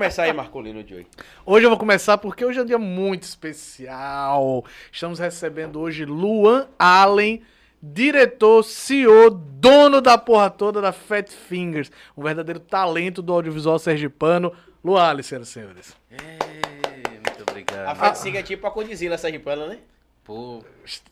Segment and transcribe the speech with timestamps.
[0.00, 1.06] começar aí, Marcolino Joey.
[1.44, 4.64] Hoje eu vou começar porque hoje é um dia muito especial.
[4.90, 7.42] Estamos recebendo hoje Luan Allen,
[7.82, 14.54] diretor, CEO, dono da porra toda da Fat Fingers, um verdadeiro talento do audiovisual sergipano.
[14.82, 15.96] Luan Allen, senhoras e senhores.
[16.10, 16.18] Ei,
[17.04, 17.96] muito A obrigado.
[17.98, 19.80] Fat Siga é tipo a Condizila Sergipana, né?
[20.24, 20.62] Pô,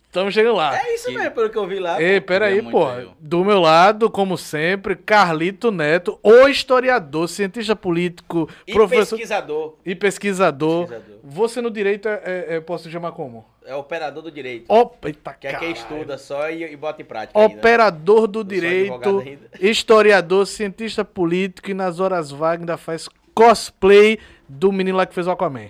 [0.09, 0.75] Estamos chegando lá.
[0.77, 2.03] É isso Que- mesmo, pelo que eu vi lá.
[2.03, 2.87] Ei, peraí, pô.
[3.21, 9.75] Do meu lado, como sempre, Carlito Neto, o historiador, cientista político, E professor pesquisador.
[9.85, 10.89] e pesquisador.
[10.89, 11.19] Pesquisador.
[11.23, 13.45] Você no direito, é, é- é- posso chamar como?
[13.67, 14.65] É operador do direito.
[14.73, 15.07] Op...
[15.07, 17.39] Eita, Que é quem estuda só e, e bota em prática.
[17.39, 17.55] ainda.
[17.55, 19.41] Operador do sou direito, ainda.
[19.61, 24.19] historiador, cientista político e nas horas vagas ainda faz cosplay
[24.49, 25.69] do menino lá que fez o Aquaman.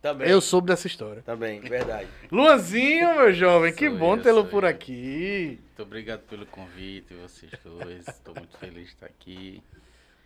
[0.00, 0.28] Também.
[0.28, 1.22] Eu soube dessa história.
[1.22, 2.06] Também, verdade.
[2.30, 4.68] Luanzinho, meu jovem, que Sou bom tê-lo por eu.
[4.70, 5.58] aqui.
[5.60, 8.06] muito obrigado pelo convite, vocês dois.
[8.06, 9.62] Estou muito feliz de estar aqui.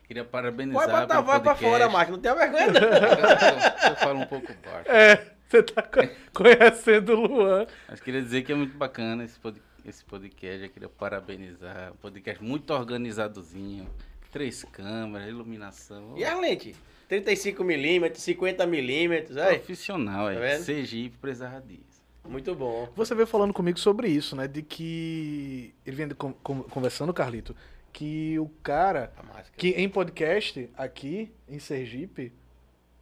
[0.06, 1.64] Queria parabenizar Pode botar a voz pra podcast.
[1.70, 2.12] fora, Marco.
[2.12, 2.80] Não tem vergonha, não.
[2.80, 4.90] Eu, eu falo um pouco baixo.
[4.90, 7.66] É, você tá co- conhecendo o Luan.
[7.88, 10.64] Mas queria dizer que é muito bacana esse, pod- esse podcast.
[10.64, 11.92] Eu queria parabenizar.
[11.92, 13.88] Um podcast muito organizadozinho.
[14.30, 16.12] Três câmeras, iluminação.
[16.18, 16.74] E a lente?
[17.20, 19.58] 35mm, 50mm, aí.
[19.58, 20.38] Profissional, Tá é.
[20.52, 20.64] vendo?
[20.64, 22.02] Sergipe precisava disso.
[22.28, 22.88] Muito bom.
[22.94, 24.46] Você veio falando comigo sobre isso, né?
[24.46, 25.74] De que.
[25.84, 27.54] Ele vem con- con- conversando, Carlito,
[27.92, 29.12] que o cara.
[29.56, 32.32] Que em podcast, aqui, em Sergipe,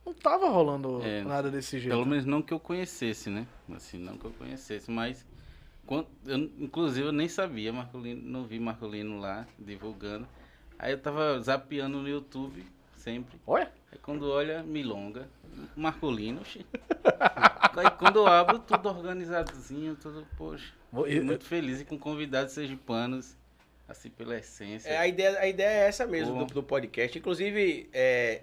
[0.04, 1.92] não tava rolando É, nada desse jeito.
[1.94, 3.46] Pelo menos não que eu conhecesse, né?
[3.74, 5.24] Assim, não que eu conhecesse, mas
[5.86, 10.26] quan- eu, inclusive eu nem sabia, Marcolino, não vi Marcolino lá divulgando.
[10.78, 12.64] Aí eu tava zapeando no YouTube
[13.00, 13.40] sempre.
[13.46, 15.28] Olha, Aí quando olha, Milonga,
[15.76, 16.42] Marcolino.
[17.76, 20.72] Aí quando eu abro, tudo organizadozinho, tudo, poxa.
[20.92, 23.36] Vou- fiquei e- muito feliz e com convidados sergipanos,
[23.88, 24.88] assim, pela essência.
[24.88, 27.18] É, a, ideia, a ideia é essa mesmo do, do podcast.
[27.18, 28.42] Inclusive, é,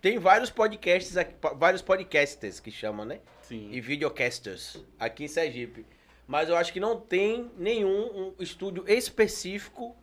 [0.00, 3.20] tem vários podcasts aqui, vários podcasters que chamam, né?
[3.42, 3.68] Sim.
[3.72, 5.84] E videocasters aqui em Sergipe.
[6.26, 9.96] Mas eu acho que não tem nenhum um estúdio específico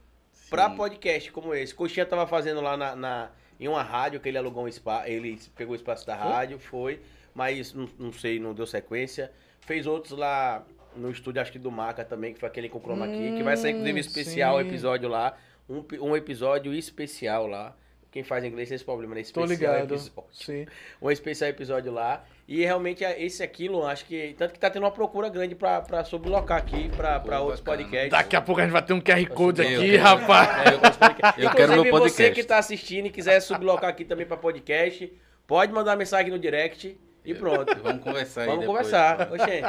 [0.50, 0.76] pra sim.
[0.76, 1.74] podcast como esse.
[1.74, 5.39] Coxinha tava fazendo lá na, na- em uma rádio que ele alugou um espaço, ele
[5.56, 7.01] pegou o espaço da rádio, foi,
[7.33, 9.31] mas não, não sei, não deu sequência.
[9.62, 10.63] Fez outros lá
[10.95, 13.56] no estúdio, acho que do Maca também, que foi aquele com Chroma Key, que vai
[13.57, 14.68] sair inclusive Hum, especial, sim.
[14.68, 15.38] episódio lá,
[15.69, 17.75] um, um episódio especial lá.
[18.09, 19.21] Quem faz inglês tem esse problema, né?
[19.21, 19.94] tô Especial ligado.
[19.94, 20.65] episódio Sim.
[21.01, 22.25] um especial episódio lá.
[22.48, 24.34] E realmente é esse aqui, Luan, acho que.
[24.38, 27.60] Tanto que tá tendo uma procura grande pra, pra sublocar aqui pra, pra Pô, outros
[27.60, 27.78] bacana.
[27.84, 28.12] podcasts.
[28.12, 30.04] Daqui a pouco a gente vai ter um QR Code Eu aqui, quero.
[30.04, 30.68] rapaz.
[30.68, 31.44] É, outros podcasts.
[31.44, 32.42] Eu quero meu Inclusive, você podcast.
[32.42, 35.12] que tá assistindo e quiser sublocar aqui também pra podcast,
[35.46, 36.98] pode mandar mensagem no direct
[37.30, 37.76] e pronto.
[37.84, 39.28] Vamos conversar aí Vamos depois, conversar.
[39.28, 39.36] pô.
[39.36, 39.62] Oxê,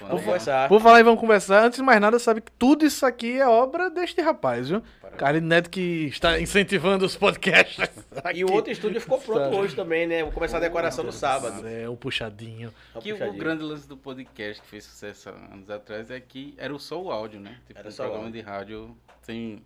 [0.00, 0.68] vamos conversar.
[0.68, 3.46] Por falar em vamos conversar, antes de mais nada, sabe que tudo isso aqui é
[3.46, 4.82] obra deste rapaz, viu?
[5.00, 5.42] Parabéns.
[5.42, 7.78] Neto que está incentivando os podcasts.
[8.34, 9.56] E o outro estúdio ficou pronto Sabe.
[9.56, 10.22] hoje também, né?
[10.24, 11.66] Vou começar a decoração no sábado.
[11.66, 12.74] É, o puxadinho.
[12.92, 13.38] Uma Que o puxadinha.
[13.38, 17.12] grande lance do podcast que fez sucesso há anos atrás é que era só o
[17.12, 17.56] áudio, né?
[17.66, 18.42] Tipo, Era um só o programa áudio.
[18.42, 19.62] de rádio sem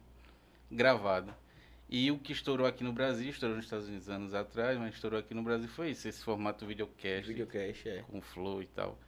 [0.71, 1.35] gravado.
[1.95, 5.21] E o que estourou aqui no Brasil, estourou nos Estados Unidos anos atrás, mas estourou
[5.21, 8.03] aqui no Brasil foi isso, esse formato videocast, Videocast, é.
[8.11, 8.99] com flow e tal.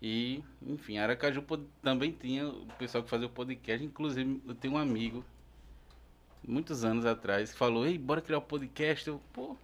[0.00, 1.44] E, enfim, Aracaju
[1.82, 5.22] também tinha o pessoal que fazia o podcast, inclusive eu tenho um amigo,
[6.42, 9.54] muitos anos atrás, que falou, ei, bora criar um podcast, eu, pô,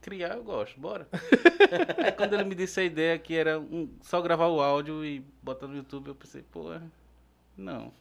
[0.00, 1.08] criar eu gosto, bora.
[2.04, 5.24] Aí quando ele me disse a ideia que era um- só gravar o áudio e
[5.42, 6.68] botar no YouTube, eu pensei, pô,
[7.56, 7.92] não.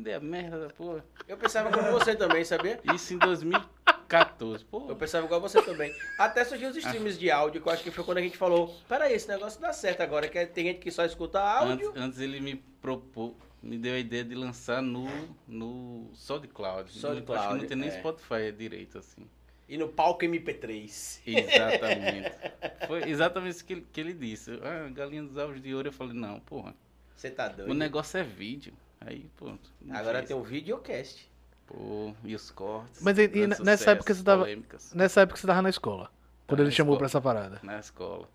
[0.00, 1.04] Ideia merda da porra.
[1.28, 2.80] Eu pensava como você também, sabia?
[2.94, 4.86] Isso em 2014, pô.
[4.88, 5.94] Eu pensava igual você também.
[6.18, 8.74] Até surgiu os streams de áudio, que eu acho que foi quando a gente falou,
[8.88, 11.90] peraí, esse negócio dá certo agora, que tem gente que só escuta áudio.
[11.90, 15.06] Antes, antes ele me propôs, me deu a ideia de lançar no,
[15.46, 16.90] no SoundCloud.
[16.90, 17.98] SoundCloud, Acho que não tem nem é.
[17.98, 19.28] Spotify direito, assim.
[19.68, 21.20] E no palco MP3.
[21.26, 22.32] Exatamente.
[22.88, 24.58] Foi exatamente isso que ele, que ele disse.
[24.62, 25.88] Ah, galinha dos ovos de ouro.
[25.88, 26.74] Eu falei, não, porra,
[27.14, 27.70] Você tá doido.
[27.70, 28.72] o negócio é vídeo.
[29.00, 29.52] Aí, pô.
[29.80, 31.28] não Agora tem um videocast.
[31.66, 33.00] Pô, e os cortes.
[33.02, 36.10] Mas e- e nessa sucessos, época você tava- polêmicas Nessa época você tava na escola.
[36.46, 36.98] Quando Tava ele na chamou escola.
[36.98, 37.60] pra essa parada.
[37.62, 38.28] Na escola.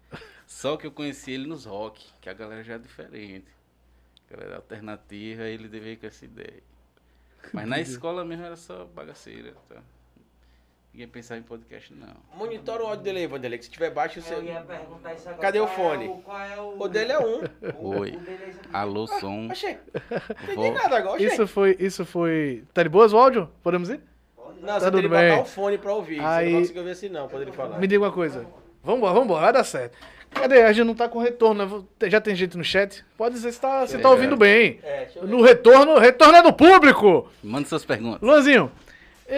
[0.47, 3.47] Só que eu conheci ele nos rock, que a galera já é diferente.
[4.29, 6.63] A galera alternativa, ele veio com essa ideia.
[7.53, 9.53] Mas na escola mesmo era só bagaceira.
[9.69, 9.81] Tá?
[10.95, 12.07] Ninguém pensava em podcast, não.
[12.37, 14.33] Monitora o áudio dele aí, Vanderlei, que se tiver baixo, você...
[14.33, 15.41] Eu ia perguntar isso agora.
[15.41, 16.05] Cadê o Qual fone?
[16.05, 16.75] É o, qual é o...
[16.79, 17.41] O dele é um.
[17.79, 18.11] Oi.
[18.11, 18.53] o dele é.
[18.71, 19.49] Alô, som.
[19.51, 19.77] Achei.
[20.09, 21.27] Não entendi Vou- nada agora, achei.
[21.27, 22.63] Isso foi, isso foi.
[22.73, 23.49] Tá de boas o áudio?
[23.61, 23.99] Podemos ir?
[24.37, 25.41] Não, Tá você tem tudo que botar bem.
[25.41, 26.15] o fone pra ouvir.
[26.15, 27.77] Você Aí- não vai conseguir ouvir assim não, ele falar.
[27.77, 28.47] Me diga uma coisa.
[28.81, 29.97] Vambora, vambora, vai dar certo.
[30.31, 30.61] Cadê?
[30.61, 31.65] A gente não tá com retorno,
[31.99, 32.09] né?
[32.09, 33.03] Já tem gente no chat?
[33.17, 34.79] Pode dizer se tá, se tá eu ouvindo bem.
[34.81, 35.29] É, deixa eu ver.
[35.29, 37.27] No retorno, retorno é do público!
[37.43, 38.21] Manda suas perguntas.
[38.21, 38.71] Luanzinho,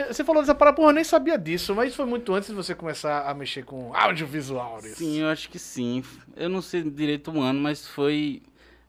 [0.09, 2.75] Você falou dessa parada, porra, eu nem sabia disso, mas foi muito antes de você
[2.75, 4.79] começar a mexer com audiovisual.
[4.79, 4.95] isso.
[4.97, 6.03] Sim, eu acho que sim.
[6.35, 8.41] Eu não sei direito o ano, mas foi.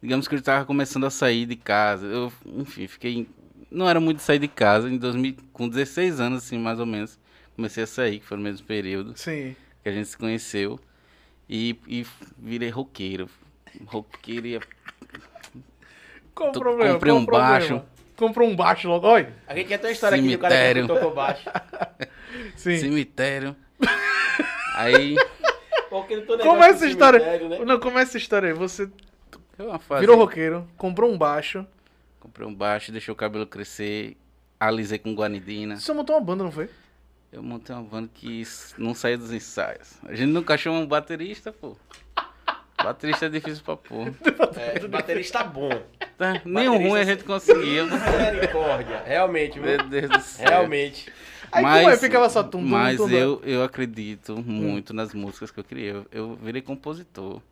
[0.03, 2.07] Digamos que eu estava começando a sair de casa.
[2.07, 3.29] Eu, enfim, fiquei.
[3.71, 4.89] Não era muito de sair de casa.
[4.91, 7.19] Em 2000, com 16 anos, assim, mais ou menos.
[7.55, 9.55] Comecei a sair, que foi no mesmo período Sim.
[9.83, 10.81] que a gente se conheceu.
[11.49, 12.07] E, e
[12.37, 13.29] virei roqueiro.
[13.87, 14.61] Roqueiro ia.
[16.35, 16.95] Qual o problema?
[16.95, 17.51] comprei Qual um problema?
[17.51, 17.83] baixo.
[18.19, 19.07] Comprou um baixo logo.
[19.07, 19.29] Oi.
[19.47, 20.89] A gente quer ter uma história aqui do cara Cemitério.
[20.89, 21.49] que tocou baixo.
[22.57, 22.77] Sim.
[22.79, 23.57] Cemitério.
[24.75, 25.17] Aí.
[25.89, 27.21] Como é essa história?
[27.21, 27.65] cemitério, né?
[27.65, 28.53] Não, como é essa história aí?
[28.53, 28.91] Você
[29.81, 30.01] fase.
[30.01, 31.67] virou roqueiro, comprou um baixo.
[32.21, 34.15] Comprei um baixo, deixei o cabelo crescer,
[34.61, 35.77] alisei com guanidina.
[35.77, 36.69] Você montou uma banda, não foi?
[37.33, 38.43] Eu montei uma banda que
[38.77, 39.95] não saía dos ensaios.
[40.05, 41.75] A gente nunca achou um baterista, pô.
[42.89, 44.15] Baterista é difícil pra pôr.
[44.57, 45.69] É, baterista bom.
[46.17, 46.41] Tá?
[46.43, 47.85] Nem o ruim a gente conseguia.
[47.85, 49.03] Misericórdia.
[49.05, 49.65] Realmente, viu?
[49.65, 50.49] Meu Deus do céu.
[50.49, 51.13] Realmente.
[51.53, 51.97] Aí como é?
[51.99, 53.15] Ficava só tum, tum, Mas tum, tum.
[53.15, 55.91] eu, eu acredito muito nas músicas que eu criei.
[55.91, 57.43] Eu, eu virei compositor.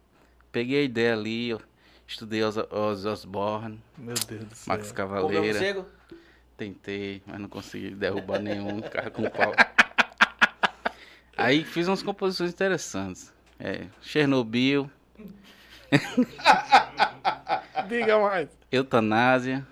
[0.50, 1.60] Peguei a ideia ali, eu
[2.06, 4.74] estudei os, os Osborne, Meu Deus do céu.
[4.74, 5.42] Max Cavaleira.
[5.42, 5.84] morcego?
[6.56, 9.52] Tentei, mas não consegui derrubar nenhum carro com pau.
[11.36, 13.34] Aí fiz umas composições interessantes.
[13.60, 14.90] É, Chernobyl,
[17.88, 18.48] Diga mais.
[18.70, 19.66] Eutanásia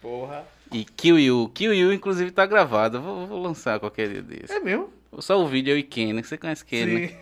[0.00, 0.44] Porra.
[0.72, 1.50] e Kill You.
[1.54, 3.00] Kill You, inclusive, tá gravado.
[3.00, 4.52] Vou, vou lançar qualquer dia desse.
[4.52, 4.92] É mesmo?
[5.18, 6.22] Só o vídeo eu e Kenny.
[6.22, 7.08] Você conhece Kenny, né?
[7.08, 7.16] Sim.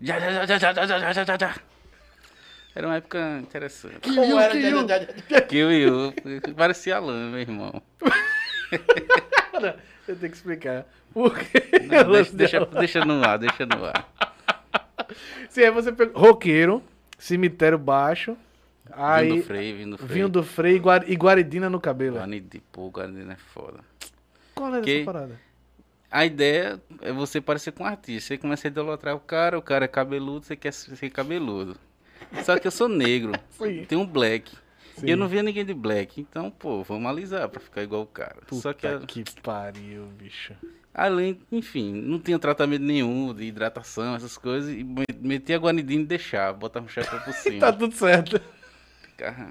[0.00, 1.54] Já, já, já, já, já, já, já, já, já, já.
[2.74, 4.00] Era uma época interessante.
[4.02, 4.52] Como era?
[4.52, 4.88] que you.
[4.88, 5.40] Já, já, já.
[5.42, 6.14] Kill You.
[6.56, 7.82] Parecia Alan, meu irmão.
[9.54, 9.74] Não,
[10.08, 10.84] eu tenho que explicar.
[11.12, 11.62] Por quê?
[11.88, 14.08] Não, deixa, deixa, deixa no ar, deixa no ar.
[15.48, 16.82] Sim, aí você pegou roqueiro,
[17.18, 18.36] cemitério baixo,
[18.92, 20.12] aí Vindo freio, vindo freio.
[20.14, 22.16] vinho do freio e guar- e guaridina no cabelo.
[22.16, 22.42] Guarani
[22.72, 23.80] pô, Guarani é foda.
[24.54, 25.40] Qual era Que- essa parada?
[26.10, 28.28] A ideia é você parecer com um artista.
[28.28, 31.76] Você começa a idolatrar o cara, o cara é cabeludo, você quer ser cabeludo.
[32.44, 33.32] Só que eu sou negro,
[33.88, 34.56] tem um black.
[34.96, 35.06] Sim.
[35.08, 38.06] E eu não via ninguém de black, então, pô, vamos alisar pra ficar igual o
[38.06, 38.36] cara.
[38.52, 40.54] Só que, Puta que pariu, bicho.
[40.94, 44.86] Além, enfim, não tinha tratamento nenhum de hidratação, essas coisas, e
[45.20, 47.60] metia a guanidina e deixava, botava um chapéu por cima.
[47.60, 48.40] Tá tudo certo.
[49.02, 49.50] Ficava-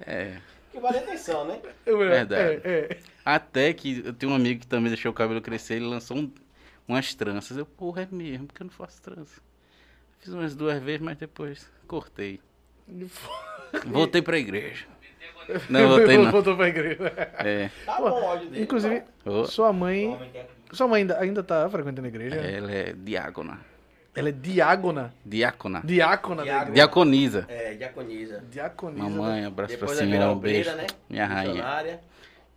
[0.00, 0.38] É.
[0.70, 1.60] Que vale atenção, né?
[1.84, 2.60] Verdade.
[2.64, 2.98] É, é.
[3.24, 6.32] Até que eu tenho um amigo que também deixou o cabelo crescer, ele lançou um-
[6.88, 7.56] umas tranças.
[7.56, 9.40] Eu, porra, é mesmo, porque eu não faço trança.
[10.18, 12.40] Fiz umas duas vezes, mas depois cortei.
[13.86, 14.86] Voltei pra igreja.
[15.68, 16.30] Não, voltei não.
[16.30, 17.12] Voltou pra igreja.
[17.38, 17.70] É.
[17.86, 18.62] Tá bom o áudio dele.
[18.64, 19.02] Inclusive,
[19.46, 20.18] sua mãe.
[20.72, 22.36] Sua mãe ainda, ainda tá frequentando a igreja?
[22.36, 23.60] ela é diácona.
[24.14, 25.12] Ela é diágona.
[25.24, 25.80] Diácona.
[25.84, 26.70] Diácona igreja.
[26.72, 27.46] Diaconisa.
[27.48, 28.44] É, diaconisa.
[28.50, 29.02] Diaconisa.
[29.02, 30.70] Mamãe, abraço pra Depois virar senhora, um beijo.
[30.72, 30.86] né?
[31.08, 31.52] Minha rainha.
[31.54, 32.00] Missionária.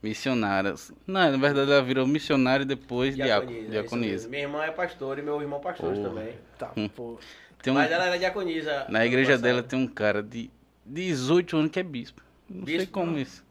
[0.04, 0.76] Missionária.
[1.08, 3.72] Não, na verdade ela virou missionária e depois diaco- Diaconisa.
[3.72, 4.30] diaconisa.
[4.30, 6.10] Minha irmã é pastor e meu irmão pastor Porra.
[6.10, 6.34] também.
[6.60, 6.88] Tá, Hum.
[6.90, 7.18] pô.
[7.64, 8.86] Tem um- Mas ela era diaconisa.
[8.90, 9.44] Na igreja passado.
[9.44, 10.52] dela tem um cara de
[10.86, 12.22] 18 anos que é bispo.
[12.50, 12.92] Não sei Bispo?
[12.94, 13.44] como isso.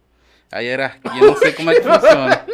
[0.52, 2.46] A hierarquia, não sei como é que funciona.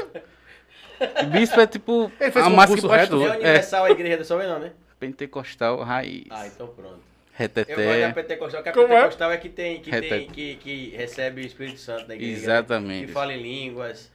[1.32, 2.84] Bispo é tipo Ele fez a um massa que?
[2.84, 3.26] É pastor.
[3.26, 4.72] É, universal a igreja da sua mãe, não, né?
[4.98, 6.26] pentecostal raiz.
[6.30, 7.00] Ah, então pronto.
[7.38, 8.12] Eu gosto da Reteté.
[8.12, 8.88] pentecostal, que a Como é?
[8.96, 12.32] pentecostal é que tem, que, tem que, que recebe o Espírito Santo na igreja.
[12.32, 12.38] né?
[12.42, 13.06] Exatamente.
[13.06, 14.10] Que fala em línguas.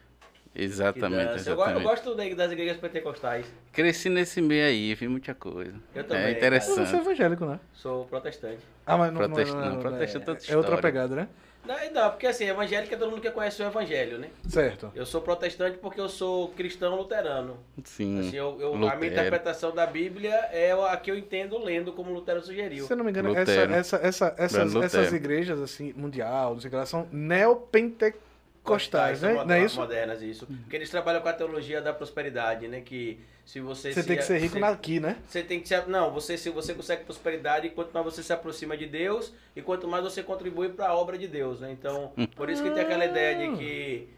[0.55, 1.50] Exatamente, dança.
[1.50, 1.84] Eu, go- eu exatamente.
[1.89, 3.46] gosto da- das igrejas pentecostais.
[3.74, 5.74] Cresci nesse meio aí, vi muita coisa.
[5.94, 6.96] Eu também, É Você é interessante.
[6.96, 7.60] evangélico, né?
[7.74, 8.60] Sou protestante.
[8.86, 11.27] Ah, mas não, Protesta- não, não, não, protesta é, outra é outra pegada, né?
[11.65, 14.29] Não, não, porque assim, evangélica todo mundo que conhece o evangelho, né?
[14.48, 14.91] Certo.
[14.95, 17.57] Eu sou protestante porque eu sou cristão luterano.
[17.84, 18.19] Sim.
[18.19, 22.12] Assim, eu, eu- a minha interpretação da Bíblia é a que eu entendo lendo como
[22.12, 22.86] Lutero sugeriu.
[22.86, 26.67] Se eu não me engano, essa, essa, essa, essas, essas igrejas, assim, mundial, não sei
[26.67, 28.25] o que, elas são neopentecostais,
[28.65, 29.43] são né?
[29.45, 29.79] Não é isso?
[29.79, 30.45] Modernas, isso.
[30.48, 32.81] Porque eles trabalham com a teologia da prosperidade, né?
[32.81, 33.93] Que se você...
[33.93, 35.17] Você se- tem que ser rico se- aqui, né?
[35.27, 35.88] Você tem que ser.
[35.88, 39.88] Não, você, se você consegue prosperidade, quanto mais você se aproxima de Deus e quanto
[39.88, 41.72] mais você contribui para a obra de Deus, né?
[41.72, 44.10] Então, por isso que tem aquela ideia de que.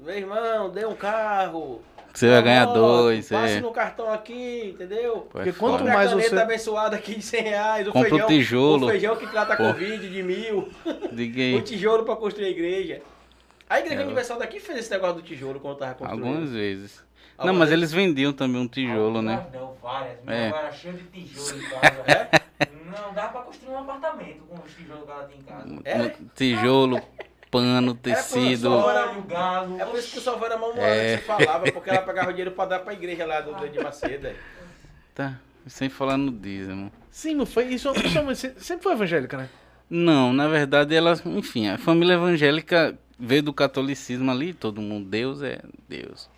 [0.00, 1.82] Meu irmão, dê um carro.
[2.14, 3.60] Você vai ganhar dois, Passe é.
[3.60, 5.28] no cartão aqui, entendeu?
[5.30, 7.86] Pô, é Porque quanto Compre mais a caneta você- abençoada aqui de 100 reais.
[7.88, 8.86] O Compra o feijão, tijolo.
[8.86, 9.64] O feijão que trata Pô.
[9.64, 10.68] Covid de mil.
[11.12, 13.02] Diga O tijolo para construir a igreja.
[13.68, 16.26] A Igreja É, Universal daqui fez esse negócio do tijolo quando tava construindo.
[16.26, 17.04] Algumas vezes.
[17.36, 17.92] Não, Algumas mas vezes.
[17.94, 19.34] eles vendiam também um tijolo, né?
[19.34, 20.24] Algumas Não, várias.
[20.24, 20.48] Meu É.
[20.48, 22.28] era cheio de tijolo em casa.
[22.90, 25.80] Não, dá pra construir um apartamento com os tijolos que ela tem em casa.
[25.84, 26.16] É?
[26.34, 27.00] Tijolo,
[27.50, 28.70] pano, tecido.
[28.70, 28.84] professor.
[29.10, 29.80] Óleo, galo.
[29.80, 31.16] É por isso que o Salvador era mal É.
[31.16, 33.68] que você falava, porque ela pegava o dinheiro pra dar pra igreja lá do, do
[33.68, 34.30] de Macedo.
[35.14, 35.38] Tá.
[35.66, 36.90] Sem falar no dízimo.
[37.10, 37.92] Sim, não foi isso.
[38.10, 39.48] sua mãe se- sempre foi evangélica, né?
[39.90, 45.42] Não, na verdade ela, enfim, a família evangélica veio do catolicismo ali, todo mundo, Deus
[45.42, 46.28] é Deus.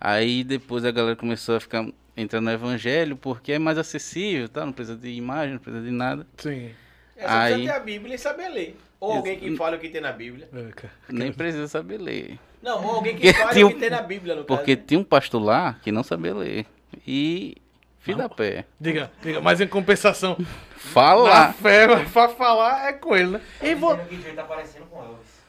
[0.00, 4.64] Aí depois a galera começou a ficar entrando no evangelho porque é mais acessível, tá?
[4.64, 6.26] Não precisa de imagem, não precisa de nada.
[6.36, 6.70] Sim.
[7.16, 8.76] É só Aí- precisa ter a Bíblia e saber ler.
[9.00, 9.16] Ou Isso.
[9.18, 10.48] alguém que fale o que tem na Bíblia.
[10.52, 10.88] É.
[11.08, 12.38] Nem precisa saber ler.
[12.62, 14.86] Não, ou alguém que tinha o um- que tem na Bíblia, no Porque caso.
[14.88, 16.66] tinha um pastor lá que não sabia ler.
[17.06, 17.56] E
[18.00, 18.64] filho da pé.
[18.80, 20.44] Diga, diga, mas em compensação, na
[20.76, 21.52] Fala!
[21.52, 23.40] fé, mas pra falar é com ele, né?
[23.62, 23.96] E vou...
[24.34, 25.43] Tá parecendo com Elvis.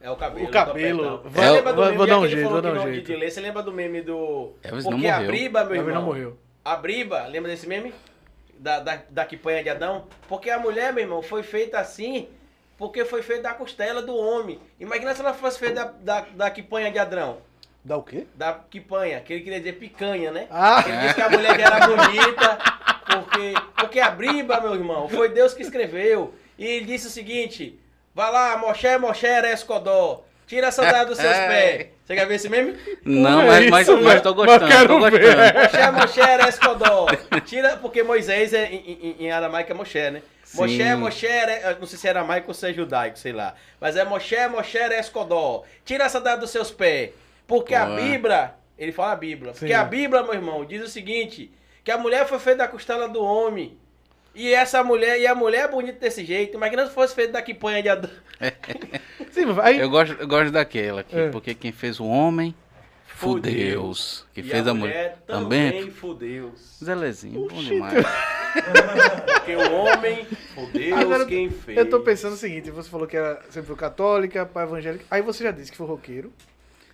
[0.00, 0.46] É o cabelo.
[0.46, 1.22] O cabelo.
[1.24, 2.80] Vai- Você lembra do vou- meme, vou dar um que jeito, vou dar que um
[2.80, 3.06] não jeito.
[3.06, 4.52] de ler, Você lembra do meme do...
[4.62, 5.26] Elvis não Porque a morreu.
[5.30, 5.94] Briba, meu irmão...
[5.94, 6.38] não morreu.
[6.64, 7.92] A Briba, lembra desse meme?
[8.58, 10.04] Da, da, da quipanha de Adão?
[10.28, 12.28] Porque a mulher, meu irmão, foi feita assim
[12.78, 14.58] porque foi feita da costela do homem.
[14.78, 17.36] Imagina se ela fosse feita da, da, da quipanha de Adão.
[17.84, 18.26] Dá o quê?
[18.34, 20.46] Da quipanha, que ele queria dizer picanha, né?
[20.50, 22.58] Ah, Ele disse que a mulher que era bonita,
[23.06, 26.32] porque, porque a Briba, meu irmão, foi Deus que escreveu.
[26.58, 27.78] E ele disse o seguinte:
[28.14, 31.46] vai lá, Moshe, Moshe, Escodó, tira a sandália dos seus É.
[31.48, 31.86] pés.
[32.04, 32.76] Você quer ver esse meme?
[33.04, 34.34] Não, É mas, mas, isso, mas tô.
[34.34, 35.20] Mas gostando, quero tô ver.
[35.20, 35.92] gostando.
[35.92, 37.06] Moshe, Moshe, Escodó.
[37.46, 40.22] Tira, porque Moisés é, em, em, em aramaico é Moshe, né?
[40.42, 40.56] Sim.
[40.60, 43.54] Moshe, Moshe, é- não sei se é aramaico ou se é judaico, sei lá.
[43.80, 45.62] Mas é Moshe, Moshe, Escodó.
[45.84, 47.10] Tira a sandália dos seus pés.
[47.46, 47.86] Porque a.
[47.86, 49.52] Bíblia, ele fala a Bíblia.
[49.52, 49.72] Porque Sim.
[49.74, 51.52] a Bíblia, meu irmão, diz o seguinte:
[51.84, 53.78] que a mulher foi feita da costela do homem.
[54.40, 56.56] E essa mulher, e a mulher é bonita desse jeito.
[56.56, 58.10] Imagina se fosse feita da quipanha de Adão.
[59.30, 59.80] sim, vai.
[59.82, 61.28] Eu gosto, eu gosto daquela aqui, É.
[61.28, 62.54] porque quem fez o homem,
[63.06, 63.54] Foi foi Deus.
[63.54, 64.26] Deus.
[64.32, 65.90] Que E fez a mulher também, também.
[65.90, 66.54] fudeu.
[66.82, 67.92] Zelezinho, bom demais.
[69.26, 71.76] Porque o homem, foi Deus Agora, quem fez.
[71.78, 75.22] Eu tô pensando o seguinte, você falou que era sempre foi católica, pai evangélica, aí
[75.22, 76.32] você já disse que foi roqueiro,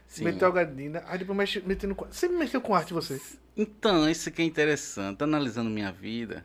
[0.06, 0.24] Sim.
[0.24, 1.94] meteu a gardina, aí depois mexe, meteu no...
[1.94, 3.20] qua- Sempre mexeu com arte você.
[3.56, 5.22] Então, isso aqui é interessante.
[5.24, 6.42] Analisando minha vida,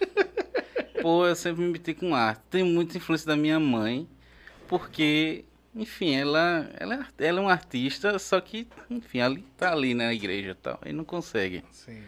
[1.02, 2.42] pô, eu sempre me meti com arte.
[2.50, 4.08] Tem muita influência da minha mãe,
[4.68, 9.94] porque, enfim, ela, ela, é, ela é uma artista, só que, enfim, ali tá ali
[9.94, 11.62] na igreja e tal, e não consegue.
[11.70, 12.02] Sim.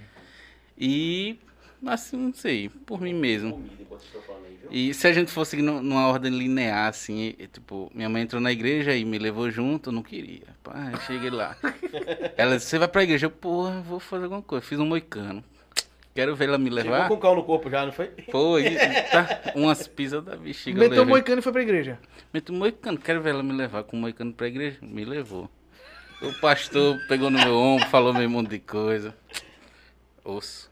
[0.77, 1.39] E,
[1.87, 3.59] assim, não sei, por mim mesmo.
[3.59, 3.89] Viu?
[4.71, 8.41] E se a gente fosse nu- numa ordem linear, assim, e, tipo, minha mãe entrou
[8.41, 10.43] na igreja e me levou junto, eu não queria.
[10.63, 11.57] Pá, cheguei lá.
[12.37, 13.27] Ela disse, você vai pra igreja?
[13.27, 14.65] Eu, porra, vou fazer alguma coisa.
[14.65, 15.43] Fiz um moicano.
[16.19, 17.07] Quero ver ela me Chegou levar.
[17.07, 18.11] com o cal no corpo já, não foi?
[18.29, 18.65] Foi,
[19.13, 20.77] tá, umas pisas da bexiga.
[20.83, 21.97] eu Meteu moicano e foi pra igreja.
[22.35, 24.79] Meteu moicano, quero ver ela me levar com moicano pra igreja.
[24.83, 25.49] Me levou.
[26.21, 29.15] O pastor pegou no meu ombro, falou meio monte de coisa.
[30.25, 30.69] Osso.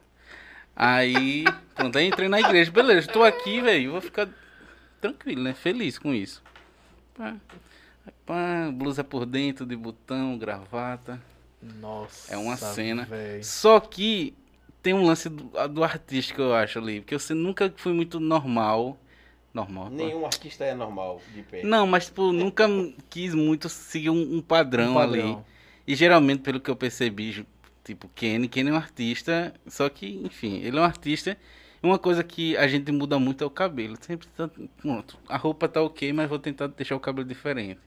[0.74, 1.44] Aí,
[1.76, 2.68] pronto, aí entrei na igreja.
[2.72, 4.28] Beleza, tô aqui, velho, vou ficar
[5.00, 5.54] tranquilo, né?
[5.54, 6.42] Feliz com isso.
[7.16, 7.36] Pá,
[8.26, 11.22] pá, blusa por dentro, de botão, gravata.
[11.62, 12.34] Nossa.
[12.34, 13.04] É uma cena.
[13.04, 13.44] véi.
[13.44, 14.34] Só que
[14.86, 17.00] tem um lance do, do artístico, eu acho, ali.
[17.00, 18.96] Porque você nunca foi muito normal.
[19.52, 19.86] Normal.
[19.86, 19.96] pô.
[19.96, 21.64] Nenhum artista é normal de pé.
[21.64, 22.68] Não, mas tipo, nunca
[23.10, 25.18] quis muito seguir um, um padrão, Um ali.
[25.22, 25.44] padrão.
[25.88, 27.44] E geralmente, pelo que eu percebi,
[27.82, 31.36] tipo, Kenny, Kenny é um artista, só que, enfim, ele é um artista.
[31.82, 33.96] Uma coisa que a gente muda muito é o cabelo.
[34.00, 37.80] Sempre tá, pronto, a roupa tá ok, mas vou tentar deixar o cabelo diferente.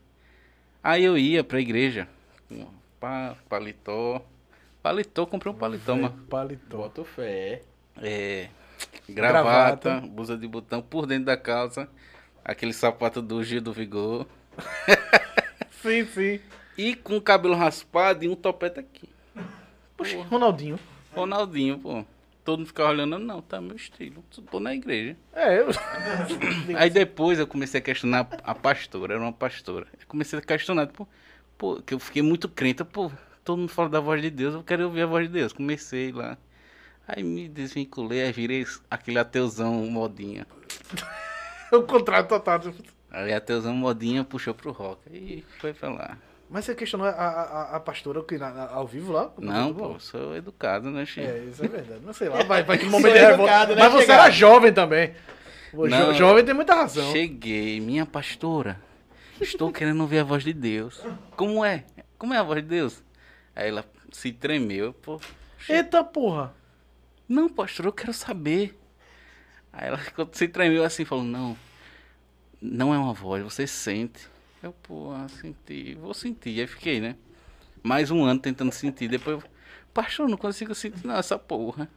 [0.84, 2.10] Aí eu ia pra igreja,
[3.00, 4.22] pá, paletó.
[4.82, 6.78] Paletó, comprei um paletó, mas Paletó.
[6.78, 7.62] Boto fé.
[8.02, 8.50] é,
[9.10, 10.08] gravata, Gravata.
[10.08, 11.90] blusa de botão por dentro da calça,
[12.46, 14.26] aquele sapato do Gil do Vigor.
[15.82, 16.40] Sim, sim.
[16.78, 19.08] E com o cabelo raspado e um topete aqui.
[19.96, 20.78] Poxa, Ronaldinho.
[21.14, 22.06] Ronaldinho, pô.
[22.44, 24.24] Todo mundo ficava olhando, não, tá meu estilo.
[24.52, 25.16] Tô na igreja.
[25.34, 25.68] É, eu...
[26.78, 29.88] Aí depois eu comecei a questionar a pastora, era uma pastora.
[30.00, 31.08] Eu comecei a questionar, pô,
[31.58, 33.12] pô, que eu fiquei muito crente, pô,
[33.50, 35.52] todo mundo fala da voz de Deus, eu quero ouvir a voz de Deus.
[35.52, 36.38] Comecei lá.
[37.08, 40.46] Aí me desvinculei, aí virei aquele ateuzão modinha.
[41.74, 42.62] o contrato total.
[43.10, 45.02] Aí ateuzão modinha puxou pro rock.
[45.12, 46.18] E foi pra lá.
[46.48, 49.32] Mas você questionou a, a, a- pastora que na- na- ao vivo lá?
[49.40, 51.26] Não, pô, eu sou educado, né, Chico?
[51.28, 52.02] É, isso é verdade.
[52.06, 53.52] Não sei lá, vai, vai que momento de Sou revolta.
[53.52, 54.20] educado, né, Mas você chegado?
[54.22, 55.14] era jovem também.
[55.74, 56.14] O jo- Não.
[56.14, 57.12] jovem tem muita razão.
[57.12, 58.80] Cheguei, minha pastora.
[59.42, 61.02] Estou querendo ouvir a voz de Deus.
[61.36, 61.86] Como é?
[62.18, 63.04] Como é a voz de Deus?
[63.56, 65.20] Aí ela se tremeu, pô.
[65.68, 66.54] Eita porra.
[67.28, 68.78] Não, pastor, eu quero saber.
[69.72, 70.00] Aí ela
[70.32, 71.58] se tremeu assim, falou: Não,
[72.62, 74.28] não é uma voz, você sente.
[74.62, 76.60] Eu, pô, ah, senti, vou sentir.
[76.60, 77.16] Aí fiquei, né?
[77.82, 79.08] Mais um ano tentando sentir.
[79.08, 79.50] Depois, eu,
[79.94, 81.90] pastor, não consigo sentir, não, essa porra.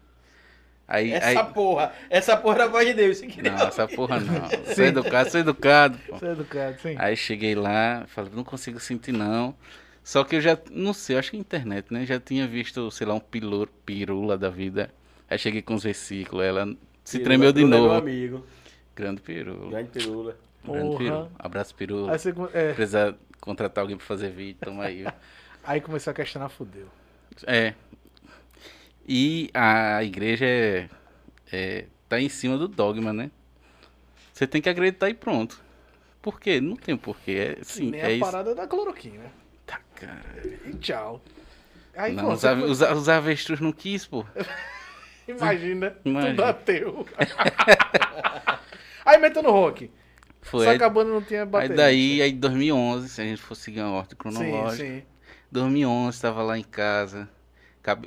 [0.87, 1.93] Aí, Essa aí, porra.
[2.11, 3.21] Essa porra era a voz de Deus.
[3.21, 4.49] Queria não, essa porra não.
[4.75, 6.19] Sou educado, sou educado, pô.
[6.19, 6.97] Você é educado, sim.
[6.99, 9.57] Aí cheguei lá, falei, não consigo sentir não.
[10.03, 12.05] Só que eu já, não sei, acho que internet, né?
[12.05, 14.91] Já tinha visto, sei lá, um pilor, pirula da vida.
[15.29, 16.67] Aí cheguei com os versículos, ela
[17.05, 17.89] se Pirula, tremeu de Pirula é novo.
[17.91, 18.47] Meu amigo.
[18.95, 19.71] Grande pirula.
[19.71, 20.37] Grande pirula.
[20.65, 20.99] Grande Porra.
[20.99, 21.31] Peru.
[21.39, 22.09] Abraço, Peru.
[22.09, 25.05] Aí, você é, Precisa contratar alguém pra fazer vídeo, toma aí.
[25.65, 26.87] aí começou a questionar, fudeu.
[27.47, 27.75] É.
[29.07, 30.89] E a igreja é,
[31.51, 33.31] é, tá em cima do dogma, né?
[34.33, 35.61] Você tem que acreditar e pronto.
[36.21, 36.61] Por quê?
[36.61, 37.57] Não tem porquê.
[37.59, 38.21] É, sim, Nem é a isso.
[38.21, 39.42] parada da cloroquina.
[39.73, 40.23] Tá, cara.
[40.67, 41.23] E tchau.
[41.97, 44.25] Aí, Não, pô, os, foi- os, os avestruz não quis, pô.
[45.29, 46.31] imagina, Imagina.
[46.35, 47.07] tudo ateu.
[49.05, 49.91] aí meteu no rock.
[50.41, 50.65] Foi.
[50.65, 51.77] Só Aí, que a banda não tinha aí bateria.
[51.77, 54.85] daí, aí 2011, se a gente for seguir uma ordem Sim, cronológica.
[54.85, 55.03] sim.
[55.53, 57.29] 2011, tava lá em casa.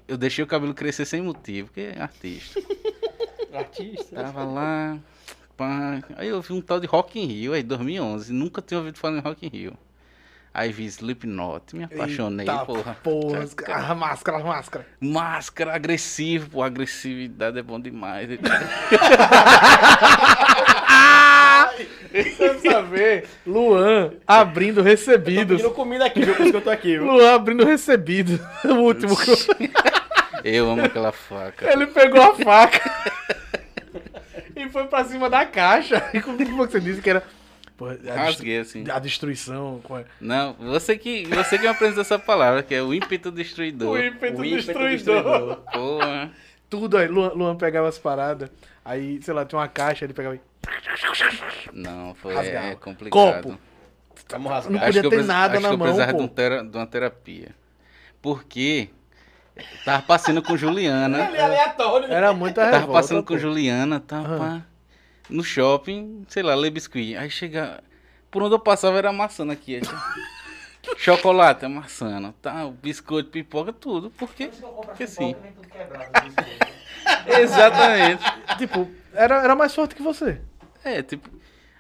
[0.08, 2.60] Eu deixei o cabelo crescer sem motivo, porque é artista.
[3.54, 4.16] Artista.
[4.18, 4.98] Tava lá,
[5.56, 6.02] pá.
[6.18, 8.34] Aí eu vi um tal de Rock in Rio, aí 2011.
[8.34, 9.78] Nunca tinha ouvido falar em Rock in Rio.
[10.58, 12.96] Aí vi Slipknot, me apaixonei, Eita porra.
[13.04, 13.46] Porra,
[13.92, 14.86] a máscara, máscara.
[15.02, 18.30] Máscara, agressivo, pô, agressividade é bom demais.
[22.14, 25.58] Você saber, Luan abrindo recebidos.
[25.58, 26.34] Pedindo comida aqui, viu?
[26.36, 27.04] Por isso que eu tô aqui, viu?
[27.06, 28.40] Luan abrindo recebido.
[28.64, 29.16] O último.
[29.18, 29.38] que eu-
[30.44, 31.70] Eu amo aquela faca.
[31.72, 32.80] Ele pegou a faca
[34.56, 36.02] e foi pra cima da caixa.
[36.14, 37.24] E como que você disse que era.
[37.78, 38.86] Pô, a, Rasguei assim.
[38.90, 39.82] a destruição.
[39.84, 43.32] com Não, você que, você que me apresentou essa palavra, que é o ímpeto O
[43.32, 44.00] destruidor.
[44.00, 44.90] ímpeto O ímpeto destruidor.
[44.92, 45.56] destruidor.
[45.74, 46.32] Porra.
[46.70, 47.08] Tudo aí.
[47.08, 48.50] Luan, Luan pegava as paradas.
[48.84, 50.36] Aí, sei lá, tinha uma caixa, ele pegava.
[50.36, 50.42] e-
[51.74, 52.68] Não, foi Rasgava.
[52.68, 53.44] é complicado.
[53.44, 53.60] Copo.
[54.30, 56.18] Vamos Não podia ter preci- nada acho na que eu mão, precisava pô.
[56.18, 57.50] de, um tera- de uma terapia.
[58.22, 58.90] Porque
[59.84, 61.28] tava passando com Juliana.
[61.28, 62.16] Ele é aleatório, né?
[62.16, 62.94] Era muita Tava revolta.
[63.02, 63.40] passando com pô.
[63.40, 64.62] Juliana, tava Ah.
[65.30, 67.16] No shopping, sei lá, ler biscuit.
[67.16, 67.84] Aí chega.
[68.30, 69.80] Por onde eu passava era amassando aqui.
[70.98, 72.34] Chocolate, amassando.
[72.42, 74.12] Tá, biscoito, pipoca, tudo.
[74.12, 74.50] Porque.
[74.86, 75.36] Porque sim.
[77.28, 78.24] Exatamente.
[78.58, 80.42] Tipo, era, era mais forte que você.
[80.84, 81.30] É, tipo.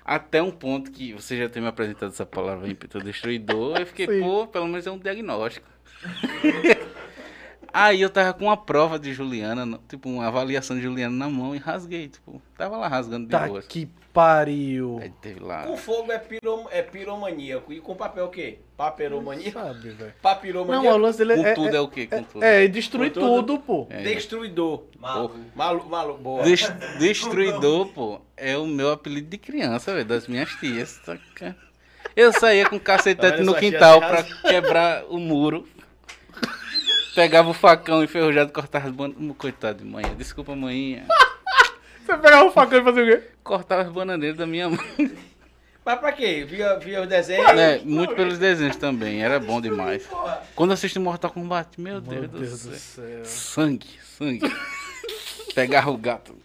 [0.04, 4.06] Até um ponto que você já tem me apresentado essa palavra ímpeto destruidor, eu fiquei,
[4.06, 4.22] Sim.
[4.22, 5.68] pô, pelo menos é um diagnóstico.
[7.78, 11.54] Aí eu tava com uma prova de Juliana, tipo, uma avaliação de Juliana na mão
[11.54, 13.66] e rasguei, tipo, tava lá rasgando de Tá boas.
[13.68, 14.98] que pariu.
[15.02, 15.64] Aí teve lá.
[15.64, 17.74] Com fogo é, piro, é piromaníaco.
[17.74, 18.60] E com papel o quê?
[18.78, 19.60] Paperomaníaco?
[19.60, 20.14] Sabe, velho.
[20.22, 20.86] Papiromaníaco?
[20.86, 21.54] Não, o lance dele Com é.
[21.54, 22.08] tudo é, é, o quê?
[22.08, 22.44] Com tudo.
[22.46, 23.36] é, é destruir Com tudo.
[23.58, 23.88] tudo, pô.
[23.90, 24.04] É.
[24.04, 24.84] Destruidor.
[24.98, 25.38] Maluco.
[25.54, 26.44] Malu, malu, boa.
[26.44, 31.02] Des- destruidor, pô, é o meu apelido de criança, velho, das minhas tias.
[32.16, 35.68] Eu saía com cacetete no quintal pra quebrar o muro.
[37.16, 39.36] Pegava o facão enferrujado e cortava as bananas.
[39.38, 40.14] Coitado de manhã.
[40.16, 41.04] Desculpa, manhã.
[42.06, 43.24] Você pegava o facão e fazia o quê?
[43.44, 45.18] Cortava as bananeiras da minha mãe.
[45.84, 46.46] Mas pra quê?
[46.48, 47.48] Via, via os desenhos?
[47.52, 49.24] É, muito pelos desenhos também.
[49.24, 50.08] Era bom demais.
[50.56, 52.72] Quando assisti Mortal Kombat, meu Deus, Meu do Deus céu.
[52.72, 53.26] do céu.
[53.26, 54.52] Sangue, sangue.
[55.54, 56.36] Pegava o gato.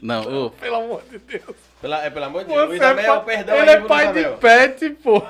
[0.00, 0.50] Não, ô.
[0.50, 1.56] Pelo amor de Deus.
[1.80, 2.60] Pela, é, pelo amor de Deus.
[2.60, 5.22] Você Luiz é Amel, pa- perdão Ele aí, é pai de pet, pô.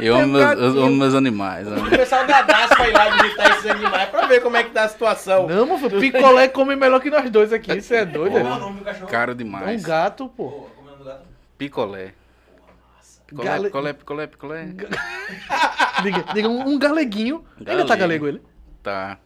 [0.00, 1.66] Eu amo meus, eu amo meus animais.
[1.66, 4.84] O pessoal da DAS vai lá visitar esses animais pra ver como é que tá
[4.84, 5.46] a situação.
[5.46, 7.76] Não, meu filho, picolé come melhor que nós dois aqui.
[7.76, 8.32] Isso é doido.
[8.32, 8.58] Como é o é?
[8.58, 9.08] nome do cachorro?
[9.10, 9.82] Caro É um demais.
[9.82, 10.50] gato, pô.
[10.76, 11.22] Como é o nome do gato?
[11.58, 12.12] Picolé.
[13.26, 14.66] Picolé, Gale- picolé, picolé, picolé.
[16.02, 17.44] Diga, diga um, um galeguinho.
[17.58, 18.24] Ainda tá Galego.
[18.24, 18.42] galego ele?
[18.82, 19.18] Tá.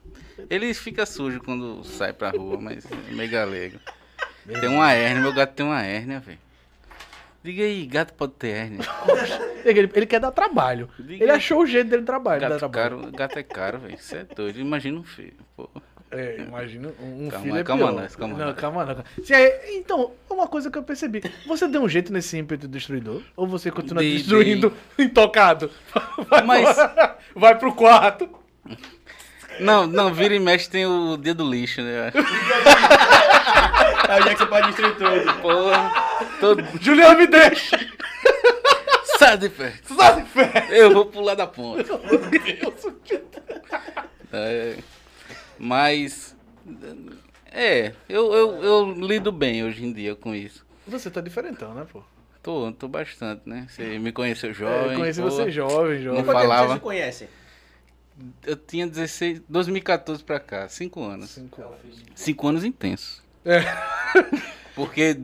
[0.48, 3.79] Ele fica sujo quando sai pra rua, mas é meio galego.
[4.61, 6.38] Tem uma hérnia, meu gato tem uma hérnia, velho.
[7.42, 8.81] Diga aí, gato pode ter hérnia.
[9.64, 10.88] Ele, ele quer dar trabalho.
[10.98, 11.37] Diga Ele aí.
[11.38, 12.40] achou o jeito dele trabalhar.
[12.40, 12.98] dar Gato, trabalho.
[13.00, 13.98] caro, gato é caro, velho.
[13.98, 14.61] Você é doido.
[14.61, 15.33] Imagina um filho.
[15.57, 15.68] Pô.
[16.11, 18.00] É, imagina um, Calma, filho é calma pior.
[18.00, 18.57] nós, calma não, nós.
[18.57, 19.05] calma não.
[19.37, 21.22] é- então, uma coisa que eu percebi.
[21.46, 23.22] Você deu um jeito nesse ímpeto destruidor?
[23.37, 25.70] Ou você continua Dei, destruindo intocado?
[26.29, 28.29] Vai, Mas- pro- vai pro quarto.
[29.61, 32.11] Não, não, vira e mexe tem o dedo lixo, né?
[34.09, 35.40] É o dia que você pode destruir tudo.
[35.40, 35.92] Porra.
[36.40, 36.64] Todo...
[36.81, 37.79] Juliano, me deixa!
[39.18, 39.74] Sai de pé.
[39.85, 40.66] Sai de fé!
[40.70, 41.88] Eu vou pular da ponte.
[41.88, 43.20] Meu Deus.
[44.33, 44.76] É,
[45.59, 46.37] mas.
[47.53, 50.64] É, eu, eu, eu lido bem hoje em dia com isso.
[50.87, 52.03] Você tá diferentão, né, pô?
[52.42, 53.66] Tô, tô bastante, né?
[53.68, 54.92] Você me conheceu jovem.
[54.92, 55.31] eu conheci pô.
[55.31, 56.18] você jovem, jovem.
[56.18, 56.66] Não Quanto tempo falava.
[56.66, 57.29] vocês se conhecem?
[58.46, 61.31] Eu tinha 16, 2014 pra cá, 5 anos.
[61.31, 62.05] Cinco anos.
[62.14, 63.22] 5 anos intensos.
[63.44, 63.61] É.
[64.74, 65.18] Porque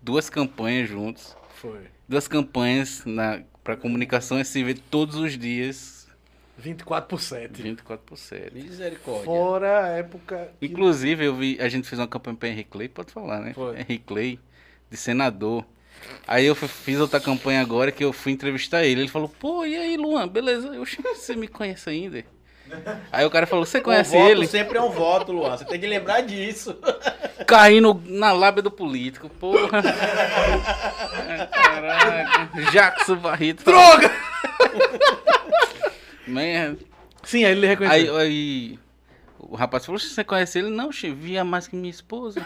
[0.00, 1.36] duas campanhas juntos.
[1.56, 1.80] Foi.
[2.08, 6.08] Duas campanhas na, pra comunicação se vê todos os dias,
[6.58, 7.62] 24 por 7.
[7.62, 8.54] 24 por 7.
[8.54, 9.24] Misericórdia.
[9.24, 10.52] Fora a época.
[10.60, 13.52] que- Inclusive, eu vi, a gente fez uma campanha pra Henry Clay, pode falar, né?
[13.54, 13.78] Foi.
[13.80, 14.40] Henry Clay,
[14.90, 15.64] de senador.
[16.26, 19.02] Aí eu fiz outra campanha agora que eu fui entrevistar ele.
[19.02, 20.68] Ele falou, pô, e aí, Luan, beleza?
[20.68, 22.24] Eu achei que você me conhece ainda.
[23.10, 24.46] Aí o cara falou, você conhece um voto ele?
[24.46, 25.56] sempre é um voto, Luan.
[25.56, 26.76] Você tem que lembrar disso.
[27.46, 29.82] caindo na lábia do político, porra.
[31.50, 32.70] Caraca.
[32.70, 33.64] Jackson Barreto.
[33.64, 34.10] Droga!
[36.26, 36.76] Man,
[37.24, 38.16] Sim, aí ele reconheceu.
[38.16, 38.78] Aí, aí
[39.38, 40.70] o rapaz falou, você conhece ele?
[40.70, 42.44] Não, che, via mais que minha esposa.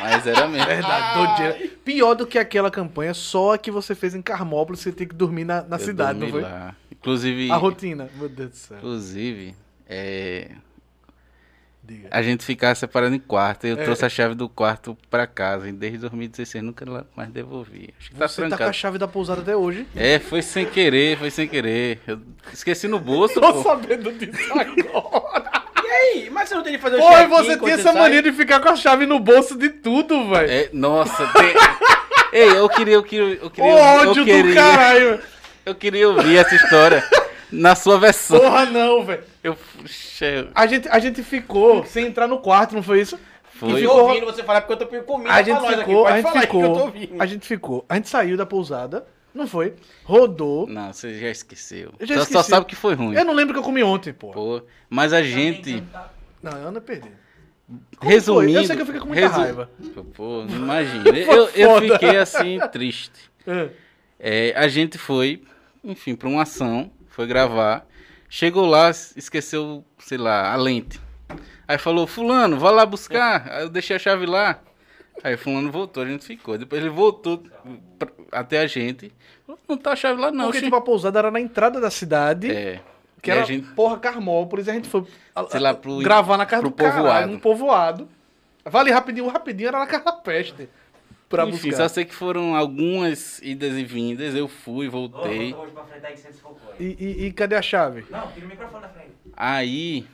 [0.00, 0.66] Mas era mesmo.
[0.66, 1.68] Verdade.
[1.84, 5.14] Pior do que aquela campanha, só a que você fez em Carmópolis, você tem que
[5.14, 6.42] dormir na, na cidade, não foi?
[6.42, 6.74] lá.
[6.90, 8.08] Inclusive, A rotina.
[8.16, 8.76] Meu Deus do céu.
[8.78, 9.54] inclusive
[9.88, 10.50] é,
[11.82, 12.08] Diga.
[12.10, 13.66] a gente ficava separado em quarto.
[13.66, 13.84] Eu É.
[13.84, 15.68] trouxe a chave do quarto pra casa.
[15.68, 16.84] E desde 2016 nunca
[17.16, 17.92] mais devolvi.
[17.98, 19.86] Acho que tá Você tá com a chave da pousada até hoje.
[19.96, 22.00] É, foi sem querer, foi sem querer.
[22.06, 22.20] Eu
[22.52, 23.62] esqueci no bolso, Tô pô.
[23.62, 25.59] sabendo disso agora.
[26.02, 26.30] E aí?
[26.30, 27.94] Mas você não tem de fazer o Pô, check-in você tinha essa sai?
[28.02, 30.50] mania de ficar com a chave no bolso de tudo, velho.
[30.50, 31.52] É, nossa, tem...
[32.32, 35.20] Ei, eu queria, eu queria, eu O queria, ódio eu queria, do caralho.
[35.66, 37.04] eu queria ouvir essa história
[37.50, 38.38] na sua versão.
[38.40, 39.24] Porra, não, velho.
[39.42, 39.56] Eu,
[40.54, 43.18] A gente, a gente ficou sem entrar no quarto, não foi isso?
[43.54, 43.72] foi.
[43.72, 45.84] Eu ficou- ouvindo você falar porque eu tô comida A gente pra nós aqui.
[45.88, 47.22] ficou, Pode a gente falar aí que eu tô ficou, ouvindo.
[47.22, 47.84] a gente ficou.
[47.88, 49.74] A gente saiu da pousada, não foi?
[50.04, 50.66] Rodou.
[50.66, 51.92] Não, você já esqueceu.
[51.98, 53.14] Eu já só, só sabe que foi ruim.
[53.14, 54.30] Eu não lembro que eu comi ontem, pô.
[54.30, 55.82] Pô, mas a gente,
[56.42, 57.14] Não, eu ando perdido.
[58.00, 58.52] resumindo...
[58.52, 58.62] foi?
[58.62, 59.70] Eu sei que eu fiquei com muita raiva.
[60.14, 61.04] Pô, não imagina.
[61.18, 63.30] Eu, eu fiquei assim, triste.
[63.46, 63.68] É.
[64.18, 65.42] É, a gente foi,
[65.82, 67.86] enfim, pra uma ação, foi gravar.
[68.28, 71.00] Chegou lá, es- esqueceu, sei lá, a lente.
[71.66, 73.48] Aí falou, fulano, vai lá buscar.
[73.50, 74.60] Aí eu deixei a chave lá.
[75.22, 76.56] Aí fulano voltou, a gente ficou.
[76.56, 77.42] Depois ele voltou
[77.98, 79.12] pra- até a gente.
[79.68, 81.90] Não tá a chave lá não, Porque, che- tipo, a pousada era na entrada da
[81.90, 82.80] cidade, É.
[83.20, 85.04] que E era, a gente, porra, Carmópolis, e a gente foi
[85.34, 87.32] a- Sei lá, pro- gravar na casa pro do caralho, povoado.
[87.32, 88.08] num povoado.
[88.64, 90.68] Vale rapidinho, rapidinho, era na casa da peste.
[91.28, 91.88] Pra enfim, buscar.
[91.88, 94.34] só sei que foram algumas idas e vindas.
[94.34, 95.54] Eu fui, voltei.
[95.54, 96.14] Hoje pra frente aí.
[96.80, 98.04] E, e- e cadê a chave?
[98.10, 99.10] Não, tira o microfone da frente.
[99.36, 100.06] Aí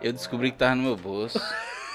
[0.00, 1.40] eu descobri que tava no meu bolso.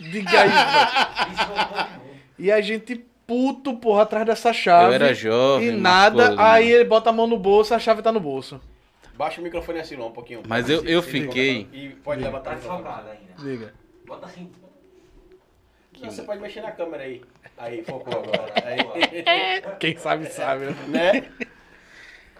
[0.00, 0.48] Diga aí,
[1.98, 2.00] velho.
[2.38, 4.88] E a gente puto, porra, atrás dessa chave.
[4.88, 5.68] Eu era jovem.
[5.68, 6.42] E nada, masculino.
[6.42, 8.60] aí ele bota a mão no bolso, a chave tá no bolso.
[9.16, 10.42] Baixa o microfone assim, não, um pouquinho.
[10.46, 12.82] Mas eu- eu fiquei- E pode Tá levantar microfone.
[12.82, 13.32] desfocado ainda.
[13.50, 13.74] Diga.
[14.06, 14.50] Bota assim.
[16.02, 17.22] Não, você pode mexer na câmera aí.
[17.56, 18.52] Aí, focou agora.
[18.64, 18.78] Aí.
[19.78, 21.12] Quem sabe, sabe, né?
[21.12, 21.28] né?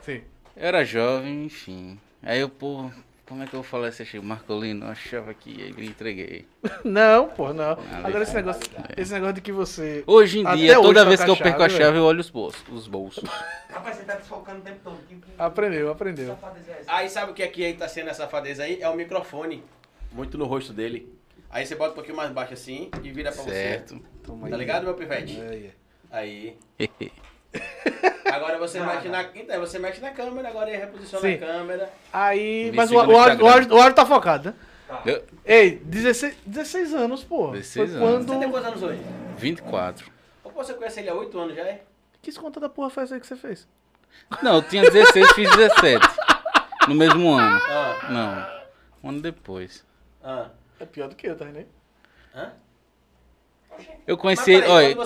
[0.02, 0.22] Sim.
[0.56, 1.98] Eu era jovem, enfim.
[2.22, 2.90] Aí eu, pô,
[3.26, 4.86] como é que eu vou falar esse Marcolino?
[4.86, 6.46] Eu achava que aí me entreguei.
[6.84, 7.78] Não, pô, não.
[8.04, 8.62] Agora esse negócio,
[8.96, 10.04] esse negócio de que você.
[10.06, 12.62] Hoje em dia, toda vez que eu perco a chave, chave, eu olho os bolsos.
[12.70, 13.24] Os bolsos.
[13.70, 14.98] Rapaz, você tá desfocando o tempo todo.
[15.08, 16.32] Que Aprendeu, aprendeu.
[16.32, 16.82] é?
[16.86, 18.80] Aí sabe o que aqui aí tá sendo essa safadeza aí?
[18.80, 19.64] É o microfone.
[20.12, 21.12] Muito no rosto dele.
[21.50, 24.02] Aí você bota um pouquinho mais baixo assim e vira pra Certo.
[24.24, 24.50] Você.
[24.50, 25.40] Tá ligado, meu pivete?
[25.40, 25.72] Aí.
[26.10, 26.58] Aí.
[28.32, 29.22] Agora você mexe na.
[29.34, 31.34] Então, você mexe na câmera, agora ele reposiciona Sim.
[31.34, 31.92] a câmera.
[32.12, 33.52] Aí, Me mas o, siga no o, áudio- o, Instagram.
[33.52, 34.54] áudio- o áudio tá focado, né?
[35.06, 37.50] Eu- Ei, 16, 16 anos, pô.
[37.52, 38.26] 16 Foi anos.
[38.26, 39.00] Você tem quantos anos hoje?
[39.38, 40.10] 24.
[40.42, 41.82] Ou você conhece ele há 8 anos já, é?
[42.22, 43.66] Que conta da porra foi essa aí que você fez?
[44.42, 46.06] Não, eu tinha 16, fiz 17.
[46.88, 47.60] No mesmo ano.
[47.68, 48.54] Ah, Não.
[49.02, 49.84] Um ano depois.
[50.22, 50.48] ah.
[50.80, 51.66] É pior do que eu, tá vendo?
[52.34, 52.52] Hã?
[54.06, 54.96] Eu conheci ele, olha.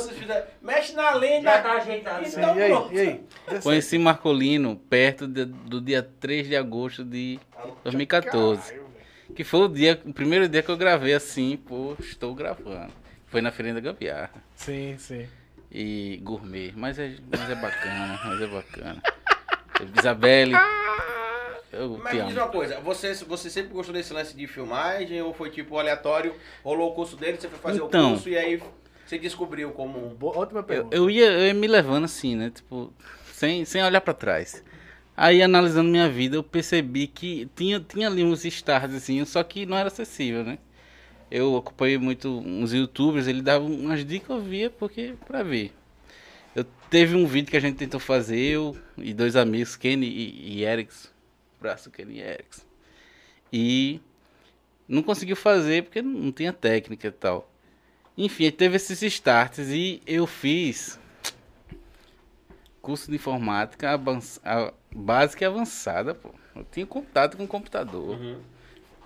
[0.61, 1.51] Mexe na lenda.
[1.51, 2.27] Já tá ajeitado.
[2.27, 2.71] Então e aí?
[2.71, 3.21] E aí?
[3.47, 3.65] 16.
[3.65, 7.39] conheci Marcolino perto de- do dia 3 de agosto de
[7.85, 8.63] 2014.
[8.73, 8.89] Caralho.
[9.37, 12.93] Que foi o dia, o primeiro dia que eu gravei assim, pô, estou gravando.
[13.27, 14.31] Foi na Feira da Gambiarra.
[14.57, 15.29] Sim, sim.
[15.71, 16.73] E gourmet.
[16.75, 19.03] Mas é, mas é bacana, mas é bacana.
[19.97, 20.55] Isabelle,
[21.73, 25.33] eu Mas me diz uma coisa, você, você sempre gostou desse lance de filmagem ou
[25.35, 28.09] foi tipo aleatório, rolou o curso dele, você foi fazer Então.
[28.09, 28.61] o curso e aí
[29.07, 30.17] você descobriu como.
[30.21, 30.97] Ótima Eu, pergunta.
[30.97, 32.51] eu, ia, eu ia me levando assim, né?
[32.55, 32.93] Tipo,
[33.33, 34.63] sem, sem olhar pra trás.
[35.17, 39.67] Aí, analisando minha vida, eu percebi que tinha, tinha ali uns stars, assim, só que
[39.67, 40.59] não era acessível, né?
[41.31, 45.73] Eu acompanhei muito uns youtubers, ele dava umas dicas, eu via porque pra ver.
[46.55, 50.59] Eu teve um vídeo que a gente tentou fazer, eu e dois amigos, Kenny e,
[50.59, 51.13] e Erics.
[51.61, 52.67] Braço Kenny e Erics.
[53.53, 54.01] E
[54.87, 57.51] não conseguiu fazer porque não tinha técnica e tal.
[58.17, 60.99] Enfim, teve esses starts e eu fiz
[62.81, 66.31] curso de informática avanç- a- básica e avançada, pô.
[66.57, 68.11] Eu tinha contato com o computador.
[68.19, 68.41] Uhum.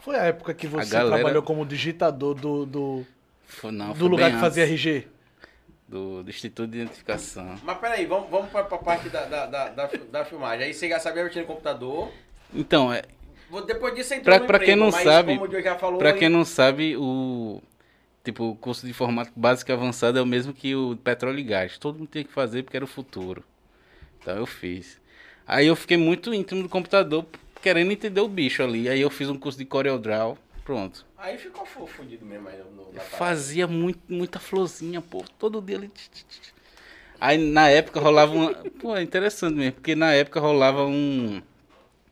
[0.01, 3.07] Foi a época que você galera- trabalhou como digitador do, do,
[3.47, 5.07] Foi, não, do foi lugar que fazia RG?
[5.89, 7.59] do, do Instituto de Identificação.
[7.63, 10.65] Mas peraí, vamos, vamos pra, pra parte da, da, da, da, da filmagem.
[10.67, 12.11] Aí você já sabia mexer no computador.
[12.55, 13.03] Então, é,
[13.51, 15.75] Vou- Depois disso entrou Pra- no pra quem emprego, não mas sabe- Como o já
[15.79, 17.61] falou, pra quem aí- não sabe, o
[18.25, 21.43] tipo, o curso de informática básica e avançada é o mesmo que o petróleo e
[21.43, 21.77] gás.
[21.77, 23.45] Todo mundo tinha que fazer porque era o futuro.
[24.19, 24.99] Então eu fiz.
[25.47, 27.27] Aí eu fiquei muito íntimo do computador,
[27.61, 28.89] querendo entender o bicho ali.
[28.89, 31.05] Aí eu fiz um curso de CorelDRAW, Pronto.
[31.19, 32.99] Aí ficou fu- fudido mesmo aí no.
[33.01, 35.25] Fazia muito, muita florzinha, pô.
[35.39, 36.25] Todo dia tch.
[37.21, 38.55] Aí na época rolava uma.
[38.81, 41.43] Pô, é interessante mesmo, porque na época rolava um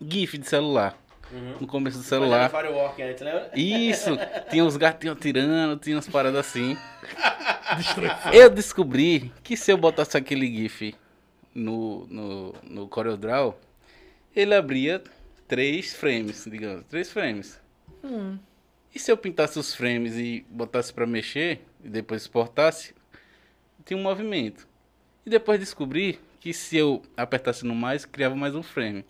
[0.01, 0.97] GIF de celular.
[1.33, 1.55] Uhum.
[1.61, 2.51] No começo do celular.
[2.55, 3.51] Antes, lembra?
[3.55, 4.11] Isso,
[4.51, 6.77] tinha os gatinhos atirando, tinha umas paradas assim.
[8.33, 10.93] Eu descobri que se eu botasse aquele GIF
[11.55, 13.57] no, no, no CorelDRAW,
[14.35, 15.01] ele abria
[15.47, 17.61] três frames, digamos, três frames.
[18.93, 22.93] E se eu pintasse os frames e botasse pra mexer, e depois exportasse,
[23.85, 24.67] tinha um movimento.
[25.25, 29.05] E depois descobri que se eu apertasse no mais, criava mais um frame.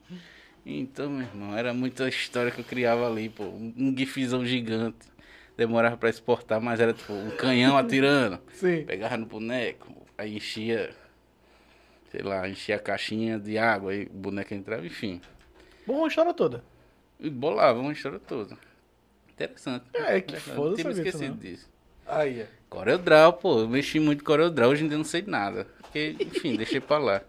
[0.64, 3.44] Então, meu irmão, era muita história que eu criava ali, pô.
[3.44, 5.08] Um gifzão gigante.
[5.56, 8.38] Demorava pra exportar, mas era tipo um canhão atirando.
[8.52, 8.84] Sim.
[8.84, 10.90] Pegava no boneco, aí enchia,
[12.10, 15.20] sei lá, enchia a caixinha de água, aí o boneco entrava, enfim.
[15.86, 16.64] Bom, a história toda.
[17.18, 18.56] E bolava uma história toda.
[19.32, 19.84] Interessante.
[19.92, 20.54] É, que Interessante.
[20.56, 21.50] foda, Tinha esquecido também.
[21.52, 21.68] disso.
[22.06, 22.48] Aí, é.
[22.70, 25.66] CorelDRAW, pô, eu mexi muito com CorelDRAW, hoje em dia eu não sei nada.
[25.82, 27.22] Porque, enfim, deixei pra lá.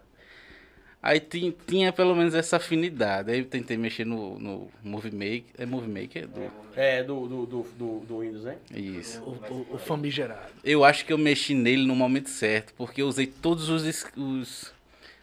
[1.02, 3.32] Aí tinha, tinha pelo menos essa afinidade.
[3.32, 5.44] Aí eu tentei mexer no, no Movie Maker.
[5.58, 6.28] É Movie Maker?
[6.28, 8.56] Do, É, do, do, do, do, do Windows, né?
[8.72, 9.20] isso.
[9.22, 10.52] O, o, o famigerado.
[10.62, 14.72] Eu acho que eu mexi nele no momento certo, porque eu usei todos os, os,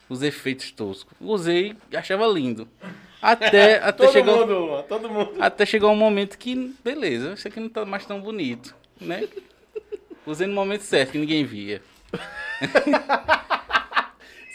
[0.09, 1.13] os efeitos toscos.
[1.21, 2.67] Usei e achava lindo.
[3.21, 5.31] Até, até, Todo chegou, mundo, todo mundo.
[5.39, 9.25] até chegou um momento que, beleza, isso aqui não tá mais tão bonito, né?
[10.25, 11.81] Usei no momento certo, que ninguém via.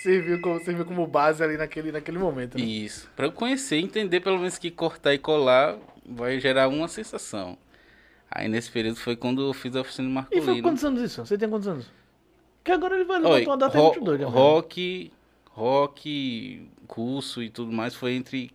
[0.04, 2.58] Serviu como, serviu como base ali naquele, naquele momento.
[2.58, 2.64] Né?
[2.64, 3.10] Isso.
[3.16, 7.56] Pra eu conhecer, entender pelo menos que cortar e colar vai gerar uma sensação.
[8.30, 11.24] Aí nesse período foi quando eu fiz a oficina E foi quantos anos isso?
[11.24, 11.90] Você tem quantos anos?
[12.62, 14.24] Que agora ele vai levantar uma data ro- muito doida.
[14.26, 14.30] né?
[14.30, 15.10] rock,
[15.52, 18.50] rock, curso e tudo mais foi entre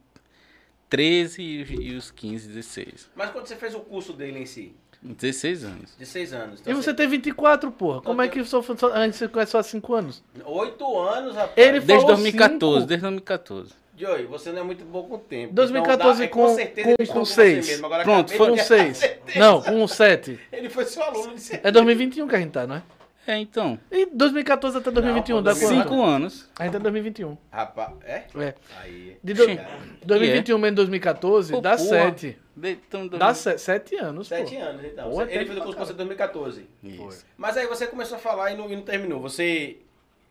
[0.88, 3.10] 13 e, e os 15, 16.
[3.16, 4.76] Mas quando você fez o curso dele em si?
[5.02, 5.92] 16 anos.
[5.98, 6.60] De seis anos.
[6.60, 8.02] E Então você tem 24, porra.
[8.02, 10.22] Como é que só, só, antes você conhece só há 5 anos?
[10.46, 11.54] Oito anos, rapaz.
[11.56, 12.88] Ele Desde falou 2014, cinco.
[12.88, 13.74] desde 2014.
[13.98, 15.54] Joey, você não é muito bom com o tempo.
[15.54, 17.86] 2014 Então, dá- com- certeza com- ele com você mesmo.
[17.86, 18.98] Agora, Pronto, acabei foi de Com ter 6.
[18.98, 19.40] certeza.
[19.40, 20.40] Não, com 7.
[20.54, 21.68] Ele foi seu aluno de certeza.
[21.68, 22.84] É 2021 que a gente tá, não é?
[23.30, 23.80] É, então.
[23.92, 25.68] E 2014 até 2021, Não, dá quanto?
[25.84, 26.50] 5 anos.
[26.58, 27.38] A gente em 2021.
[27.52, 28.24] Rapaz, é?
[28.36, 28.56] É.
[28.82, 29.18] Aí.
[29.24, 29.46] De do...
[29.46, 29.60] Sim.
[30.04, 31.88] 2021 menos 2014 Pô, dá porra.
[31.90, 32.38] 7.
[32.56, 34.62] De, então, Dá 7 anos, Sete pô.
[34.62, 35.12] anos, então.
[35.12, 36.68] Pô, ele fez o curso com você em 2014.
[36.84, 37.26] Isso.
[37.38, 39.22] Mas aí você começou a falar e não, e não terminou.
[39.22, 39.78] Você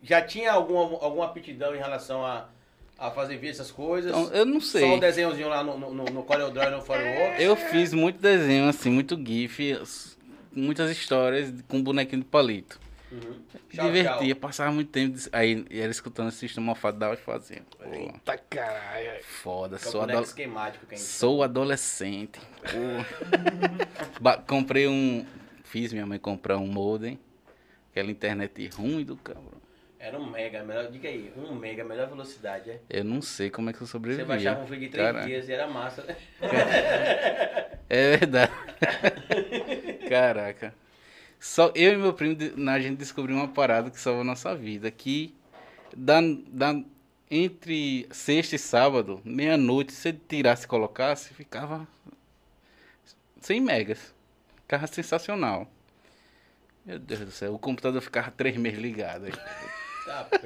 [0.02, 2.48] já tinha alguma, alguma aptidão em relação a,
[2.98, 4.10] a fazer vídeo, essas coisas?
[4.10, 4.96] Então, eu não Só sei.
[4.96, 7.40] o desenhozinho lá no, no, no, no CorelDRAW e no Fireworks?
[7.44, 10.18] Eu fiz muito desenho, assim, muito GIF, as-
[10.52, 12.80] muitas histórias com bonequinho de palito.
[13.10, 13.42] Uhum.
[13.70, 14.40] Tchau, divertia, tchau.
[14.40, 15.16] passava muito tempo.
[15.32, 17.62] Aí era escutando esse sistema mofado e fazia.
[17.78, 19.22] Pô, Tá caralho.
[19.24, 22.38] foda, é sou, ado- esquemático que a gente sou adolescente.
[24.46, 25.24] Comprei um.
[25.64, 27.18] Fiz minha mãe comprar um modem.
[27.90, 29.58] Aquela internet ruim do cabrão.
[30.00, 32.80] Era um mega, melhor, diga aí, um mega, melhor velocidade, é?
[32.88, 34.28] Eu não sei como é que eu Você sobrevivi.
[34.28, 35.26] baixava um vídeo em três Caraca.
[35.26, 36.16] dias e era massa, né?
[37.90, 38.52] É verdade.
[40.08, 40.74] Caraca.
[41.38, 42.36] Só eu e meu primo,
[42.70, 44.90] a gente descobriu uma parada que salvou nossa vida.
[44.90, 45.34] Que
[45.96, 46.80] da, da,
[47.30, 51.86] entre sexta e sábado, meia-noite, se ele tirasse e colocasse, ficava
[53.40, 54.14] 100 megas.
[54.62, 55.70] Ficava sensacional.
[56.84, 59.26] Meu Deus do céu, o computador ficava três meses ligado.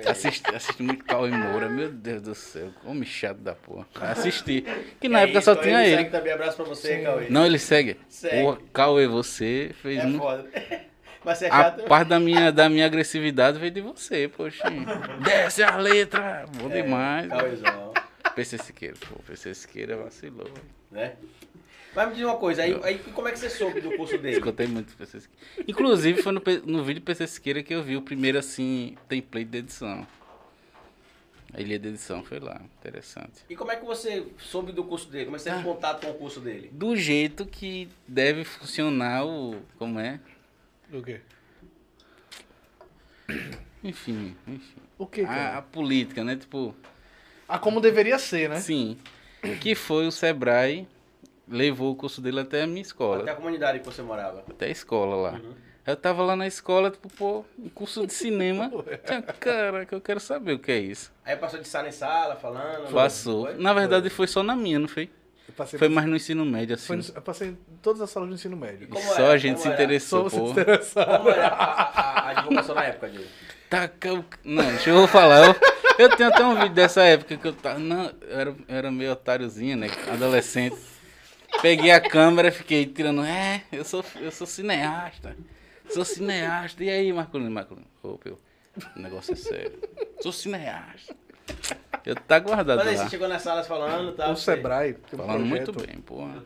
[0.06, 3.86] Assisti, assisti muito Cauê Moura, meu Deus do céu, homem chato da porra.
[4.00, 4.64] Assisti.
[5.00, 6.10] Que na É época isso, só Cauê, tinha segue ele.
[6.10, 7.26] também, abraço pra você, Cauê.
[7.28, 7.96] Não, ele segue.
[8.08, 8.42] Segue.
[8.42, 10.18] Porra, Cauê, você fez É muito.
[10.22, 10.48] foda.
[11.24, 11.84] Mas você é A chato?
[11.84, 14.64] parte da minha, da minha agressividade veio de você, poxa.
[15.24, 17.28] Desce a letra, bom É, demais.
[17.28, 17.92] Cauêzão,
[18.34, 20.50] PC Siqueira, pô, PC Siqueira vacilou.
[20.90, 21.12] né?
[21.94, 24.36] Mas me diz uma coisa, aí, aí como é que você soube do curso dele?
[24.38, 25.64] Escutei muito PC Siqueira.
[25.68, 29.58] Inclusive, foi no, no vídeo PC Siqueira que eu vi o primeiro, assim, template de
[29.58, 30.06] edição.
[31.54, 33.44] A ilha de edição foi lá, interessante.
[33.50, 35.26] E como é que você soube do curso dele?
[35.26, 36.70] Como é que você teve contato com o curso dele?
[36.72, 39.60] Do jeito que deve funcionar o.
[39.78, 40.18] Como é?
[40.90, 41.20] O quê?
[43.84, 44.80] Enfim, enfim.
[44.96, 45.58] O quê, A, cara?
[45.58, 46.36] a política, né?
[46.36, 46.74] Tipo.
[47.46, 48.58] Ah, como deveria ser, né?
[48.58, 48.96] Sim.
[49.60, 50.86] Que foi o Sebrae,
[51.48, 53.22] levou o curso dele até a minha escola.
[53.22, 54.44] Até a comunidade que você morava.
[54.48, 55.32] Até a escola lá.
[55.32, 55.54] Uhum.
[55.84, 58.70] Eu tava lá na escola, tipo, pô, um curso de cinema.
[59.40, 61.10] Caraca, eu quero saber o que é isso.
[61.24, 62.92] Aí passou de sala em sala, falando.
[62.92, 63.46] Passou.
[63.46, 63.56] foi?
[63.56, 65.10] Na verdade, foi só na minha, não foi?
[65.56, 67.12] Passei, Foi mais no ensino médio, foi assim.
[67.12, 68.88] no- eu passei em todas as salas do ensino médio.
[68.88, 69.32] Como Só era?
[69.32, 69.76] a gente Como se era?
[69.76, 70.82] Só interessou, você pô.
[70.82, 70.94] se.
[70.94, 73.26] Como era a, a, a divulgação na época, Diego?
[73.74, 74.24] O...
[74.44, 75.46] Não, deixa eu falar.
[75.48, 75.54] Eu,
[75.98, 77.78] eu tenho até um vídeo dessa época que eu tava.
[77.78, 79.88] Não, eu era, eu era meio otáriozinho, né?
[80.10, 80.76] Adolescente.
[81.60, 83.24] Peguei a câmera e fiquei tirando.
[83.24, 85.36] É, eu sou, eu sou cineasta.
[85.90, 86.82] Sou cineasta.
[86.82, 87.50] E aí, Marcolino?
[87.50, 88.38] Marcolino, ô, meu,
[88.96, 89.78] o negócio é sério.
[90.20, 91.14] Sou cineasta.
[92.04, 93.04] Eu tá guardado Mas aí lá.
[93.04, 94.30] você chegou nas salas falando, tá?
[94.30, 95.72] O Sebrae tem um Falando projeto.
[95.74, 96.42] muito bem, porra.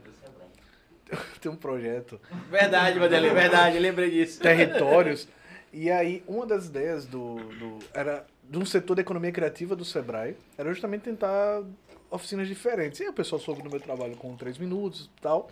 [1.40, 2.21] Tem um projeto.
[2.51, 4.40] Verdade, Vanderlei, verdade, lembrei disso.
[4.40, 5.29] territórios.
[5.73, 9.85] E aí, uma das ideias do, do- era de um setor da economia criativa do
[9.85, 11.62] Sebrae era justamente tentar
[12.11, 13.01] oficinas diferentes.
[13.01, 15.51] E aí o pessoal soube do meu trabalho com três minutos e tal.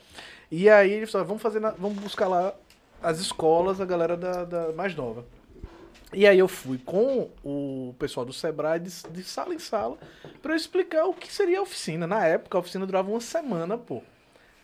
[0.50, 2.54] E aí eles falaram, vamos fazer, na- vamos buscar lá
[3.02, 5.24] as escolas, a galera da, da mais nova.
[6.12, 9.98] E aí eu fui com o pessoal do Sebrae de, de sala em sala
[10.40, 12.06] para eu explicar o que seria a oficina.
[12.06, 14.02] Na época, a oficina durava uma semana, pô.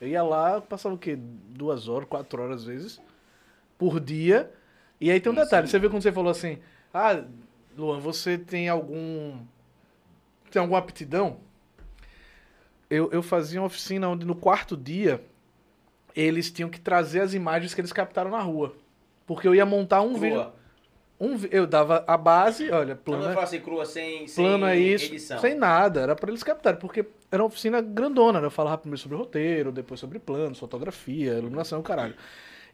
[0.00, 1.16] Eu ia lá, passava o quê?
[1.18, 3.00] Duas horas, quatro horas às vezes,
[3.78, 4.52] por dia.
[5.00, 6.58] E aí tem um Nossa, detalhe, você viu quando você falou assim,
[6.94, 7.24] ah,
[7.76, 9.38] Luan, você tem algum.
[10.50, 11.38] Tem alguma aptidão?
[12.90, 15.22] Eu, eu fazia uma oficina onde no quarto dia
[16.14, 18.74] eles tinham que trazer as imagens que eles captaram na rua.
[19.26, 20.40] Porque eu ia montar um vídeo.
[20.40, 20.54] Crua.
[21.20, 24.76] Um, vi- eu dava a base, olha, Não plano, assim, crua, sem, sem plano é
[24.78, 25.38] isso, edição.
[25.38, 28.46] sem nada, era pra eles captarem, porque era uma oficina grandona, né?
[28.46, 32.14] eu falava primeiro sobre roteiro, depois sobre planos, fotografia, iluminação, caralho.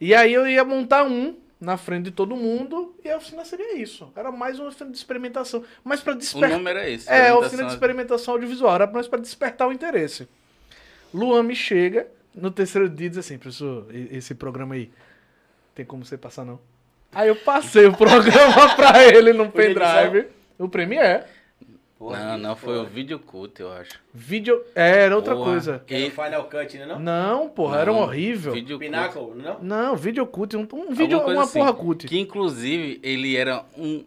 [0.01, 3.77] E aí eu ia montar um na frente de todo mundo e a oficina seria
[3.77, 4.13] isso.
[4.15, 7.09] Era mais uma oficina de experimentação, mas pra O despertar nome era esse.
[7.11, 8.75] é, a oficina de experimentação audiovisual.
[8.75, 10.29] Era mais para despertar o interesse.
[11.15, 14.91] Luan me chega no terceiro dia e diz assim, professor, esse programa aí,
[15.75, 16.61] tem como você passar não?
[17.13, 20.27] Aí eu passei o programa pra ele no pendrive.
[20.59, 21.25] O Premiere.
[21.99, 22.91] Porra, Não, não, foi o foda.
[22.91, 23.93] Video Cult, eu acho.
[24.13, 24.63] Vídeo.
[24.75, 25.51] É, era outra Porra.
[25.51, 25.83] coisa.
[25.87, 26.85] Que era o E- Final Cut, né?
[26.87, 26.99] Não?
[26.99, 28.53] Não, porra, era um Não, horrível.
[28.53, 28.91] Video Cult.
[28.91, 29.59] Pinacle, não?
[29.63, 31.59] Não, vídeo cut, um, um vídeo, uma assim.
[31.59, 32.07] porra cut.
[32.07, 34.05] Que inclusive ele era um.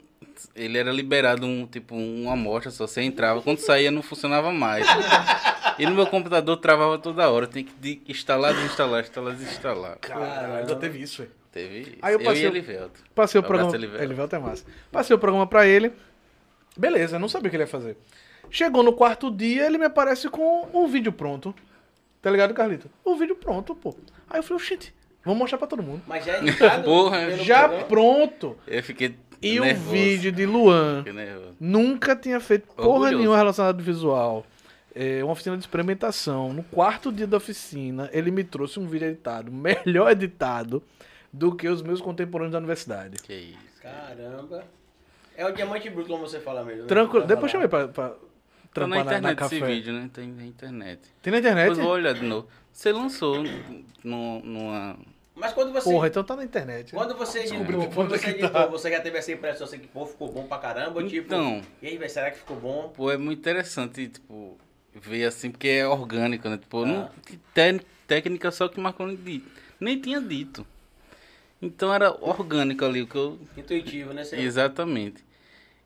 [0.56, 4.86] Ele era liberado um tipo uma amostra, só você entrava, quando saía não funcionava mais.
[5.80, 9.98] e no meu computador travava toda hora, tem que de- instalar, desinstalar, instalar, desinstalar.
[10.00, 11.32] Caralho, ainda teve isso, velho.
[11.52, 13.02] Teve Aí eu eu, passei e o- Elivelto.
[13.16, 13.76] Passei o programa.
[13.76, 14.04] Elivelto.
[14.04, 14.64] Elivelto é massa.
[14.92, 15.92] Passei o programa pra ele.
[16.78, 17.98] Beleza, não sabia o que ele ia fazer.
[18.50, 21.54] Chegou no quarto dia, ele me aparece com o vídeo pronto.
[22.22, 22.90] Tá ligado, Carlito?
[23.04, 23.96] O vídeo pronto, pô.
[24.30, 24.94] Aí eu falei, oxente,
[25.24, 26.02] vamos mostrar pra todo mundo.
[26.08, 27.88] Mas já é editado Porra, Já programa?
[27.88, 28.58] pronto.
[28.68, 29.88] Eu fiquei E nervoso.
[29.88, 31.04] o vídeo de Luan
[31.60, 33.18] nunca tinha feito porra Orgulhoso.
[33.18, 34.46] nenhuma relacionada ao visual.
[34.96, 36.52] É, uma oficina de experimentação.
[36.52, 40.82] No quarto dia da oficina, ele me trouxe um vídeo editado, melhor editado
[41.32, 43.22] do que os meus contemporâneos da universidade.
[43.22, 43.82] Que isso.
[43.82, 44.66] Caramba.
[45.40, 46.82] É o diamante bruto, como você fala mesmo.
[46.82, 46.88] né?
[46.88, 47.26] Tranquilo.
[47.26, 47.64] Pra Depois falar.
[47.64, 48.16] chamei pra, pra Tá
[48.74, 49.74] trampar na na, na internet esse café.
[49.74, 50.10] vídeo, né?
[50.14, 51.02] Tem na internet.
[51.22, 51.70] Tem na internet?
[51.70, 52.48] Depois vou olhar de novo.
[52.72, 53.44] Você lançou
[54.04, 54.98] num- numa.
[55.36, 55.90] Mas quando você.
[55.90, 56.92] Porra, então tá na internet.
[56.94, 57.46] Quando você
[57.94, 58.66] quando você editou, tá.
[58.68, 61.02] você já teve essa impressão assim que pô, ficou bom pra caramba?
[61.06, 61.62] Tipo, Então.
[61.82, 62.90] e aí, velho, será que ficou bom?
[62.96, 64.58] Pô, é muito interessante, tipo,
[64.94, 66.58] ver assim, porque é orgânico, né?
[66.58, 66.86] Tipo, Ah.
[66.86, 69.44] não, te- técnica só que Marconi di-
[69.80, 70.68] nem tinha dito.
[71.62, 73.40] Então era orgânico ali, o que eu.
[73.58, 74.24] Intuitivo, né?
[74.24, 75.24] Você- Exatamente.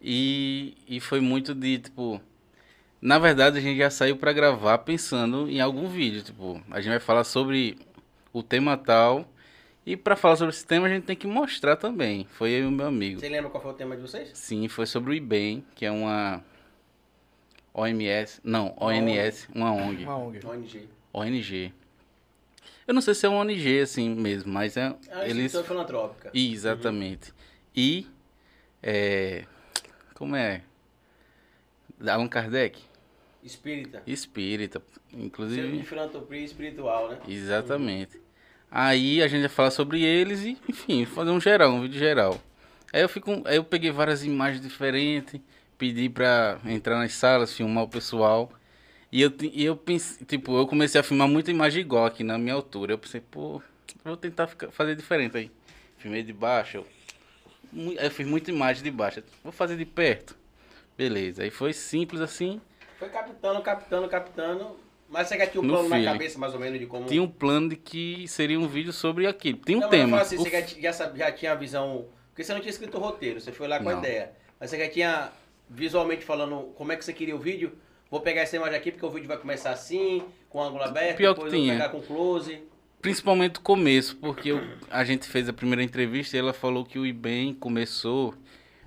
[0.03, 2.19] E, e foi muito de, tipo.
[3.01, 6.21] Na verdade, a gente já saiu pra gravar pensando em algum vídeo.
[6.21, 7.77] Tipo, a gente vai falar sobre
[8.31, 9.27] o tema tal.
[9.85, 12.25] E pra falar sobre esse tema, a gente tem que mostrar também.
[12.31, 13.19] Foi eu e o meu amigo.
[13.19, 14.29] Você lembra qual foi o tema de vocês?
[14.33, 16.41] Sim, foi sobre o IBEM, que é uma
[17.73, 20.45] OMS, não, ONS, uma ONG, Uma ONG.
[20.45, 20.89] ONG.
[21.11, 21.73] ONG.
[22.87, 25.63] Eu não sei se é uma ONG assim mesmo, mas é É uma eles instituição
[25.63, 26.31] filantrópica.
[26.33, 27.33] exatamente.
[27.75, 28.07] E
[28.81, 29.43] é
[30.16, 30.61] como é?
[32.05, 32.80] Allan Kardec,
[33.43, 34.01] Espírita.
[34.05, 37.20] espírita, Centro de inclusive filantropia espiritual, né?
[37.28, 38.20] Exatamente.
[38.72, 42.39] Aí a gente vai falar sobre eles e, enfim, fazer um geral, um vídeo geral.
[42.91, 45.39] Aí eu fico, aí eu peguei várias imagens diferentes,
[45.78, 48.51] pedi pra entrar nas salas, filmar o pessoal.
[49.11, 52.38] E eu, e eu pensei, tipo, eu comecei a filmar muita imagem igual aqui na
[52.38, 52.93] minha altura.
[52.93, 53.61] Eu pensei, pô,
[54.03, 55.51] vou tentar ficar- fazer diferente aí.
[55.97, 56.88] Filmei de baixo, eu,
[57.99, 59.24] eu fiz muita imagem de baixo.
[59.43, 60.36] Vou fazer de perto.
[60.97, 62.61] Beleza, aí foi simples assim.
[62.99, 64.78] Foi captando, captando, captando.
[65.09, 66.11] Mas você já tinha um No plano na feeling.
[66.11, 67.05] cabeça, mais ou menos, de como.
[67.05, 69.59] Tinha um plano de que seria um vídeo sobre aquilo.
[69.59, 70.17] Tem um Não, mas eu tema.
[70.17, 72.05] falo assim, O você já, já, tinha a visão.
[72.30, 73.99] Porque você não tinha escrito o roteiro, você foi lá com a Não.
[73.99, 74.32] ideia.
[74.59, 75.32] Mas você já tinha
[75.69, 77.74] visualmente falando como é que você queria o vídeo.
[78.09, 81.34] Vou pegar essa imagem aqui porque o vídeo vai começar assim, com ângulo aberto, Pior
[81.34, 81.74] que depois eu vou tinha.
[81.74, 82.63] pegar com close.
[83.03, 86.97] Principalmente o começo, porque eu- a gente fez a primeira entrevista e ela falou que
[86.97, 88.33] o IBEM começou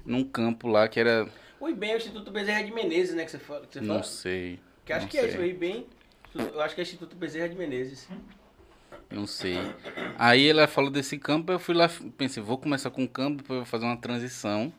[0.06, 1.28] num campo lá que era.
[1.60, 3.24] O IBEM é o Instituto Bezerra de Menezes, né?
[3.26, 3.66] Que você fala.
[3.66, 4.02] Que você Não fala.
[4.04, 4.58] sei.
[4.86, 5.30] Que acho que é sei.
[5.30, 5.86] isso, o IBEM.
[6.34, 8.08] Eu acho que é Instituto Bezerra de Menezes.
[9.10, 9.58] Não sei.
[10.18, 13.58] Aí ela falou desse campo, eu fui lá, pensei, vou começar com o campo, depois
[13.58, 14.72] eu vou fazer uma transição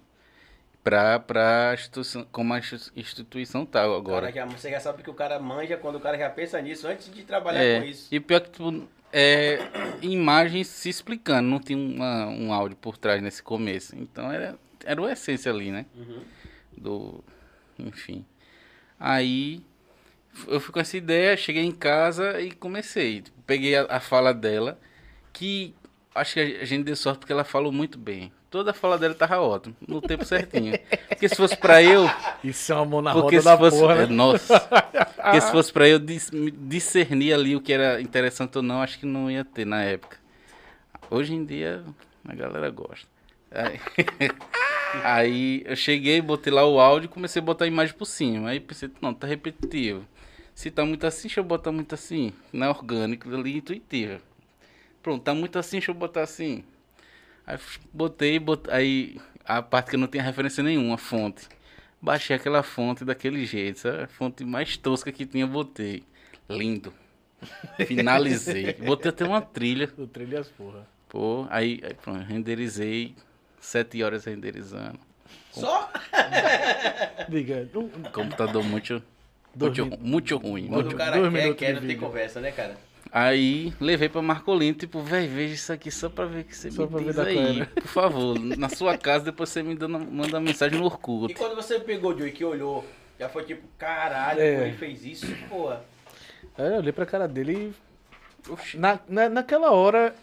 [0.84, 4.32] pra, pra instituição, como a institu- instituição tá agora.
[4.32, 7.12] Cara, você já sabe que o cara manja quando o cara já pensa nisso antes
[7.14, 8.08] de trabalhar É, com isso.
[8.14, 9.60] e pior que, tipo, é,
[10.02, 13.96] imagens se explicando, não tinha uma- um áudio por trás nesse começo.
[13.96, 15.86] Então era, era a essência ali, né?
[15.96, 16.22] Uhum.
[16.78, 17.24] Do.
[17.80, 18.26] Enfim.
[19.00, 19.62] Aí
[20.48, 23.22] eu fui com essa ideia, cheguei em casa e comecei.
[23.22, 24.80] Tipo, peguei a, a fala dela,
[25.34, 25.74] que
[26.14, 28.32] acho que a gente deu sorte porque ela falou muito bem.
[28.50, 30.74] Toda a fala dela tava ótima, no tempo certinho.
[31.10, 32.10] Porque se fosse pra eu.
[32.44, 33.78] Isso é uma mão na Porque roda se da fosse.
[33.80, 34.14] porra, é, né?
[34.14, 34.60] nossa.
[34.60, 39.00] Porque se fosse pra eu dis- discernir ali o que era interessante ou não, acho
[39.00, 40.18] que não ia ter na época.
[41.12, 41.84] Hoje em dia,
[42.26, 43.06] a galera gosta.
[43.52, 43.80] Aí,
[45.04, 48.50] aí eu cheguei, botei lá o áudio e comecei a botar a imagem por cima.
[48.50, 50.06] Aí pensei, não, tá repetitivo.
[50.56, 52.32] Se tá muito assim, deixa eu botar muito assim.
[52.52, 54.20] Não é orgânico, ali intuitivo.
[55.04, 56.64] Pronto, tá muito assim, deixa eu botar assim.
[57.48, 57.58] Aí
[57.94, 58.70] botei, bot...
[58.70, 61.48] aí a parte que eu não tinha referência nenhuma, a fonte.
[62.02, 64.04] Baixei aquela fonte daquele jeito, sabe?
[64.04, 66.04] A fonte mais tosca que tinha, botei.
[66.50, 66.94] Lindo.
[67.88, 68.74] Finalizei.
[68.74, 69.88] Botei até uma trilha.
[69.88, 70.86] Do trilho as porra.
[71.10, 73.16] Pô, aí, aí pronto, renderizei.
[73.60, 75.00] Sete horas renderizando.
[75.52, 75.90] Só
[77.30, 79.02] Diga, um- Computador muito,
[79.56, 80.68] muito, muito ruim.
[80.68, 82.78] quando muito- o cara dois quer, minutos quer, não tem conversa, né, cara?
[83.20, 86.70] Aí levei pra Marcolino, tipo, véi, veja isso aqui só pra ver o que você
[86.70, 87.58] Só pra me ver diz aí.
[87.60, 87.72] cara.
[87.82, 91.34] Por favor, na sua casa, depois você me dando, manda uma mensagem no E Orkut.
[91.34, 92.86] quando você pegou o Joey que olhou,
[93.20, 94.56] já foi tipo, caralho, É.
[94.58, 95.84] pô, ele fez isso, porra.
[96.58, 98.78] Aí eu olhei pra cara dele e.
[98.78, 100.14] Na, na, naquela hora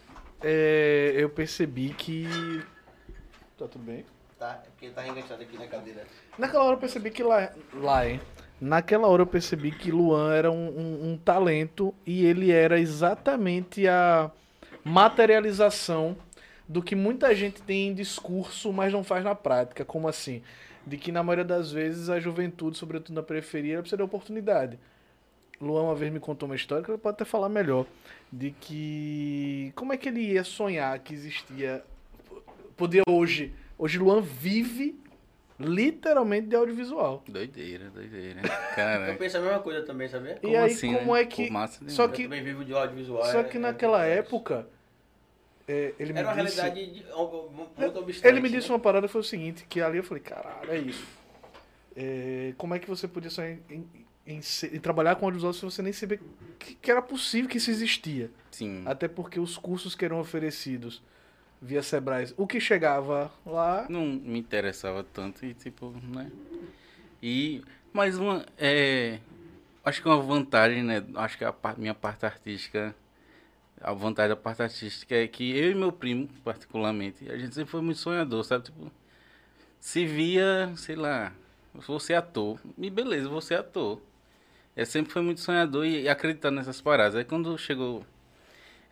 [0.41, 2.29] é, eu percebi que.
[3.59, 4.05] Tá tudo bem?
[4.39, 6.05] Tá, é porque ele tá enganchado aqui na cadeira.
[6.39, 8.21] Naquela hora eu percebi que lá, lá hein?
[8.65, 13.87] Naquela hora eu percebi que Luan era um, um- um talento e ele era exatamente
[13.87, 14.31] a
[14.83, 16.17] materialização
[16.67, 19.85] do que muita gente tem em discurso, mas não faz na prática.
[19.85, 20.41] Como assim?
[20.87, 24.79] De que na maioria das vezes a juventude, sobretudo na periferia, precisa de oportunidade.
[25.61, 27.85] Luan uma vez me contou uma história que ele pode até falar melhor.
[28.33, 29.73] De que.
[29.77, 31.85] Como é que ele ia sonhar que existia.
[32.79, 33.53] Podia hoje.
[33.79, 34.99] Hoje Luan vive
[35.59, 37.23] literalmente de audiovisual.
[37.29, 38.41] Doideira, doideira.
[38.45, 39.15] Eu Caraca.
[39.15, 40.37] penso a mesma coisa também, sabia?
[40.37, 41.21] E Como aí, assim, como né?
[41.21, 41.51] é que.
[41.51, 43.25] Massa só Eu que, também vivo de audiovisual.
[43.27, 44.67] só é- que é naquela muito época.
[45.69, 48.27] é, ele me Era uma disse, realidade de, muito obstante.
[48.29, 51.07] Ele me disse uma parada foi o seguinte, que ali eu falei, caralho, é isso.
[51.97, 53.87] É, como é que você podia sonhar em,
[54.27, 56.19] em, ser- em trabalhar com audiovisual se você nem sabia
[56.59, 58.31] que, que era possível que isso existia?
[58.51, 58.83] Sim.
[58.85, 61.01] Até porque os cursos que eram oferecidos
[61.65, 63.87] via Sebrae, o que chegava lá.
[63.89, 66.31] Não me interessava tanto e tipo, né?
[67.23, 67.63] E
[67.93, 69.19] mais uma é
[69.83, 71.03] acho que uma vantagem, né?
[71.15, 72.95] Acho que a minha parte artística
[73.81, 77.71] a vantagem da parte artística é que eu e meu primo, particularmente, a gente sempre
[77.71, 78.65] foi muito sonhador, sabe?
[78.65, 78.91] Tipo,
[79.79, 81.33] se via, sei lá,
[82.01, 82.59] ser ator.
[82.79, 84.01] E beleza, ser ator.
[84.75, 87.15] Eu sempre fui muito sonhador e, e acreditando nessas paradas.
[87.15, 88.05] Aí quando chegou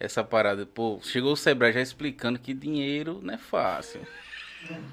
[0.05, 4.00] essa parada, pô, chegou o Sebrae já explicando que dinheiro não é fácil.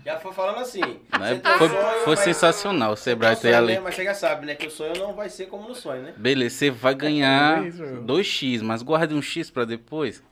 [0.06, 0.82] Já foi falando assim.
[0.82, 1.42] Né?
[1.58, 3.74] Foi, sonho, foi mas- sensacional o Sebrae ter ali.
[3.74, 3.80] né?
[3.80, 4.56] Mas você já sabe, né?
[4.56, 6.14] Que o sonho não vai ser como no sonho, né?
[6.18, 8.04] Beleza, você vai ganhar É isso, meu.
[8.04, 10.24] 2x, mas guarde um X pra depois.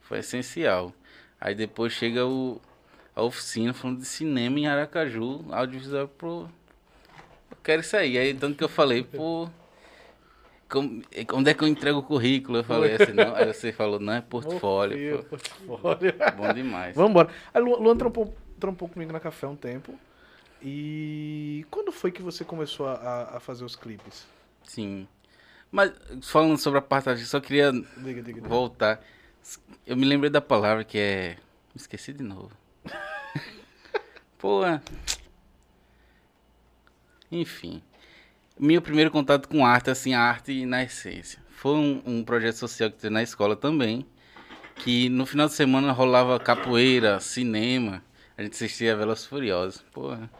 [0.00, 0.92] Foi essencial.
[1.40, 2.60] Aí depois chega o,
[3.16, 6.48] a oficina falando de cinema em Aracaju, audiovisual pro.
[7.50, 8.16] Eu quero isso aí.
[8.16, 9.48] Aí tanto que eu falei, pô.
[10.68, 11.02] Como-
[11.34, 12.58] onde é que eu entrego o currículo?
[12.58, 13.34] Eu falei assim, não.
[13.34, 14.96] Aí você falou, não, é portfólio.
[14.98, 15.24] Meu pô.
[15.30, 16.14] portfólio.
[16.36, 16.94] Bom demais.
[16.96, 17.28] Vamos embora.
[17.52, 19.98] Aí Luan, trampou, trampou comigo na café um tempo.
[20.62, 24.26] E quando foi que você começou a- a, a fazer os clipes?
[24.62, 25.06] Sim.
[25.70, 25.92] Mas
[26.22, 28.48] falando sobre a parte artística, só queria Diga, diga, diga.
[28.48, 29.04] voltar.
[29.86, 31.30] Eu me lembrei da palavra que é.
[31.74, 32.50] Me esqueci de novo.
[34.38, 34.62] Pô.
[37.30, 37.82] Enfim.
[38.58, 41.40] Meu primeiro contato com arte, assim, arte na essência.
[41.56, 44.06] Foi um, um projeto social que teve na escola também.
[44.76, 48.02] Que no final de semana rolava capoeira, cinema.
[48.38, 49.84] A gente assistia Velozes Furiosos.
[49.92, 50.30] Porra.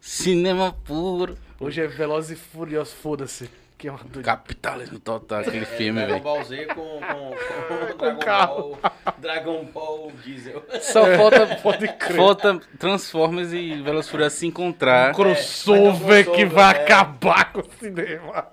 [0.00, 1.36] Cinema puro.
[1.58, 3.50] Hoje é Velozes e Furiosos, foda-se.
[3.78, 4.22] Que é uma doideira.
[4.22, 6.22] Capitalismo total, aquele filme, Dragon velho.
[6.24, 8.78] Ball Z com, com, com, Dragon, carro.
[8.80, 10.64] Ball, Dragon Ball Diesel.
[10.80, 12.16] Só falta, Pode crer.
[12.16, 15.14] falta Transformers e e Furiosos se encontrar.
[15.14, 16.82] crossover vai ter um que crossover, vai é.
[16.84, 18.46] acabar com o cinema.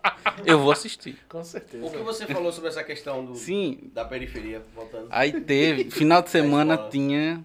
[0.46, 1.18] Eu vou assistir.
[1.30, 1.86] Com certeza.
[1.86, 3.80] O que você falou sobre essa questão do, Sim.
[3.94, 5.08] da periferia, voltando?
[5.10, 7.42] Aí teve, final de semana tinha,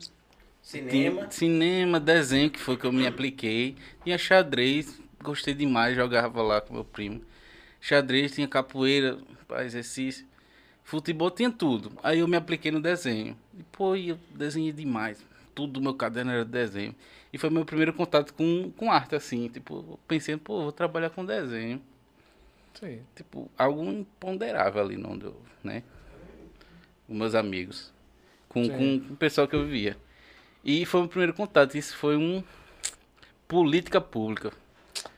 [0.61, 0.91] Cinema.
[0.91, 3.77] tinha cinema, desenho, que foi que eu me apliquei.
[4.03, 7.21] Tinha xadrez, gostei demais, jogava lá com meu primo.
[7.89, 9.17] Xadrez, tinha capoeira,
[9.47, 10.27] pra exercício.
[10.85, 11.91] Futebol tinha tudo.
[12.03, 13.35] Aí eu me apliquei no desenho.
[13.59, 15.25] E, pô, eu desenhei demais.
[15.55, 16.95] tudo do meu caderno era desenho.
[17.33, 19.49] E foi meu primeiro contato com, com arte, assim.
[19.49, 21.81] Tipo, pensei, pô, vou trabalhar com desenho.
[22.75, 23.01] Sim.
[23.17, 25.83] Tipo, algo imponderável ali, não deu, né?
[27.07, 27.91] Com meus amigos.
[28.51, 29.01] Com, Sim.
[29.01, 29.97] com o pessoal que eu vivia.
[30.63, 31.75] E foi o meu primeiro contato.
[31.75, 32.45] Isso foi um.
[33.49, 34.53] Política pública.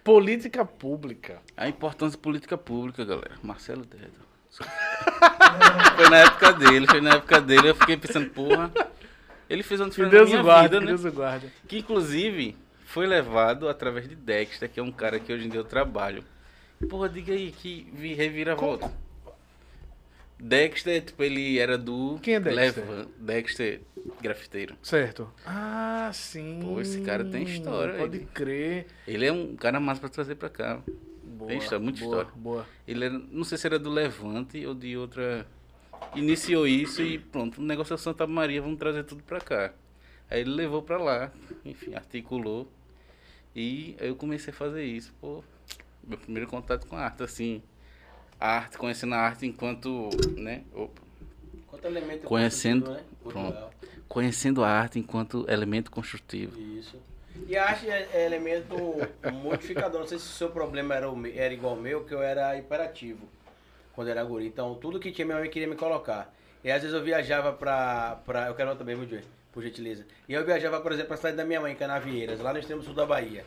[0.04, 1.40] Política pública.
[1.56, 3.34] A importância da política pública, galera.
[3.42, 4.30] Marcelo Dedo.
[5.96, 7.68] foi na época dele, foi na época dele.
[7.70, 8.70] Eu fiquei pensando, porra.
[9.48, 10.86] Ele fez uma Que diferença na Deus minha o guarde, vida, né?
[10.86, 11.52] Deus o guarde.
[11.68, 15.60] Que inclusive foi levado através de Dexter, que é um cara que hoje em dia
[15.60, 16.24] eu trabalho.
[16.88, 18.90] Porra, diga aí que vi- reviravolta.
[20.42, 22.18] Dexter, tipo, ele era do.
[22.22, 22.84] Quem é Dexter?
[22.88, 23.80] Levan- Dexter,
[24.22, 24.74] grafiteiro.
[24.82, 25.30] Certo.
[25.44, 26.60] Ah, sim.
[26.62, 28.86] Pô, esse cara tem história, Pode ele- crer.
[29.06, 30.80] Ele é um cara massa pra trazer pra cá.
[31.22, 32.40] Boa, Tem história, muita boa, história.
[32.40, 32.66] Boa.
[32.86, 35.46] Ele era, não sei se era do Levante ou de outra.
[36.14, 39.72] Iniciou isso e pronto, o negócio é Santa Maria, vamos trazer tudo pra cá.
[40.30, 41.30] Aí ele levou pra lá,
[41.64, 42.66] enfim, articulou.
[43.54, 45.12] E aí eu comecei a fazer isso.
[45.20, 45.42] Pô,
[46.06, 47.62] meu primeiro contato com a arte, assim.
[48.40, 50.62] A arte, conhecendo a arte enquanto, né?
[50.74, 51.02] opa,
[51.66, 53.00] Quanto elemento Conhecendo- né?
[53.22, 53.70] pronto.
[54.08, 56.58] Conhecendo a arte enquanto elemento construtivo.
[56.58, 56.96] Isso.
[57.46, 58.74] E a arte é, é elemento
[59.42, 60.00] modificador.
[60.00, 62.56] Não sei se o seu problema era, o era igual ao meu, que eu era
[62.56, 63.28] hiperativo
[63.92, 64.46] quando era guri.
[64.46, 66.34] Então, tudo que tinha, minha mãe queria me colocar.
[66.64, 68.16] E às vezes eu viajava pra.
[68.26, 68.96] pra eu quero também?
[69.52, 70.04] Por gentileza.
[70.28, 72.94] E eu viajava, por exemplo, pra cidade da minha mãe, Canavieiras, lá no extremo sul
[72.94, 73.44] da Bahia.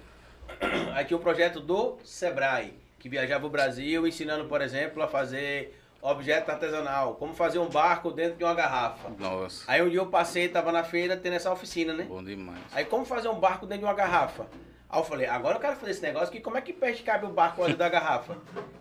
[0.94, 2.74] Aí tinha um projeto do Sebrae,
[3.04, 8.10] que viajava o Brasil ensinando, por exemplo, a fazer objeto artesanal, como fazer um barco
[8.10, 9.10] dentro de uma garrafa.
[9.20, 12.06] Nossa, Aí um dia eu passei, tava na feira tendo essa oficina, né?
[12.08, 12.62] bom demais.
[12.72, 14.48] Aí como fazer um barco dentro de uma garrafa?
[14.90, 17.26] Aí eu falei, agora eu quero fazer esse negócio que como é que peixe cabe
[17.26, 18.38] o barco dentro da garrafa?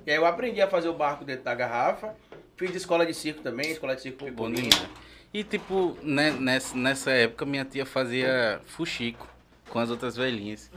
[0.06, 2.14] E aí eu aprendi a fazer o barco dentro da garrafa.
[2.56, 4.88] Fiz escola de circo também, escola de circo Bom demais.
[5.34, 9.26] E tipo, né, nessa, nessa época minha tia fazia fuxico
[9.68, 10.70] com as outras velhinhas.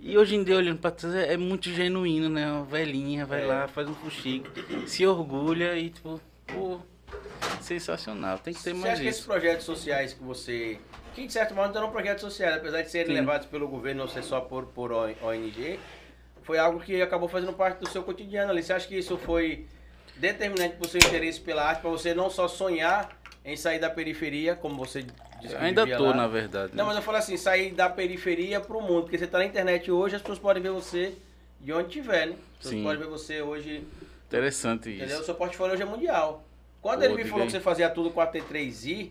[0.00, 2.50] E hoje em dia, olhando pra trás, é é muito genuíno, né?
[2.50, 3.46] Uma velhinha vai É.
[3.46, 4.48] lá, faz um fuxico,
[4.86, 6.78] se orgulha e tipo, pô,
[7.60, 8.38] sensacional.
[8.38, 9.28] Tem que ter Você mais acha que esses isso.
[9.28, 10.78] projetos sociais que você...
[11.14, 13.20] Que de certo modo eram projetos sociais, apesar de serem Sim.
[13.20, 15.80] levados pelo governo, não ser só por, por O- ONG,
[16.42, 18.62] foi algo que acabou fazendo parte do seu cotidiano ali.
[18.62, 19.66] Você acha que isso foi
[20.16, 24.54] determinante pro seu interesse pela arte, para você não só sonhar em sair da periferia,
[24.54, 25.04] como você
[25.40, 26.72] que Ainda tô, lá, na verdade.
[26.74, 26.88] Não, né?
[26.88, 30.16] mas eu falo assim, sair da periferia pro mundo, porque você tá na internet hoje,
[30.16, 31.14] as pessoas podem ver você
[31.60, 32.36] de onde tiver, né?
[32.52, 32.82] As pessoas Sim.
[32.82, 33.84] podem ver você hoje,
[34.26, 35.16] Interessante entendeu?
[35.16, 35.24] O isso.
[35.24, 36.44] seu portfólio hoje é mundial.
[36.80, 37.46] Quando Pô, ele me falou aí.
[37.46, 39.10] que você fazia tudo com a T3i,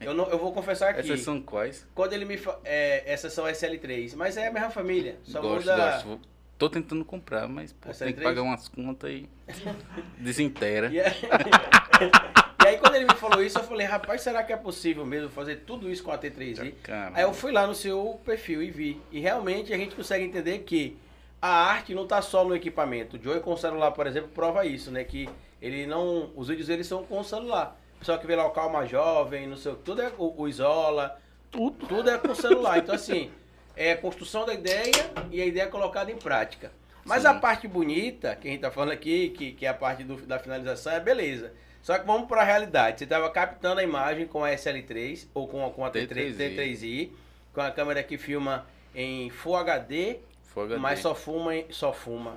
[0.00, 1.00] eu, não, eu vou confessar aqui.
[1.00, 1.86] Essas são quais?
[1.94, 2.58] Quando ele me fa...
[2.64, 5.16] é, essas são SL3, mas é a mesma família.
[5.24, 5.76] Só gosto, muda.
[5.76, 6.20] gosto.
[6.58, 9.28] Tô tentando comprar, mas pô, tem que pagar umas contas e
[10.18, 10.88] desintegra.
[10.88, 10.98] Aí...
[12.64, 15.28] e aí quando ele me falou isso, eu falei, rapaz, será que é possível mesmo
[15.28, 16.74] fazer tudo isso com a T3i?
[16.82, 19.00] Cara, Aí eu fui lá no seu perfil e vi.
[19.10, 20.96] E realmente a gente consegue entender que
[21.40, 23.16] a arte não está só no equipamento.
[23.16, 25.02] O Joey com o celular, por exemplo, prova isso, né?
[25.04, 25.28] Que
[25.60, 26.30] ele não.
[26.36, 27.76] Os vídeos eles são com o celular.
[27.96, 31.20] O pessoal que vê lá o Calma Jovem, não sei tudo é o, o Isola,
[31.50, 32.78] tudo, tudo é com o celular.
[32.78, 33.30] Então, assim,
[33.76, 36.70] é a construção da ideia e a ideia colocada em prática.
[37.04, 37.28] Mas Sim.
[37.28, 40.24] a parte bonita, que a gente tá falando aqui, que, que é a parte do-
[40.24, 41.52] da finalização, é beleza.
[41.82, 42.98] Só que vamos para a realidade.
[42.98, 46.36] Você estava captando a imagem com a SL3 ou com a, com a T3, T3i.
[46.36, 47.10] T3i,
[47.52, 51.02] com a câmera que filma em Full HD, Full mas HD.
[51.02, 52.36] só fuma em, só fuma,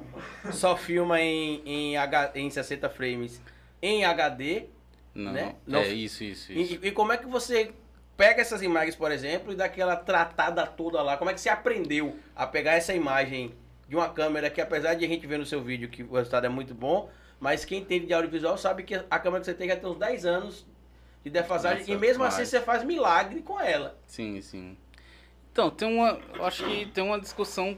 [0.52, 3.41] só filma em, em, H, em 60 frames
[3.82, 4.64] em HD.
[5.14, 5.56] Não, né?
[5.68, 6.74] Não- é isso, isso, isso.
[6.84, 7.72] E, e como é que você
[8.18, 11.18] pega essas imagens, por exemplo, e dá aquela tratada toda lá?
[11.18, 13.54] Como é que você aprendeu a pegar essa imagem
[13.88, 16.46] de uma câmera que, apesar de a gente ver no seu vídeo que o resultado
[16.46, 17.10] é muito bom,
[17.40, 19.98] mas quem entende de audiovisual sabe que a câmera que você tem já tem uns
[19.98, 20.66] 10 anos
[21.24, 22.50] de defasagem Nossa, e mesmo assim mais.
[22.50, 23.98] você faz milagre com ela.
[24.08, 24.78] Sim, sim.
[25.52, 26.20] Então, tem uma.
[26.36, 27.78] eu Acho que tem uma discussão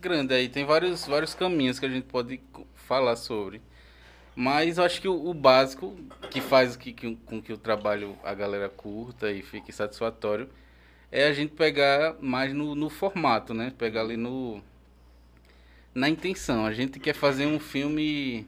[0.00, 0.48] grande aí.
[0.48, 2.40] Tem vários, vários caminhos que a gente pode
[2.74, 3.62] falar sobre.
[4.34, 5.96] Mas eu acho que o, o básico
[6.30, 10.50] que faz que, que- com que o trabalho a galera curta e fique satisfatório
[11.10, 13.72] é a gente pegar mais no, no formato, né?
[13.78, 14.62] Pegar ali no.
[15.94, 16.66] Na intenção.
[16.66, 18.46] A gente quer fazer um filme.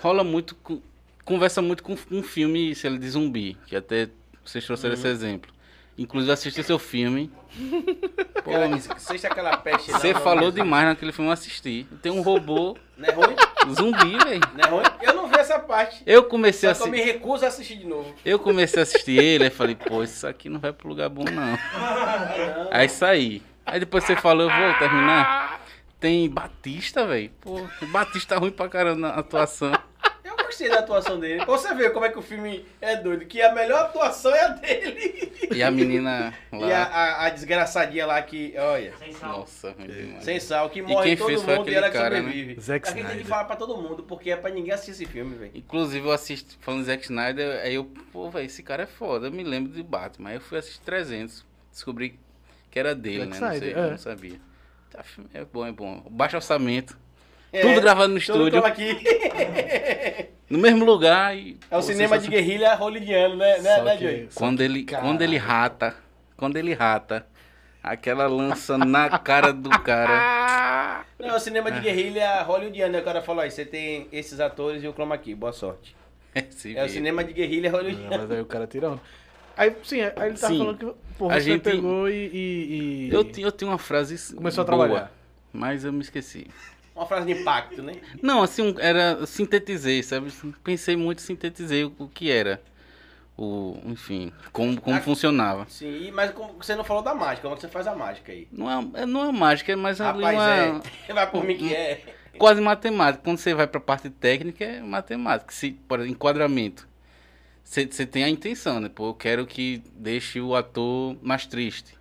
[0.00, 0.54] Rola muito.
[0.56, 0.80] com-
[1.24, 4.08] Conversa muito com um filme, se ele de zumbi, que até
[4.42, 5.52] vocês trouxeram esse exemplo.
[5.98, 7.30] Inclusive assisti seu filme.
[8.44, 8.52] Pô,
[8.98, 9.90] seja aquela peste.
[9.90, 11.86] você não, falou não, demais naquele filme, eu assisti.
[12.00, 13.36] Tem um robô Não é ruim?
[13.74, 14.40] zumbi, velho.
[14.54, 14.82] Não é ruim?
[15.02, 16.02] Eu não vi essa parte.
[16.06, 17.12] Eu comecei a que eu me assistir.
[17.12, 18.14] recuso a assistir de novo.
[18.24, 21.24] Eu comecei a assistir ele, aí falei, pô, isso aqui não vai pro lugar bom,
[21.24, 21.58] não.
[22.70, 23.42] Aí saí.
[23.66, 25.60] Aí depois você falou, eu vou terminar.
[26.00, 27.30] Tem Batista, velho.
[27.40, 29.72] Pô, Batista ruim pra caramba na atuação.
[30.48, 31.36] Eu gostei da atuação dele.
[31.44, 33.26] Pra você ver como é que o filme é doido.
[33.26, 35.30] Que a melhor atuação é a dele.
[35.54, 36.66] E a menina lá.
[36.66, 39.38] E a, a- a desgraçadinha lá que, olha, Sem sal.
[39.40, 40.24] Nossa, ruim demais.
[40.24, 42.16] sem sal, que morre quem todo mundo e ela que cara, né?
[42.22, 42.60] sobrevive.
[42.60, 43.26] Zack a gente tem que Snyder.
[43.28, 45.52] falar pra todo mundo, porque é pra ninguém assistir esse filme, velho.
[45.54, 49.26] Inclusive, eu assisto, falando Zack Snyder, aí eu, pô, velho, esse cara é foda.
[49.26, 50.30] Eu me lembro de Batman.
[50.30, 52.18] Aí eu fui assistir 300, descobri
[52.70, 53.40] que era dele, Zack né?
[53.40, 53.90] Não sei, Snyder, eu é.
[53.90, 54.40] não sabia.
[54.90, 56.02] Tá, É bom, é bom.
[56.10, 56.98] Baixo orçamento.
[57.52, 58.96] É, tudo gravado no estúdio, aqui.
[60.50, 61.36] no mesmo lugar.
[61.36, 64.28] E, É o pô, cinema de guerrilha hollywoodiano, né, né, né Joey?
[64.34, 65.94] Quando ele, quando ele rata,
[66.36, 67.26] quando ele rata,
[67.82, 71.04] aquela lança na cara do cara.
[71.18, 73.00] Não, é o cinema de guerrilha hollywoodiano, né?
[73.00, 75.96] O cara falou, aí, você tem esses atores e o chroma key, boa sorte.
[76.50, 78.18] Se É o cinema de guerrilha Não, hollywoodiano.
[78.22, 79.00] mas aí o cara tirando.
[79.56, 80.58] Aí, sim, aí ele tava Sim.
[80.58, 80.86] falando que
[81.18, 82.12] pô, A você gente- pegou e.
[82.32, 85.12] e- e- Eu, eu tenho uma frase Começou a boa, trabalhar.
[85.52, 86.46] Mas eu me esqueci.
[86.98, 87.92] Uma frase de impacto, né?
[88.20, 89.24] Não, assim, era.
[89.24, 90.32] Sintetizei, sabe?
[90.64, 92.60] Pensei muito, sintetizei o, o que era.
[93.36, 95.00] O, enfim, como, como Ah.
[95.00, 95.64] funcionava.
[95.68, 98.48] Sim, mas você não falou da mágica, como você faz a mágica aí?
[98.50, 100.82] Não é, é- não é mágica, é mais ali Rapaz, uma.
[101.06, 101.12] é.
[101.14, 102.02] Vai por mim que é.
[102.36, 103.22] Quase matemática.
[103.22, 105.52] Quando você vai pra parte técnica, é matemática.
[105.52, 106.86] Se, por enquadramento.
[107.62, 108.88] Você você tem a intenção, né?
[108.92, 111.96] Pô, eu quero que deixe o ator mais triste.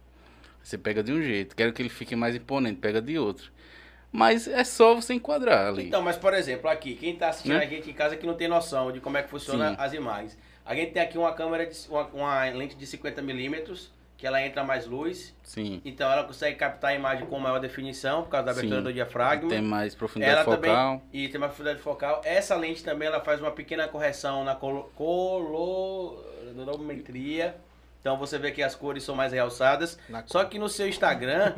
[0.63, 1.55] Você pega de um jeito.
[1.55, 3.51] Quero que ele fique mais imponente, pega de outro.
[4.17, 5.85] Mas é só você enquadrar ali.
[5.85, 7.65] Então, mas por exemplo, aqui, quem tá assistindo Né?
[7.65, 9.75] a gente em casa que não tem noção de como é que funciona Sim.
[9.77, 10.35] as imagens.
[10.65, 14.41] A gente tem aqui uma câmera, de, uma, uma lente de 50 milímetros, que ela
[14.41, 15.79] entra mais luz, Sim.
[15.85, 18.83] então ela consegue captar a imagem com maior definição, por causa da abertura Sim.
[18.85, 19.49] do diafragma.
[19.49, 20.57] Tem mais profundidade Ela focal.
[20.97, 22.19] também e tem uma profundidade focal.
[22.25, 27.55] Essa lente também ela faz uma pequena correção na colo- colorimetria.
[28.01, 29.99] Então você vê que as cores são mais realçadas.
[30.09, 31.53] Na Só que no seu Instagram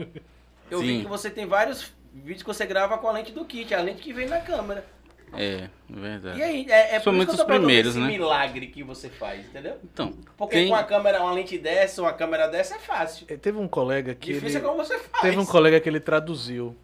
[0.70, 1.04] eu vi Sim.
[1.04, 4.02] que você tem vários vídeos que você grava com a lente do kit, a lente
[4.02, 4.86] que vem na câmera.
[5.34, 6.40] É, verdade.
[6.40, 8.08] E aí, é, é por Somente isso que eu os tô primeiros, esse né?
[8.08, 9.78] milagre que você faz, entendeu?
[9.84, 13.28] Então, Porque tem- com a câmera, uma lente dessa, uma câmera dessa é fácil.
[13.30, 14.34] Eh, Teve um colega que.
[14.34, 15.22] Difícil ele- é como você faz.
[15.22, 16.76] Teve um colega que ele traduziu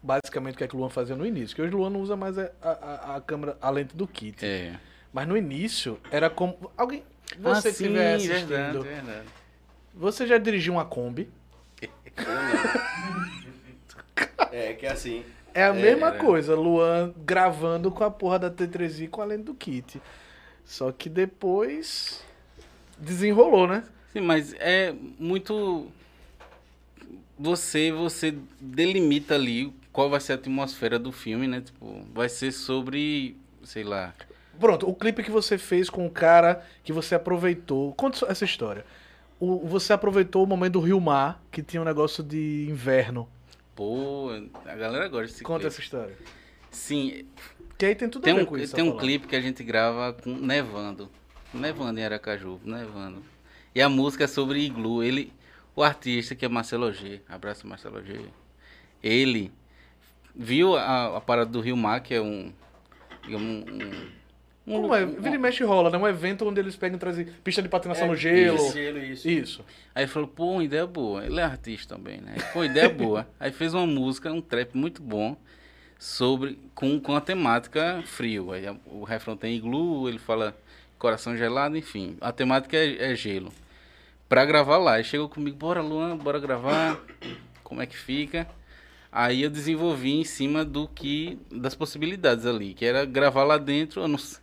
[0.00, 1.56] basicamente o que, é que o Luan fazia no início.
[1.56, 4.44] Que hoje o Luan não usa mais a, a, a câmera, a lente do kit.
[4.46, 4.74] é.
[5.12, 6.70] Mas no início era como.
[6.76, 7.02] Alguém.
[7.40, 8.48] Você ah, que estiver sim, assistindo.
[8.48, 9.26] verdade, verdade.
[9.94, 11.28] Você já dirigiu uma Kombi?
[14.50, 15.24] É, que é assim.
[15.54, 16.18] É a É, mesma era.
[16.18, 20.00] coisa, Luan gravando com a porra da T3i com a lente do kit.
[20.64, 22.24] Só que depois
[22.98, 23.84] desenrolou, né?
[24.12, 25.90] Sim, mas é muito.
[27.38, 31.60] Você, você delimita ali qual vai ser a atmosfera do filme, né?
[31.60, 34.14] Tipo, vai ser sobre, sei lá.
[34.58, 37.92] Pronto, o clipe que você fez com o cara que você aproveitou.
[37.94, 38.84] Conta essa história.
[39.38, 43.28] O, você aproveitou o momento do Rio Mar, que tinha um negócio de inverno.
[43.78, 44.30] Pô,
[44.66, 45.72] a galera gosta desse Conta clipe.
[45.72, 46.18] essa história.
[46.68, 47.24] Sim,
[47.78, 48.74] Que aí tem tudo tem a ver um, com isso.
[48.74, 49.04] tem tá um falando.
[49.04, 51.08] clipe que a gente grava com nevando.
[51.54, 53.22] Nevando em Aracaju, nevando.
[53.72, 55.00] E a música é sobre iglu.
[55.00, 55.32] Ele,
[55.76, 58.20] o artista que é Marcelo G, abraço Marcelo G.
[59.00, 59.52] Ele
[60.34, 62.52] viu a, a parada do Rio Mar, que é um
[63.28, 64.10] um, um
[64.68, 65.04] um Como é?
[65.06, 65.98] Vira e mexe e rola, né?
[65.98, 68.56] Um evento onde eles pegam e trazem pista de patinação É, no gelo.
[68.56, 69.28] Isso, gelo, isso.
[69.28, 69.64] Isso.
[69.94, 71.24] Aí ele falou, pô, uma ideia boa.
[71.24, 72.36] Ele é artista também, né?
[72.52, 73.26] Pô, ideia boa.
[73.40, 75.36] Aí fez uma música, um trap muito bom,
[75.98, 78.52] sobre, com, com a temática frio.
[78.52, 80.56] Aí o refrão tem iglu, ele fala
[80.98, 82.16] coração gelado, enfim.
[82.20, 83.52] A temática é, é gelo.
[84.28, 84.94] Pra gravar lá.
[84.94, 87.00] Aí chegou comigo, bora Luan, bora gravar.
[87.64, 88.46] Como é que fica?
[89.10, 94.02] Aí eu desenvolvi em cima do que, das possibilidades ali, que era gravar lá dentro,
[94.02, 94.38] eu não s-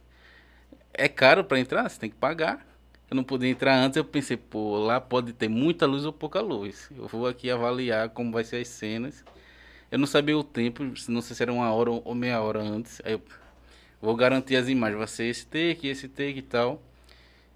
[0.97, 2.65] é caro pra entrar, você tem que pagar.
[3.09, 6.41] Eu não podia entrar antes, eu pensei, pô, lá pode ter muita luz ou pouca
[6.41, 6.89] luz.
[6.95, 9.23] Eu vou aqui avaliar como vai ser as cenas.
[9.91, 13.01] Eu não sabia o tempo, não sei se era uma hora ou meia hora antes.
[13.05, 13.21] Aí eu
[14.01, 16.81] vou garantir as imagens, vai ser esse take, esse take e tal.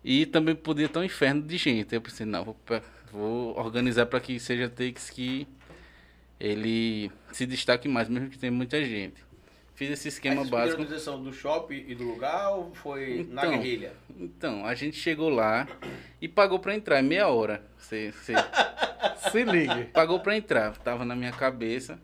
[0.03, 1.93] E também podia estar um inferno de gente.
[1.95, 2.57] Eu pensei, não, vou,
[3.11, 5.47] vou organizar para que seja takes que
[6.39, 9.28] ele se destaque mais, mesmo que tenha muita gente.
[9.79, 10.81] Fiz esse esquema Mas básico.
[10.81, 13.57] autorização do shopping e do lugar ou foi na Então.
[13.57, 13.93] guerrilha?
[14.19, 15.65] Então, a gente chegou lá
[16.21, 17.63] e pagou pra entrar, é meia hora.
[17.77, 18.33] Você, você
[19.31, 19.85] Se ligue.
[19.85, 21.97] pagou pra entrar, tava na minha cabeça,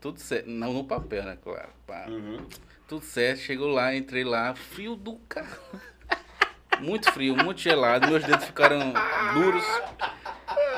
[0.00, 1.68] tudo certo, não no papel, né, claro.
[1.86, 2.06] pá.
[2.08, 2.48] Uhum.
[2.88, 5.56] Tudo certo, chegou lá, entrei lá, frio do carro.
[6.80, 8.92] Muito frio, muito gelado, meus dedos ficaram
[9.34, 9.64] duros.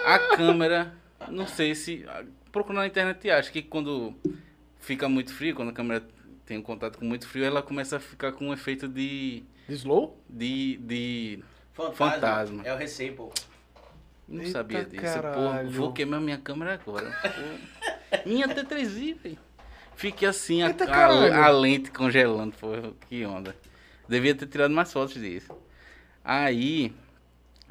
[0.04, 0.94] A câmera,
[1.30, 2.04] não sei se.
[2.52, 4.14] Procura na internet e acha que quando
[4.78, 6.06] fica muito frio, quando a câmera
[6.46, 9.42] tem um contato com muito frio, ela começa a ficar com um efeito de.
[9.68, 10.16] De slow?
[10.30, 10.78] de.
[10.78, 12.12] de Fantasma.
[12.12, 12.62] Fantasma.
[12.64, 13.32] É o Receipo.
[14.28, 14.96] Não Eita sabia disso.
[14.96, 15.70] Pô, caralho.
[15.70, 17.10] vou queimar minha câmera agora.
[17.10, 18.24] Pô.
[18.24, 19.38] minha T3i, velho.
[19.94, 22.54] Fiquei assim, a, a, a lente congelando.
[22.56, 22.68] Pô,
[23.08, 23.54] que onda.
[24.08, 25.52] Devia ter tirado mais fotos disso.
[26.24, 26.92] Aí,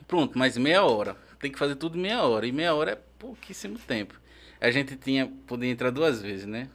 [0.08, 1.16] pronto, mais meia hora.
[1.40, 2.46] Tem que fazer tudo meia hora.
[2.46, 4.20] E meia hora é pouquíssimo tempo.
[4.60, 6.70] A gente tinha, podia entrar duas vezes, né?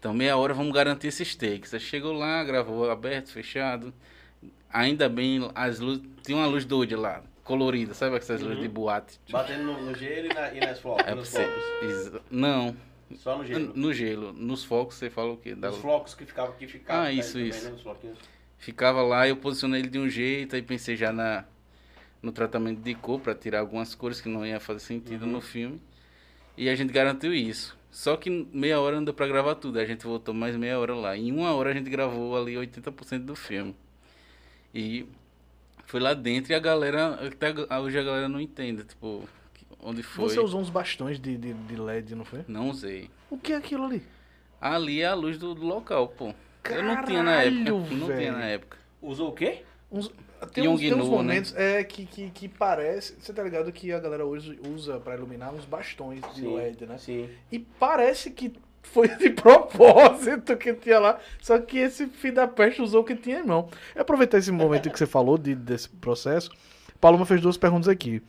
[0.00, 1.74] Então, meia hora vamos garantir esses takes.
[1.74, 3.92] Aí chegou lá, gravou aberto, fechado.
[4.72, 6.02] Ainda bem, as luzes.
[6.24, 9.20] Tinha uma luz doida lá, colorida, sabe essas luzes de boate?
[9.30, 12.22] Batendo no, no gelo e, na, e nas flocos, É nos flocos.
[12.30, 12.74] Não,
[13.16, 13.72] Só no gelo.
[13.76, 14.32] no gelo.
[14.32, 15.54] Nos focos você fala o quê?
[15.54, 17.02] Da- Os flocos que ficavam que ficavam.
[17.02, 17.70] Ah, né, isso, também, isso.
[17.70, 18.12] né.
[18.56, 21.44] Ficava lá, eu posicionei ele de um jeito, aí pensei já na,
[22.22, 25.32] no tratamento de cor para tirar algumas cores que não ia fazer sentido Uhum.
[25.32, 25.78] no filme.
[26.56, 27.76] E a gente garantiu isso.
[27.90, 30.78] Só que meia hora não deu pra gravar tudo, aí a gente voltou mais meia
[30.78, 31.16] hora lá.
[31.16, 33.74] Em uma hora a gente gravou ali 80% do filme.
[34.74, 35.06] E
[35.86, 39.28] foi lá dentro e a galera, até ag- hoje a galera não entende, tipo,
[39.82, 40.28] onde foi.
[40.28, 42.44] Você usou uns bastões de, de, de LED, não foi?
[42.46, 43.10] Não usei.
[43.28, 44.02] O que é aquilo ali?
[44.60, 46.32] Ali é a luz do, do local, pô.
[46.70, 47.64] eu não tinha na época.
[47.64, 48.32] Caralho, Não tinha velho.
[48.32, 48.78] na época.
[49.02, 49.62] Usou o quê?
[49.90, 50.12] Uns,
[50.46, 51.10] tem, uns, tem uns né?
[51.10, 53.14] momentos é, que, que, que parece.
[53.20, 56.56] Você tá ligado que a galera hoje usa pra iluminar uns bastões de Sim.
[56.56, 56.98] LED, né?
[56.98, 57.28] Sim.
[57.50, 61.18] E parece que foi de propósito que tinha lá.
[61.40, 63.68] Só que esse filho da peste usou o que tinha, não.
[63.94, 66.50] Eu aproveitar esse momento que você falou de, desse processo.
[67.00, 68.22] Paloma fez duas perguntas aqui.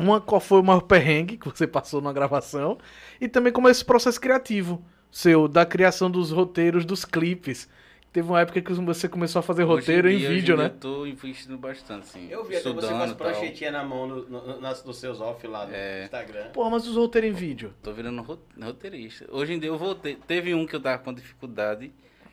[0.00, 2.78] Uma, qual foi o maior perrengue que você passou na gravação?
[3.20, 7.68] E também como é esse processo criativo seu, da criação dos roteiros dos clipes.
[8.12, 10.66] Teve uma época que você começou a fazer roteiro Hoje em dia, hoje vídeo, né?
[10.66, 12.28] Eu tô investindo bastante, assim.
[12.28, 15.46] Eu vi até você com as pranchetinhas na mão no, no, nas, nos seus off
[15.46, 16.04] lá no É.
[16.04, 16.50] Instagram.
[16.50, 17.72] Porra, mas os roteiros em vídeo.
[17.82, 19.26] Tô virando ro- roteirista.
[19.30, 20.16] Hoje em dia eu voltei.
[20.16, 21.90] Teve um que eu tava com dificuldade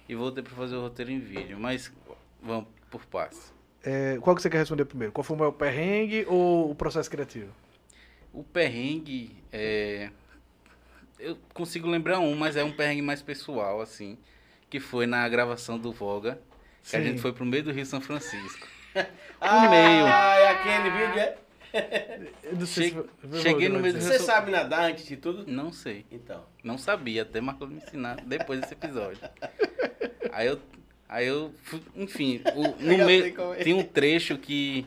[0.09, 1.57] e voltei pra fazer o roteiro em vídeo.
[1.57, 1.89] Mas
[2.43, 3.53] vamos por partes.
[3.82, 5.13] É, qual que você quer responder primeiro?
[5.13, 7.53] Qual foi o maior perrengue ou o processo criativo?
[8.34, 10.09] O perrengue é.
[11.17, 14.17] Eu consigo lembrar um, mas é um perrengue mais pessoal, assim.
[14.70, 16.39] Que foi na gravação do Voga.
[16.84, 17.05] Que a Sim.
[17.05, 18.67] gente foi pro meio do Rio São Francisco.
[19.41, 20.05] Ah, meio.
[20.07, 21.38] é aquele vídeo, é?
[22.43, 24.01] Eu não sei Che- se- eu vou- cheguei no meio do.
[24.01, 25.45] Você sabe nadar antes de tudo?
[25.49, 26.05] Não sei.
[26.11, 26.43] Então.
[26.63, 29.20] Não sabia, até Marcos me ensinar depois desse episódio.
[30.34, 30.59] Aí eu.
[31.07, 31.53] Aí eu.
[31.63, 33.34] fui- Enfim, o, no meio.
[33.53, 33.63] é.
[33.63, 34.86] Tem um trecho que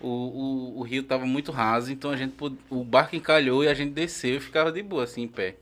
[0.00, 2.34] o, o, o rio tava muito raso, então a gente.
[2.68, 5.54] O barco encalhou e a gente desceu e ficava de boa, assim, em pé.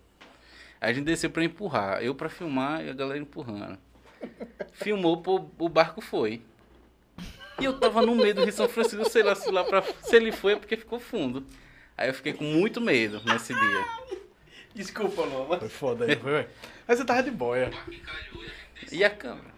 [0.81, 2.03] Aí a gente desceu pra empurrar.
[2.03, 3.79] Eu pra filmar e a galera empurrando.
[4.73, 6.43] Filmou, pô, o barco foi.
[7.61, 10.15] E eu tava no meio do Rio São Francisco, sei lá, se, lá pra, se
[10.15, 11.45] ele foi é porque ficou fundo.
[11.97, 13.85] Aí eu fiquei com muito medo nesse dia.
[14.75, 15.59] Desculpa, Loma.
[15.59, 16.49] Foi foda aí, foi, velho.
[16.87, 17.71] Mas você tava de boia.
[18.93, 19.49] E a câmera?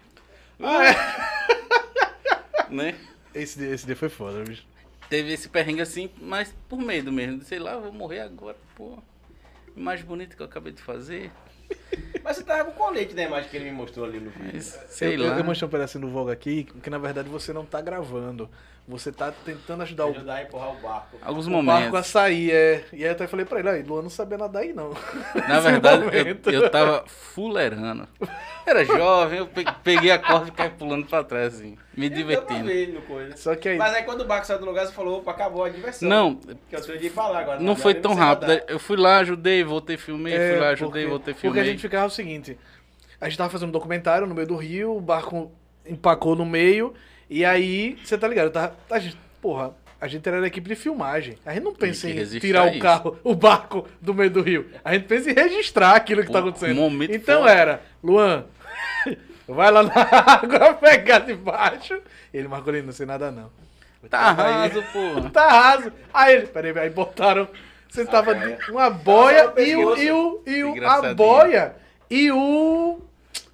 [0.60, 2.70] Ah, é.
[2.70, 2.94] Né?
[3.34, 4.64] Esse, dia- esse dia foi foda, bicho.
[5.08, 7.42] Teve esse perrengue assim, mas por medo mesmo.
[7.42, 8.98] Sei lá, eu vou morrer agora, pô.
[9.78, 11.30] Imagem bonita que eu acabei de fazer.
[12.24, 14.50] Mas você tava com o colete da imagem que ele me mostrou ali no vídeo.
[14.54, 15.38] Mas, sei eu, eu- lá.
[15.38, 18.48] Eu mostrei um pedacinho do Vogue aqui, que na verdade você não tá gravando.
[18.88, 21.18] Você tá tentando ajudar o, Ajudar a empurrar o barco.
[21.20, 21.94] Alguns o barco momentos.
[21.94, 22.84] a sair, é.
[22.90, 24.94] E aí eu até falei pra ele, aí, Luan não sabia nadar aí não.
[25.46, 26.04] Na verdade,
[26.46, 28.08] eu, eu tava fulerando.
[28.66, 31.76] Era jovem, eu pe- peguei a corda e caí pulando pra trás, assim.
[31.94, 32.64] Me divertindo.
[32.64, 33.36] ver no coisa.
[33.36, 33.76] Só que aí.
[33.76, 36.08] Mas aí quando o barco saiu do lugar, você falou, opa, acabou a diversão.
[36.08, 37.60] Não, Que eu tenho de falar agora.
[37.60, 38.48] não foi tão rápido.
[38.48, 38.64] nadar.
[38.68, 40.34] Eu fui lá, ajudei, voltei, filmei.
[40.34, 41.62] É, fui lá, ajudei, porque- voltei, Porque filmei.
[41.62, 42.58] a gente ficava o seguinte:
[43.20, 45.52] a gente tava fazendo um documentário no meio do rio, o barco
[45.86, 46.92] empacou no meio,
[47.28, 48.50] e aí, você tá ligado?
[48.50, 51.36] Tava, a gente, porra, a gente era da equipe de filmagem.
[51.44, 52.78] A gente não pensa em tirar o isso.
[52.78, 54.70] carro, o barco do meio do rio.
[54.84, 56.76] A gente pensa em registrar aquilo que tá Pô, acontecendo.
[56.76, 58.44] momento então era, Luan,
[59.48, 62.00] vai lá na água pegar de baixo.
[62.32, 63.50] Ele, Marcolino, não sei nada não.
[64.08, 65.28] Tá raso, pô.
[65.30, 65.92] Tá raso.
[66.14, 67.48] Aí ele, peraí, aí botaram.
[67.88, 68.56] Você tava boia.
[68.56, 71.74] de uma boia no e o, e o, e o a boia
[72.10, 73.00] e o.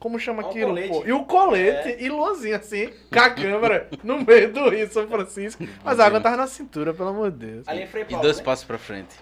[0.04, 0.68] Como chama Um aquilo?
[0.68, 0.88] colete.
[0.90, 1.02] pô?
[1.06, 5.66] E o colete e Luanzinho assim, com a câmera no meio do Rio São Francisco.
[5.82, 7.66] Mas a água tava na cintura, pelo amor de Deus.
[7.66, 8.44] Ali é Frei E Paulo, dois né?
[8.44, 9.16] passos pra frente.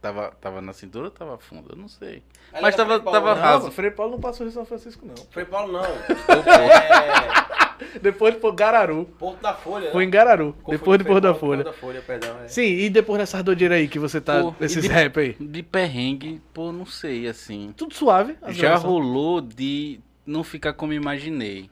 [0.00, 1.74] Tava, tava na cintura ou tava fundo?
[1.74, 2.22] Eu não sei.
[2.54, 3.40] Ali Mas era tava, Frei Paulo, tava né?
[3.42, 3.64] raso.
[3.66, 5.14] Não, Frei Paulo não passou Rio São Francisco, não.
[5.30, 5.84] Frei Paulo não.
[5.84, 7.61] É,
[8.02, 9.04] Depois foi Gararu.
[9.18, 9.86] Porto da Folha.
[9.86, 9.92] né?
[9.92, 10.52] Foi em Gararu.
[10.62, 11.64] Confundi Depois de Porto da Folha.
[11.64, 12.38] Porto da Folha, perdão.
[12.42, 12.48] é.
[12.48, 14.40] Sim, e depois dessa doideira aí que você tá.
[14.42, 15.36] Pô, esses de- rap aí.
[15.40, 17.72] De perrengue, pô, não sei, assim.
[17.76, 18.36] Tudo suave.
[18.42, 21.68] as Já rolou de não ficar como imaginei.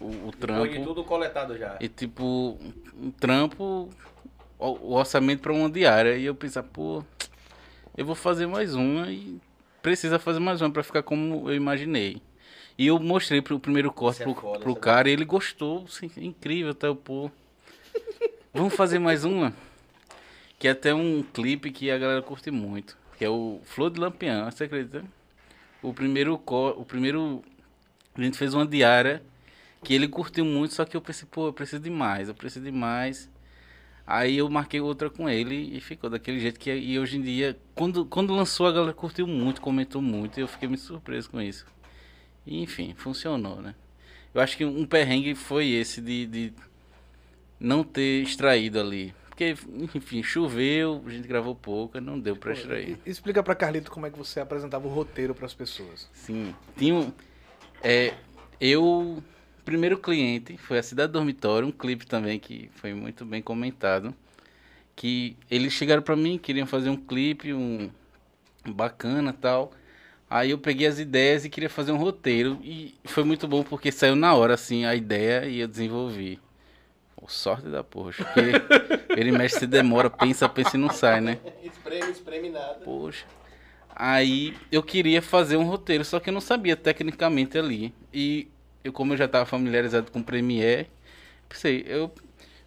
[0.00, 0.84] O, o Foi de trampo.
[0.84, 1.76] tudo coletado já.
[1.80, 2.58] E tipo,
[2.98, 3.88] um trampo,
[4.58, 6.16] o, o orçamento pra uma diária.
[6.16, 7.04] E eu pensar, pô,
[7.96, 9.36] eu vou fazer mais uma e
[9.82, 12.22] precisa fazer mais uma pra ficar como eu imaginei.
[12.80, 16.10] E eu mostrei pro primeiro corte é pro, foda, pro cara e ele gostou, assim,
[16.16, 17.30] incrível, até o pô.
[18.54, 19.52] Vamos fazer mais uma?
[20.58, 22.96] Que é até um clipe que a galera curte muito.
[23.18, 25.04] Que é o Flor de Lampião, você acredita?
[25.82, 27.44] O primeiro, o primeiro.
[28.14, 29.22] A gente fez uma diária
[29.84, 32.64] que ele curtiu muito, só que eu pensei, pô, eu preciso de mais, eu preciso
[32.64, 33.28] de mais.
[34.06, 37.58] Aí eu marquei outra com ele e ficou daquele jeito que e hoje em dia,
[37.74, 41.42] quando, quando lançou a galera curtiu muito, comentou muito, e eu fiquei muito surpreso com
[41.42, 41.66] isso.
[42.46, 43.74] E, enfim, funcionou, né?
[44.32, 46.52] Eu acho que um perrengue foi esse de, de
[47.58, 49.14] não ter extraído ali.
[49.28, 49.54] Porque,
[49.94, 52.98] enfim, choveu, a gente gravou pouco, não deu pra extrair.
[53.06, 56.08] Explica pra Carlito como é que você apresentava o roteiro pras pessoas.
[56.12, 56.54] Sim.
[56.76, 57.12] Tinha um.
[57.82, 58.14] É,
[58.60, 59.22] eu.
[59.64, 64.14] Primeiro cliente foi a Cidade Dormitório, um clipe também que foi muito bem comentado.
[64.96, 67.90] Que eles chegaram pra mim, queriam fazer um clipe, um
[68.66, 69.72] bacana tal.
[70.30, 72.58] Aí eu peguei as ideias e queria fazer um roteiro.
[72.62, 76.38] E foi muito bom porque saiu na hora, assim, a ideia e eu desenvolvi.
[77.16, 78.52] Pô, sorte da porra, porque
[79.10, 81.38] ele mexe, se demora, pensa, pensa e não sai, né?
[81.64, 82.80] Espreme, espreme nada.
[82.84, 83.26] Poxa.
[83.94, 87.92] Aí eu queria fazer um roteiro, só que eu não sabia tecnicamente ali.
[88.14, 88.48] E
[88.84, 90.86] eu, como eu já estava familiarizado com Premiere,
[91.48, 92.10] pensei, eu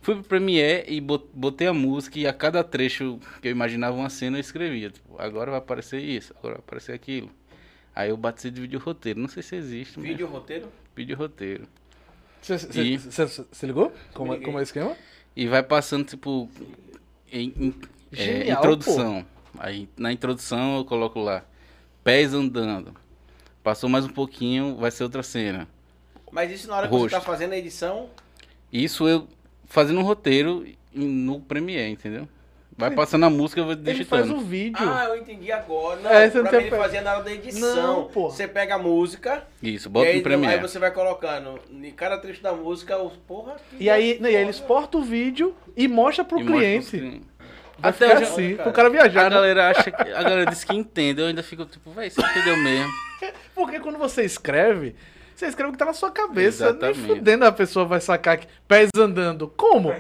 [0.02, 3.96] fui pro Premiere e bot- botei a música e a cada trecho que eu imaginava
[3.96, 4.90] uma cena eu escrevia.
[4.92, 7.32] Tipo, agora vai aparecer isso, agora vai aparecer aquilo.
[7.96, 9.20] Aí eu batizei de vídeo roteiro.
[9.20, 10.68] Não sei se existe, mas Vídeo, roteiro?
[10.96, 11.68] vídeo roteiro.
[12.42, 13.94] Você E- ligou?
[14.14, 14.96] Como, é- como é o esquema?
[15.36, 16.50] E vai passando, tipo,
[17.32, 17.76] em, em-
[18.12, 19.26] é, Genial, introdução.
[19.58, 21.46] Aí na introdução eu coloco lá,
[22.04, 22.94] pés andando.
[23.64, 25.68] Passou mais um pouquinho, vai ser outra cena.
[26.32, 27.10] Mas isso na hora que Rosto.
[27.12, 28.10] você tá fazendo a edição,
[28.72, 29.28] Isso eu
[29.66, 32.28] fazendo um roteiro em- no Premiere, entendeu?
[32.88, 34.36] Vai passando a música, eu vou Ele faz digitando.
[34.36, 34.78] o vídeo.
[34.90, 36.00] Ah, eu entendi agora.
[36.02, 37.76] Não, É, você não pra tem mim ele fazia na hora da edição.
[37.76, 38.30] Não, pô.
[38.30, 40.56] Você pega a música, Isso, bota aí, no Premiere.
[40.56, 43.56] aí você vai colocando em cada trecho da música, os porra.
[43.70, 46.60] que E aí, não, e aí ele exporta o vídeo e mostra pro E mostra
[46.60, 46.88] cliente.
[46.90, 47.28] pros clientes.
[47.80, 48.64] Vai Até hoje- assim, cara.
[48.64, 49.36] pro cara viajar, A né?
[49.36, 52.56] galera acha que, a galera diz que entende, eu ainda fico tipo, véi, você entendeu
[52.58, 52.92] mesmo.
[53.56, 54.96] Porque quando você escreve,
[55.36, 56.66] você escreve o que tá na sua cabeça.
[56.66, 57.00] Nem Exatamente.
[57.08, 58.48] fudendo a pessoa vai sacar aqui.
[58.68, 59.48] Pés andando.
[59.58, 59.94] Como?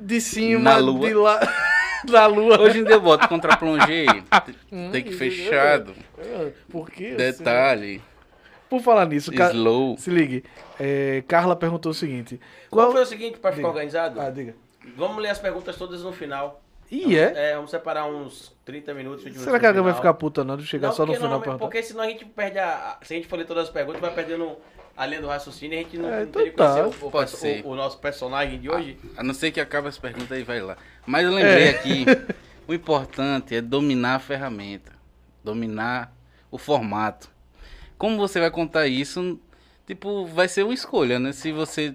[0.00, 1.06] De cima, Na lua.
[1.06, 1.40] de lá.
[2.10, 2.60] da lua.
[2.60, 4.06] Hoje em dia eu boto contra plongei,
[4.92, 5.94] tem que Hum, fechado,
[6.70, 7.14] Por quê?
[7.14, 8.02] detalhe,
[8.68, 9.96] Por falar nisso, ca- slow.
[9.98, 10.44] se ligue.
[10.78, 12.40] É, Carla perguntou o seguinte.
[12.70, 12.92] Qual Qual...
[12.92, 13.68] foi o seguinte, pra ficar Diga.
[13.68, 14.20] organizado?
[14.20, 14.54] Ah, diga.
[14.96, 16.62] Vamos ler as perguntas todas no final.
[16.90, 17.50] Ih, é?
[17.50, 19.44] É, vamos separar uns 30 minutos, 20 minutos.
[19.44, 21.40] Será que alguém vai ficar puta não de chegar Não, só no porque final não,
[21.42, 21.64] perguntar?
[21.64, 22.96] Porque senão a gente perde a.
[23.00, 24.56] a- Se a gente for ler todas as perguntas, vai perdendo
[24.96, 26.86] a linha do raciocínio e a gente não, É, não então teria tá.
[26.86, 27.62] o, o, Pode perso- ser.
[27.64, 28.96] o- o nosso personagem de hoje.
[29.18, 30.78] A não ser que acabe as perguntas aí vai lá.
[31.08, 31.70] Mas eu lembrei É.
[31.70, 32.04] aqui,
[32.66, 34.92] o importante é dominar a ferramenta,
[35.42, 36.12] dominar
[36.50, 37.30] o formato.
[37.96, 39.40] Como você vai contar isso,
[39.86, 41.32] tipo, vai ser uma escolha, né?
[41.32, 41.94] Se você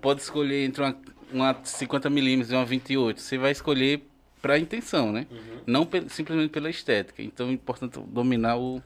[0.00, 0.96] pode escolher entre uma,
[1.30, 4.02] uma 50mm e uma 28, você vai escolher
[4.40, 5.26] para intenção, né?
[5.66, 7.22] Não pe- simplesmente pela estética.
[7.22, 8.82] Então é importante dominar o,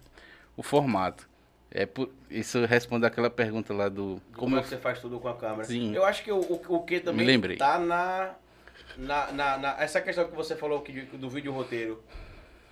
[0.57, 1.29] o formato.
[1.71, 5.29] É por, isso responde aquela pergunta lá do Como, é que você faz tudo com
[5.29, 5.63] a câmera?
[5.65, 5.95] Sim.
[5.95, 7.57] Eu acho que o, o, o que também Me lembrei.
[7.57, 8.31] tá na,
[8.97, 12.03] na, na, na- Essa questão que você falou aqui do vídeo roteiro.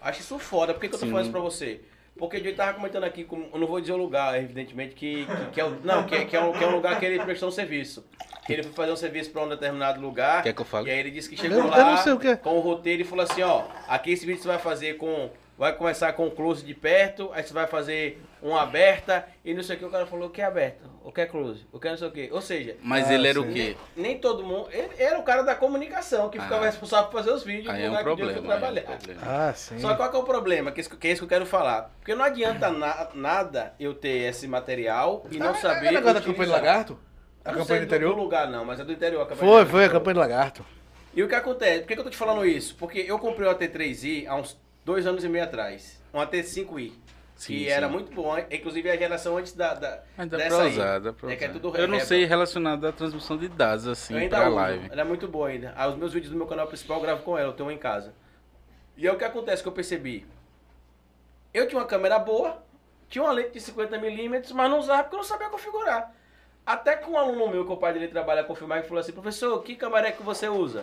[0.00, 0.72] Acho isso foda.
[0.74, 1.10] Por que, que eu tô Sim.
[1.10, 1.80] falando isso pra você?
[2.16, 5.50] Porque eu tava comentando aqui, com, eu não vou dizer o lugar, evidentemente, que, que,
[5.52, 7.22] que é, o, não, que, é- que, é um, que é um lugar que ele
[7.22, 8.04] prestou um serviço.
[8.46, 10.42] Que ele foi fazer um serviço pra um determinado lugar.
[10.42, 10.88] Quer que eu fale?
[10.88, 12.36] E aí ele disse que chegou Eu- eu lá sei o é.
[12.36, 15.30] com o roteiro e falou assim, ó, aqui esse vídeo você vai fazer com.
[15.58, 19.62] Vai começar com o close de perto, aí você vai fazer uma aberta, e não
[19.64, 21.80] sei o que, o cara falou o que é aberta, o que é close, o
[21.80, 22.28] que é não sei o que.
[22.30, 23.48] Ou seja, Mas Ah, ele era sim.
[23.50, 23.76] o quê?
[23.96, 24.68] nem todo mundo.
[24.70, 26.66] Ele era o cara da comunicação que ficava Ah.
[26.66, 28.30] responsável por fazer os vídeos Aí é um problema.
[28.30, 28.82] aí é um trabalhar.
[28.82, 29.20] problema.
[29.26, 29.80] Ah, sim.
[29.80, 30.70] Só que qual que é o problema?
[30.70, 31.90] Que, que é isso que eu quero falar.
[31.98, 35.88] Porque não adianta na- nada eu ter esse material e não Ah, saber.
[35.88, 36.62] É negócio da campanha do utilizar.
[36.62, 36.98] lagarto?
[37.44, 38.14] A não campanha do interior?
[38.14, 39.26] Do lugar não, mas é do interior.
[39.28, 40.64] a Foi, foi a campanha do lagarto.
[41.14, 41.80] E o que acontece?
[41.80, 42.76] Por que, que eu tô te falando isso?
[42.76, 44.56] Porque eu comprei o AT3i há uns
[44.88, 46.02] dois anos e meio atrás.
[46.12, 46.92] Um AT5i.
[47.36, 47.66] Sim, que sim.
[47.68, 48.36] era muito bom.
[48.50, 49.74] Inclusive a geração antes da.
[49.74, 50.72] da Mas dá dessa pra aí.
[50.72, 51.60] usar, dá pra É que é usar.
[51.60, 52.06] tudo Eu não reba.
[52.06, 54.56] sei relacionado à transmissão de dados, Eu assim, ainda pra uso.
[54.56, 54.88] live.
[54.90, 55.72] Ela é muito boa ainda.
[55.76, 57.72] Ah, os meus vídeos do meu canal principal eu gravo com ela, eu tenho uma
[57.72, 58.12] em casa.
[58.96, 60.26] E é o que acontece que eu percebi.
[61.54, 62.60] Eu tinha uma câmera boa,
[63.08, 66.12] tinha uma lente de 50mm, mas não usava porque eu não sabia configurar.
[66.66, 69.62] Até que um aluno meu, que o pai dele trabalha com filmagem, falou assim, professor,
[69.62, 70.82] que câmera é que você usa?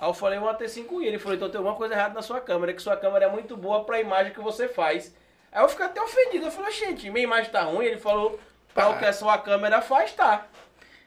[0.00, 1.04] Aí eu falei, uma T5i.
[1.04, 3.54] Ele falou, então tem alguma coisa errada na sua câmera, que sua câmera é muito
[3.56, 5.14] boa pra imagem que você faz.
[5.52, 6.46] Aí eu fiquei até ofendido.
[6.46, 7.84] Eu falei, gente, minha imagem tá ruim.
[7.84, 8.40] Ele falou,
[8.72, 10.46] para o que a sua câmera faz, tá.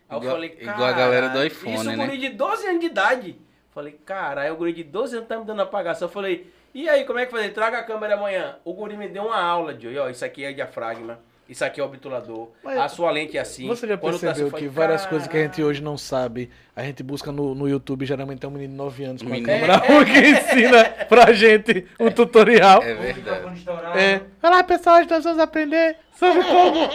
[0.07, 2.67] Aí eu Igual- falei, igual a galera do "Caralho, iPhone, isso né?" guri de 12
[2.67, 3.41] anos de idade.
[3.73, 6.07] Falei, caralho, o guri de 12 anos tá me dando apagação.
[6.07, 7.49] Eu falei, e aí, como é que fazer?
[7.49, 8.57] Traga a câmera amanhã.
[8.63, 11.19] O guri me deu uma aula de, ó, isso aqui é diafragma,
[11.53, 12.49] Isso aqui é obturador.
[12.63, 13.67] Mas a sua lente é assim.
[13.67, 16.81] Você já tá percebeu eu que várias coisas que a gente hoje não sabe, a
[16.81, 19.47] gente busca no, no YouTube, geralmente tem um menino de 9 anos com a Menino.
[19.47, 22.81] câmera ruim que ensina pra gente um tutorial.
[22.81, 23.65] É O verdade.
[23.95, 24.21] É.
[24.41, 26.89] Olá pessoal, hoje nós vamos aprender sobre como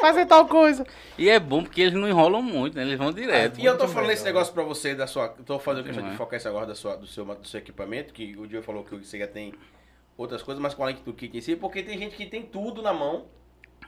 [0.00, 0.86] fazer tal coisa.
[1.18, 2.82] E é bom porque eles não enrolam muito, né?
[2.82, 3.58] Eles vão direto.
[3.58, 5.30] E eu tô falando esse negócio pra você da sua.
[5.30, 6.16] Tô fazendo questão de é?
[6.16, 8.94] focar esse agora da sua, do, seu, do seu equipamento, que o Dio falou que
[8.94, 9.52] você já tem
[10.16, 12.42] outras coisas, mas com a lente do Kik em si, porque tem gente que tem
[12.44, 13.24] tudo na mão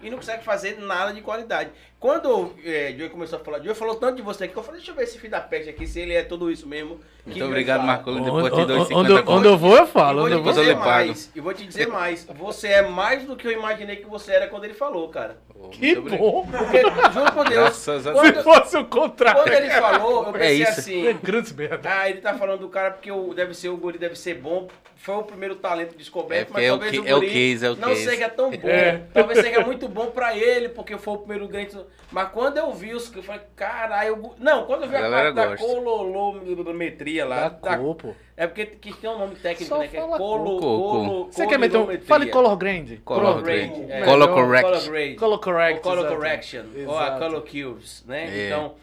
[0.01, 1.71] e não consegue fazer nada de qualidade.
[2.01, 4.59] Quando é, o Dio começou a falar, o Dio falou tanto de você aqui, que
[4.59, 6.65] eu falei, deixa eu ver esse filho da peste aqui, se ele é tudo isso
[6.65, 7.01] mesmo.
[7.27, 7.83] Muito obrigado.
[7.85, 8.25] Marcolino.
[8.25, 10.19] Depois Onde, te dou onde, 50 onde, eu vou, eu E falo.
[10.19, 10.87] vou Onde te eu vou, eu dizer pago.
[10.89, 14.31] mais, e vou te dizer mais, você é mais do que eu imaginei que você
[14.33, 15.39] era quando ele falou, cara.
[15.61, 16.47] Oh, Que bom.
[16.47, 16.81] Porque,
[17.13, 19.43] juro por Deus, a Se quando, fosse o contrário.
[19.43, 20.71] quando ele falou, eu É pensei isso.
[20.81, 21.81] assim, Grandes merda.
[21.93, 24.69] Ah, ele tá falando do cara porque o, deve ser o guri, deve ser bom.
[24.95, 27.33] Foi o primeiro talento descoberto, É mas é o talvez que- o é o guri
[27.33, 28.05] case, é o não case.
[28.05, 28.69] seja tão bom.
[28.69, 29.03] É.
[29.13, 31.77] Talvez seja muito bom pra ele, porque foi o primeiro grande.
[32.11, 35.11] Mas quando eu vi os eu falei, caralho, eu- não, quando eu vi A a,
[35.11, 35.67] parte da gosta.
[35.67, 38.15] cololometria lá, Da cor, pô.
[38.37, 39.89] é porque que tem um nome técnico, Só né?
[39.89, 40.61] Que é colo, cor.
[40.61, 42.01] colo, Você quer meter um...
[42.01, 42.97] Fale color grande.
[42.99, 43.93] Color grade, grade.
[43.93, 44.01] é.
[44.05, 44.63] Color correct.
[44.71, 45.17] Color.
[45.19, 45.81] Color correct.
[45.83, 46.15] Color exato.
[46.17, 48.25] correction, ou a color cubes, né?
[48.27, 48.47] É.
[48.47, 48.75] Então,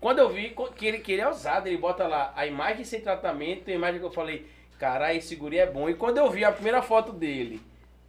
[0.00, 3.00] quando eu vi que ele, que ele é usado, ele bota lá a imagem sem
[3.00, 4.46] tratamento, a imagem que eu falei,
[4.78, 5.88] caralho, esse guri é bom.
[5.90, 7.60] E quando eu vi a primeira foto dele,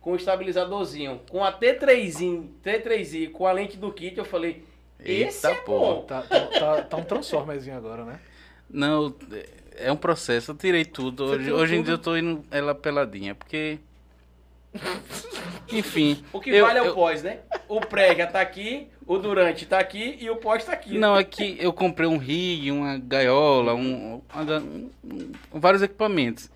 [0.10, 4.64] com o estabilizadorzinho, com a T3i, T3i, com a lente do kit, eu falei,
[5.00, 5.96] esse Eita é porra.
[5.98, 6.02] bom.
[6.02, 8.20] Tá, tá, tá, tá um transformerzinho agora, né?
[8.68, 9.14] Não,
[9.76, 10.50] é um processo.
[10.52, 11.28] Eu tirei tudo.
[11.28, 11.86] Você Hoje, hoje em tudo?
[11.86, 13.78] dia eu tô indo ela peladinha, porque.
[15.72, 16.24] Enfim.
[16.34, 17.40] O que eu- vale é o eu- pós, né?
[17.68, 20.98] O pré já tá aqui, o durante tá aqui e o pós tá aqui.
[20.98, 26.50] Não, é que eu comprei um rig, uma gaiola, um, uma um- um- vários equipamentos.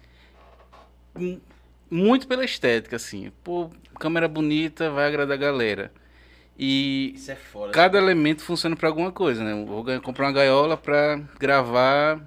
[1.94, 3.32] Muito pela estética, assim.
[3.44, 3.70] Pô,
[4.00, 5.91] câmera bonita, vai agradar a galera.
[6.58, 7.72] E Isso é foda.
[7.72, 9.64] cada elemento funciona para alguma coisa, né?
[9.66, 12.20] Vou comprar uma gaiola para gravar,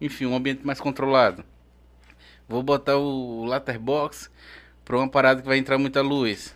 [0.00, 1.44] enfim, um ambiente mais controlado.
[2.48, 4.30] Vou botar o letterbox
[4.84, 6.54] para uma parada que vai entrar muita luz.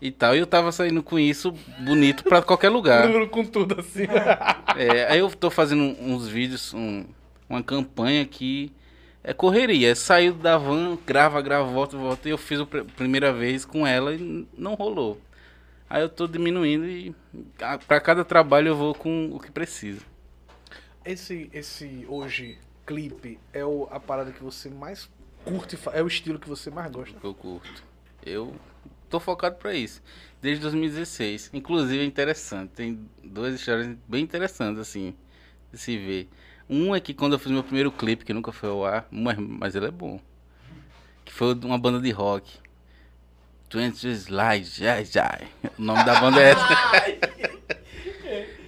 [0.00, 0.36] E tal.
[0.36, 3.08] E eu tava saindo com isso bonito para qualquer lugar.
[3.30, 4.04] Com tudo assim.
[4.76, 7.04] É, aí eu tô fazendo uns vídeos, um-
[7.48, 8.70] uma campanha que
[9.26, 9.90] é correria.
[9.90, 12.28] É sair da van, grava, grava, volta, volta.
[12.28, 15.20] E eu fiz a pr- primeira vez com ela e não rolou.
[15.90, 17.14] Aí eu tô diminuindo e
[17.60, 20.00] a- pra cada trabalho eu vou com o que precisa.
[21.04, 25.08] Esse, esse hoje clipe é o, a parada que você mais
[25.44, 27.16] curte, é o estilo que você mais gosta.
[27.22, 27.84] eu curto.
[28.24, 28.54] Eu
[29.08, 30.02] tô focado pra isso.
[30.42, 31.50] Desde 2016.
[31.52, 32.70] Inclusive é interessante.
[32.70, 35.14] Tem duas histórias bem interessantes, assim,
[35.72, 36.28] de se ver.
[36.68, 39.38] Um é que quando eu fiz meu primeiro clipe, que nunca foi ao ar, mas,
[39.38, 40.20] mas ele é bom.
[41.24, 42.58] Que foi uma banda de rock.
[43.68, 45.48] Twenty Slides, Jai Jai.
[45.78, 46.68] O nome da banda é essa.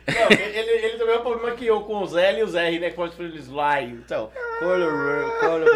[0.08, 2.78] Não, ele, ele também é o problema que eu com os L e os R,
[2.78, 2.90] né?
[2.90, 3.92] Que pode fazer slide.
[3.92, 5.68] Então, color, color,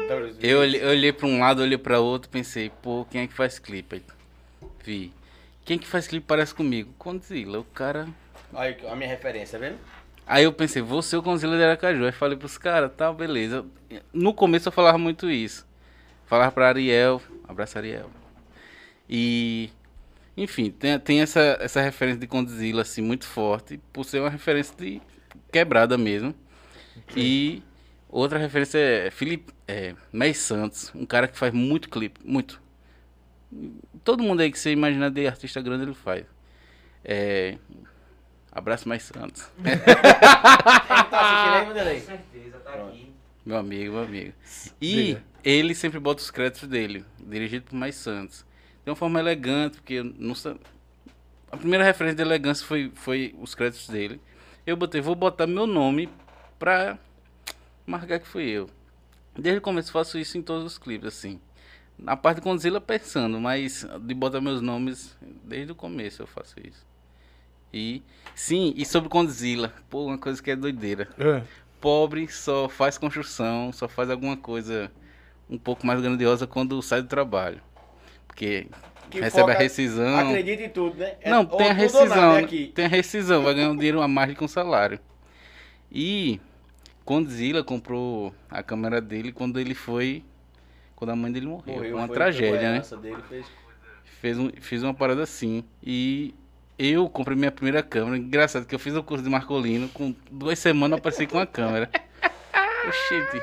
[0.00, 3.26] color, Eu olhei, eu olhei pra um lado, olhei pra outro, pensei, pô, quem é
[3.26, 3.96] que faz clipe?
[3.96, 4.02] Aí,
[4.84, 5.12] Vi.
[5.64, 6.94] Quem que faz clipe parece comigo?
[6.96, 8.08] Condzilla, o cara
[8.52, 9.78] Olha a minha referência, tá vendo?
[10.28, 12.04] Aí eu pensei, vou ser o Conselho de Aracaju.
[12.04, 13.64] Aí falei pros caras, tá, beleza.
[14.12, 15.66] No começo eu falava muito isso.
[16.26, 18.10] Falava pra Ariel, abraço Ariel.
[19.08, 19.70] E,
[20.36, 24.76] enfim, tem, tem essa, essa referência de Condzilla, assim, muito forte, por ser uma referência
[24.76, 25.00] de
[25.50, 26.34] quebrada mesmo.
[27.16, 27.62] E
[28.06, 32.60] outra referência é Felipe, é, May Santos, um cara que faz muito clipe, muito.
[34.04, 36.26] Todo mundo aí que você imaginar de artista grande ele faz.
[37.02, 37.56] É,
[38.52, 39.48] abraço Mais Santos.
[41.10, 42.88] Tá assistindo aí, Com certeza, tá Pronto.
[42.90, 43.12] aqui.
[43.44, 44.32] Meu amigo, meu amigo.
[44.80, 45.24] E Diga.
[45.42, 48.44] ele sempre bota os créditos dele, dirigido por Mais Santos.
[48.84, 50.56] De uma forma elegante, porque não sa-
[51.50, 54.20] a primeira referência de elegância foi, foi os créditos dele.
[54.66, 56.08] Eu botei, vou botar meu nome
[56.58, 56.98] pra
[57.86, 58.68] marcar que fui eu.
[59.36, 61.40] Desde o começo faço isso em todos os clipes, assim.
[61.98, 66.54] Na parte de Condzilla pensando, mas de botar meus nomes, desde o começo eu faço
[66.62, 66.86] isso.
[67.72, 68.02] E,
[68.34, 71.08] sim, e sobre Condzilla, pô, uma coisa que é doideira
[71.80, 74.90] pobre só faz construção, só faz alguma coisa
[75.48, 77.60] um pouco mais grandiosa quando sai do trabalho.
[78.26, 78.66] Porque
[79.10, 80.18] Que recebe foca- a rescisão.
[80.30, 81.14] Acredita em tudo, né?
[81.20, 82.32] É Não, tem a ou nada, rescisão.
[82.36, 82.72] é aqui.
[82.74, 84.98] Tem a rescisão, vai ganhar um dinheiro a mais com o salário.
[85.90, 86.40] E
[87.04, 90.24] Condzilla comprou a câmera dele quando ele foi.
[90.96, 91.74] Quando a mãe dele morreu.
[91.76, 92.82] Morreu, uma foi- tragédia, né?
[93.00, 93.46] Dele, fez...
[94.20, 95.62] Fez, um, fiz uma parada assim.
[95.82, 96.34] E
[96.78, 98.16] eu comprei minha primeira câmera.
[98.16, 99.88] Engraçado que eu fiz o curso de Marcolino.
[99.88, 101.90] Com duas semanas eu apareci com a câmera.
[102.86, 103.42] Oxente.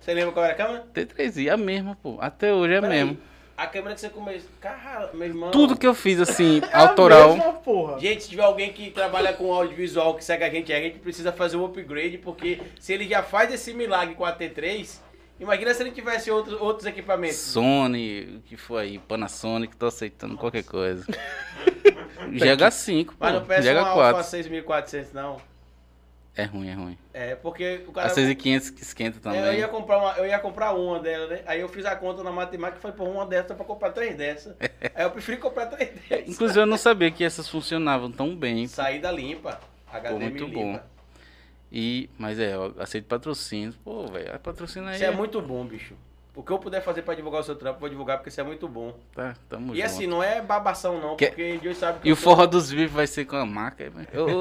[0.00, 0.84] Você lembra qual era a câmera?
[0.94, 2.18] T3i, a mesma, pô.
[2.20, 2.98] Até hoje é Peraí.
[3.04, 3.18] mesmo.
[3.56, 4.50] A câmera que você começou.
[4.60, 5.50] Cara, meu irmão.
[5.52, 7.36] Tudo que eu fiz, assim, É a autoral.
[7.36, 7.98] mesma porra.
[8.00, 11.32] Gente, se tiver alguém que trabalha com audiovisual, que segue a gente, a gente precisa
[11.32, 14.98] fazer um upgrade, porque se ele já faz esse milagre com a T3,
[15.38, 17.36] imagina se ele tivesse outros, outros equipamentos.
[17.36, 18.98] Sony, o que foi aí?
[18.98, 21.04] Panasonic, tô aceitando qualquer coisa.
[22.30, 23.12] GH5, pô.
[23.18, 24.22] Mas não peça um Alpha GH4.
[24.24, 25.36] 6400, não.
[26.36, 26.98] É ruim, é ruim.
[27.12, 28.08] É, porque o A cara.
[28.08, 29.58] 6500 que esquenta É, eu, também.
[29.60, 31.42] ia comprar uma, eu ia comprar uma dela, né?
[31.46, 34.16] Aí eu fiz a conta na matemática e falei, pô, uma dessa pra comprar três
[34.16, 34.56] dessas.
[34.94, 36.28] Aí eu preferi comprar três dessas.
[36.28, 38.66] Inclusive eu não sabia que essas funcionavam tão bem.
[38.66, 39.60] Saída limpa.
[39.92, 40.58] HDMI muito limpa.
[40.58, 40.80] bom.
[41.76, 43.74] E, mas é, eu aceito patrocínio.
[43.82, 44.94] Pô, velho, patrocina aí.
[44.94, 45.96] Isso é muito bom, bicho.
[46.36, 48.40] O que eu puder fazer pra divulgar o seu trampo, eu vou divulgar, porque isso
[48.40, 48.92] é muito bom.
[49.14, 49.86] Tá, tamo E junto.
[49.86, 52.92] assim, não é babação não, Que- porque Deus sabe que E o forró dos vivos
[52.94, 53.84] vai ser com a marca.
[53.88, 54.08] velho.
[54.14, 54.40] Ô.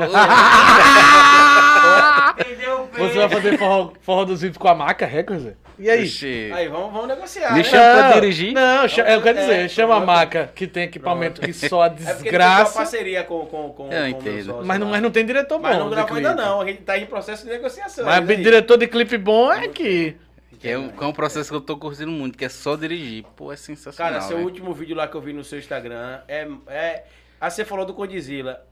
[2.39, 2.89] Entendeu?
[2.97, 5.53] Você vai fazer forró, forró dos vídeos com a maca Records?
[5.77, 6.07] E aí?
[6.53, 7.63] Aí, vamos, vamos negociar, Me né?
[7.63, 8.53] chama pra dirigir?
[8.53, 10.07] Não, cha- eu quero dizer, É, chama a pronto.
[10.07, 12.73] maca que tem equipamento que só a É porque ele tem uma desgraça.
[12.77, 14.45] parceria com, com, com, Eu com entendo.
[14.45, 15.63] sócio Mas não, mas não tem diretor bom.
[15.67, 16.43] Mas não gravou ainda clipe.
[16.47, 18.05] não, a gente tá em processo de negociação.
[18.05, 20.15] Mas diretor de clipe bom é que.
[20.63, 22.77] Que é, um, que é um processo que eu tô curtindo muito, que é só
[22.77, 23.25] dirigir.
[23.35, 24.13] Pô, é sensacional.
[24.13, 24.47] Cara, seu velho.
[24.47, 26.47] último vídeo lá que eu vi no seu Instagram é.
[26.67, 27.03] é...
[27.41, 28.65] Ah, você falou do Condzilla.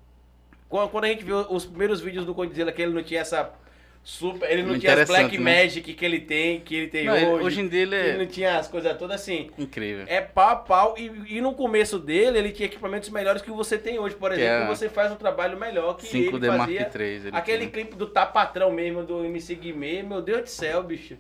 [0.70, 3.52] Quando, a gente viu os primeiros vídeos do Condzilla, que ele não tinha essa
[4.02, 4.50] super.
[4.50, 5.64] Ele não tinha as Black né?
[5.64, 7.46] Magic que ele tem, que ele tem Não, ele- hoje.
[7.46, 9.50] hoje em dia ele Ele é não tinha as coisas todas assim.
[9.60, 10.06] incrível.
[10.08, 10.96] É pau a pau.
[10.98, 14.16] E, e no começo dele, ele tinha equipamentos melhores que você tem hoje.
[14.16, 16.90] Por exemplo, é você faz um trabalho melhor que 5D ele Mark fazia.
[16.96, 17.04] III.
[17.28, 21.18] ele Aquele clipe do Tá Patrão mesmo, do MC Guimê, meu Deus do céu, bicho.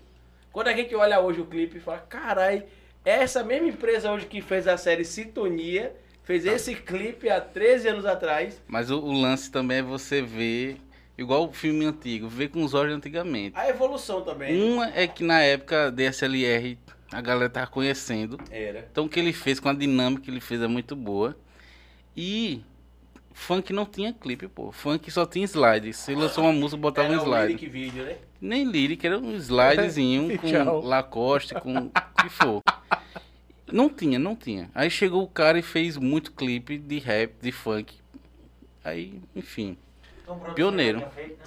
[0.52, 2.65] Quando a gente olha hoje o clipe e fala, carai,
[3.06, 8.06] essa mesma empresa hoje que fez a série Sintonia, fez esse clipe há 13 anos
[8.06, 8.61] atrás.
[8.68, 10.78] Mas o, o lance também é você ver,
[11.18, 13.57] igual o filme antigo, ver com os olhos antigamente.
[13.57, 14.61] A evolução também.
[14.61, 16.78] Uma é que na época DSLR
[17.11, 18.38] a galera tava conhecendo.
[18.49, 18.88] Era.
[18.91, 21.36] Então o que ele fez com a dinâmica que ele fez é muito boa.
[22.15, 22.61] E
[23.33, 24.71] funk não tinha clipe, pô.
[24.71, 25.93] Funk só tinha slide.
[25.93, 27.47] Se lançou uma música, botava um Era o slide.
[27.53, 28.17] lyric vídeo, né?
[28.39, 30.81] Nem lyric, era um slidezinho com Tchau.
[30.81, 31.91] Lacoste, com o
[32.21, 32.61] que for.
[33.71, 34.69] Não tinha, não tinha.
[34.75, 37.95] Aí chegou o cara e fez muito clipe de rap, de funk.
[38.83, 39.77] Aí, enfim.
[40.23, 40.99] Então, Pioneiro.
[40.99, 41.45] Já tinha feito, né?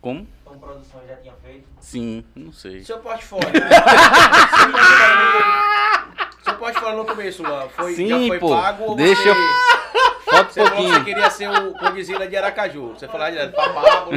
[0.00, 0.26] Como?
[0.42, 1.64] Então, produção já tinha feito.
[1.80, 2.84] Sim, não sei.
[2.84, 3.48] Seu portfólio.
[3.54, 8.48] Seu portfólio no- Seu portfólio no começo, lá, foi, Sim, já foi pô.
[8.50, 9.30] pago ou Deixa você...
[9.30, 9.34] eu-
[10.48, 11.04] Você falou que você pouquinho.
[11.04, 12.88] queria ser o Condzilla de Aracaju.
[12.90, 14.10] Você falava direto, papago,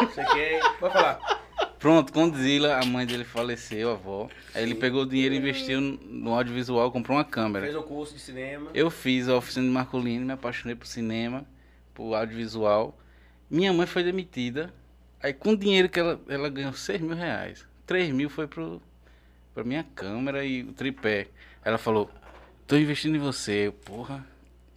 [0.00, 0.60] você quer...
[0.78, 1.42] Pode falar.
[1.78, 4.28] Pronto, Condzilla, a mãe dele faleceu, a avó.
[4.54, 7.64] Aí ele pegou o dinheiro e investiu no audiovisual, comprou uma câmera.
[7.64, 8.70] Fez o curso de cinema.
[8.72, 11.44] Eu fiz a oficina de Marcolino, me apaixonei por cinema,
[11.92, 12.96] por audiovisual.
[13.50, 14.72] Minha mãe foi demitida.
[15.20, 17.66] Aí com o dinheiro que ela, ela ganhou 6 mil reais.
[17.84, 18.80] 3 mil foi pro,
[19.52, 21.28] pra minha câmera e o tripé.
[21.64, 22.08] Ela falou,
[22.66, 23.66] tô investindo em você.
[23.66, 24.24] Eu, Porra,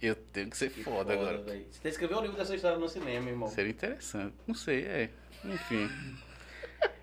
[0.00, 1.38] eu tenho que ser Que foda, agora.
[1.38, 1.64] velho.
[1.70, 3.48] Você tem que escrever um livro dessa história no cinema, irmão.
[3.48, 4.34] Seria interessante.
[4.46, 5.10] Não sei, é.
[5.44, 5.88] Enfim.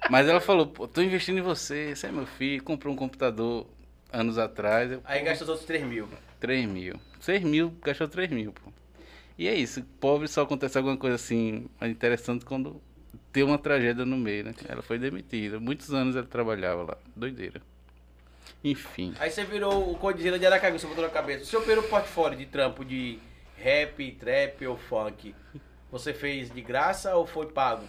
[0.10, 3.68] Mas ela falou, pô, tô investindo em você, você é meu filho, comprou um computador
[4.12, 4.92] anos atrás.
[4.92, 6.08] Eu, Aí gasta os outros 3 mil.
[6.40, 7.00] 3 mil.
[7.20, 8.72] 6 mil, gastou 3 mil, pô.
[9.38, 12.80] E é isso, pobre só acontece alguma coisa assim, interessante quando
[13.32, 14.54] tem uma tragédia no meio, né?
[14.68, 15.60] Ela foi demitida.
[15.60, 16.98] Muitos anos ela trabalhava lá.
[17.16, 17.62] Doideira.
[18.64, 19.14] Enfim.
[19.20, 21.44] Aí você virou o Condzilla de Aracaju, você botou na cabeça.
[21.44, 23.20] O seu primeiro portfólio de trampo de
[23.58, 25.36] rap, trap ou funk,
[25.92, 27.84] você fez de graça ou foi pago?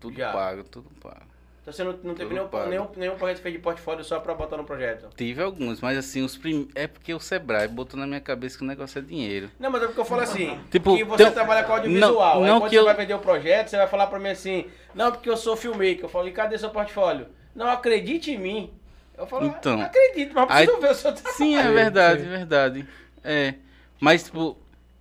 [0.00, 0.32] Tudo Já.
[0.32, 1.26] pago, tudo pago.
[1.62, 2.70] Então você não, não teve nenhum, pago.
[2.70, 5.08] nenhum, nenhum projeto fez de portfólio só pra botar no projeto?
[5.14, 6.66] Tive alguns, mas assim, os prim...
[6.74, 9.50] é porque o Sebrae botou na minha cabeça que o negócio é dinheiro.
[9.58, 12.36] Não, mas é porque eu falo assim, Tipo, que você tem- trabalha com audiovisual.
[12.36, 14.18] Não- aí não quando que você eu- vai vender o projeto, você vai falar pra
[14.18, 16.04] mim assim, não, porque eu sou filmmaker.
[16.04, 17.26] Eu falo, e cadê seu portfólio?
[17.54, 18.72] Não, acredite em mim.
[19.18, 19.80] Eu falo, Então.
[19.82, 21.36] acredito, mas Aí- preciso ver o seu trabalho.
[21.36, 22.86] Sim, é verdade, é verdade.
[23.24, 23.54] É.
[24.00, 24.56] Mas, tipo,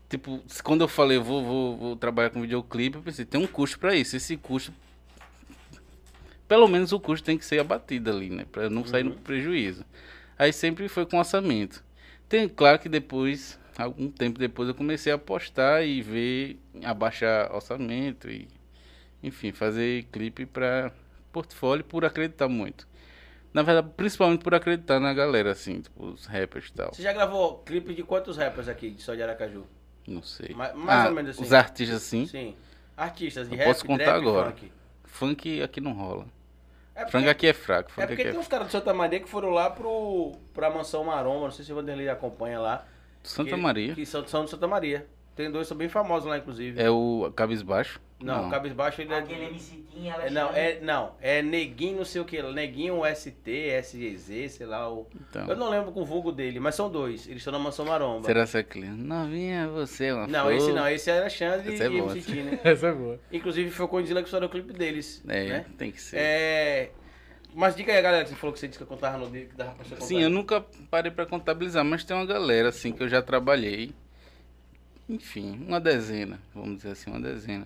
[0.09, 3.77] tipo, quando eu falei, vou, vou, vou trabalhar com videoclipe, eu pensei, tem um custo
[3.79, 4.15] pra isso.
[4.17, 4.73] Esse custo.
[6.47, 8.45] Pelo menos o custo tem que ser abatido ali, né?
[8.51, 9.85] Pra não sair no prejuízo.
[10.39, 11.83] Aí sempre foi com orçamento.
[12.29, 18.29] Tem, claro que depois, algum tempo depois, eu comecei a apostar e ver, abaixar orçamento
[18.29, 18.47] e,
[19.21, 20.91] enfim, fazer clipe pra
[21.31, 22.87] portfólio por acreditar muito.
[23.53, 26.93] Na verdade, principalmente por acreditar na galera, assim, tipo, os rappers e tal.
[26.93, 29.65] Você já gravou clipe de quantos rappers aqui, de só de Aracaju?
[30.07, 30.53] Não sei.
[30.53, 31.43] Ma- mais Ah, ou menos assim.
[31.43, 32.55] Os artistas, assim, Sim.
[32.95, 34.51] Artistas de Eu rap, posso contar agora.
[34.51, 34.71] funk.
[35.03, 36.25] funk aqui não rola.
[36.95, 39.19] É porque, Funk aqui é fraco, é porque é tem uns caras do Santa Maria
[39.19, 42.85] que foram lá pro, pra mansão Maromba, não sei se o Vanderlei acompanha lá.
[43.21, 43.93] Santa que- Maria.
[43.93, 45.05] Que são, são de Santa Maria.
[45.37, 46.81] Tem dois, são bem famosos lá, inclusive.
[46.81, 48.01] É o Cabisbaixo?
[48.19, 49.19] Não, o Cabisbaixo ele é.
[49.19, 53.47] Aquele MC Tim, é, Não, é, não, é Neguinho, não sei o que, Neguinho ST,
[53.47, 54.91] SGZ, sei lá.
[54.91, 55.05] O...
[55.29, 57.27] Então, Eu não lembro com o vulgo dele, mas são dois.
[57.27, 58.25] Eles estão na Mansão Maromba.
[58.25, 58.99] será que é cliente?
[58.99, 60.53] Novinha, você é uma Não, flor.
[60.53, 62.59] esse não, esse é Alexandre Esse é e bom, MC Tim, né?
[62.65, 63.19] Essa é boa.
[63.31, 65.23] Inclusive foi o Condzilla que estourou o clipe deles.
[65.27, 65.65] É, né?
[65.77, 66.17] tem que ser.
[66.17, 66.89] É.
[67.53, 69.45] Mas diga aí, galera, que você falou que você disse que eu contava no dia
[69.45, 70.05] que dava pra você contar.
[70.05, 73.93] Sim, eu nunca parei pra contabilizar, mas tem uma galera assim que eu já trabalhei.
[75.09, 77.65] Enfim, uma dezena, vamos dizer assim, uma dezena.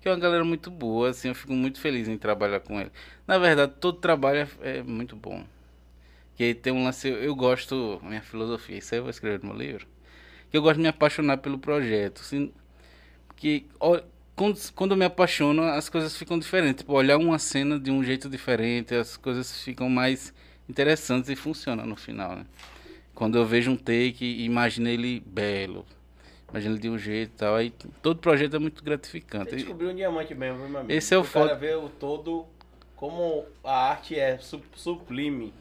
[0.00, 2.90] Que é uma galera muito boa, assim, eu fico muito feliz em trabalhar com ele.
[3.26, 5.44] Na verdade, todo trabalho é, é muito bom.
[6.34, 9.40] Que aí tem um lance, eu, eu gosto, minha filosofia, isso aí eu vou escrever
[9.40, 9.86] no meu livro.
[10.50, 12.20] Que eu gosto de me apaixonar pelo projeto.
[12.20, 12.52] Assim,
[13.36, 14.00] que ó,
[14.36, 16.82] quando, quando eu me apaixono, as coisas ficam diferentes.
[16.82, 20.34] Tipo, olhar uma cena de um jeito diferente, as coisas ficam mais
[20.68, 22.46] interessantes e funcionam no final, né?
[23.14, 25.86] Quando eu vejo um take e imagino ele belo,
[26.52, 27.70] imagino ele de um jeito e tal, aí
[28.02, 29.56] todo projeto é muito Você gratificante.
[29.56, 30.92] descobriu um diamante mesmo, meu amigo?
[30.92, 32.46] Esse é o cara foda- vê o todo,
[32.96, 35.52] como a arte é su- sublime.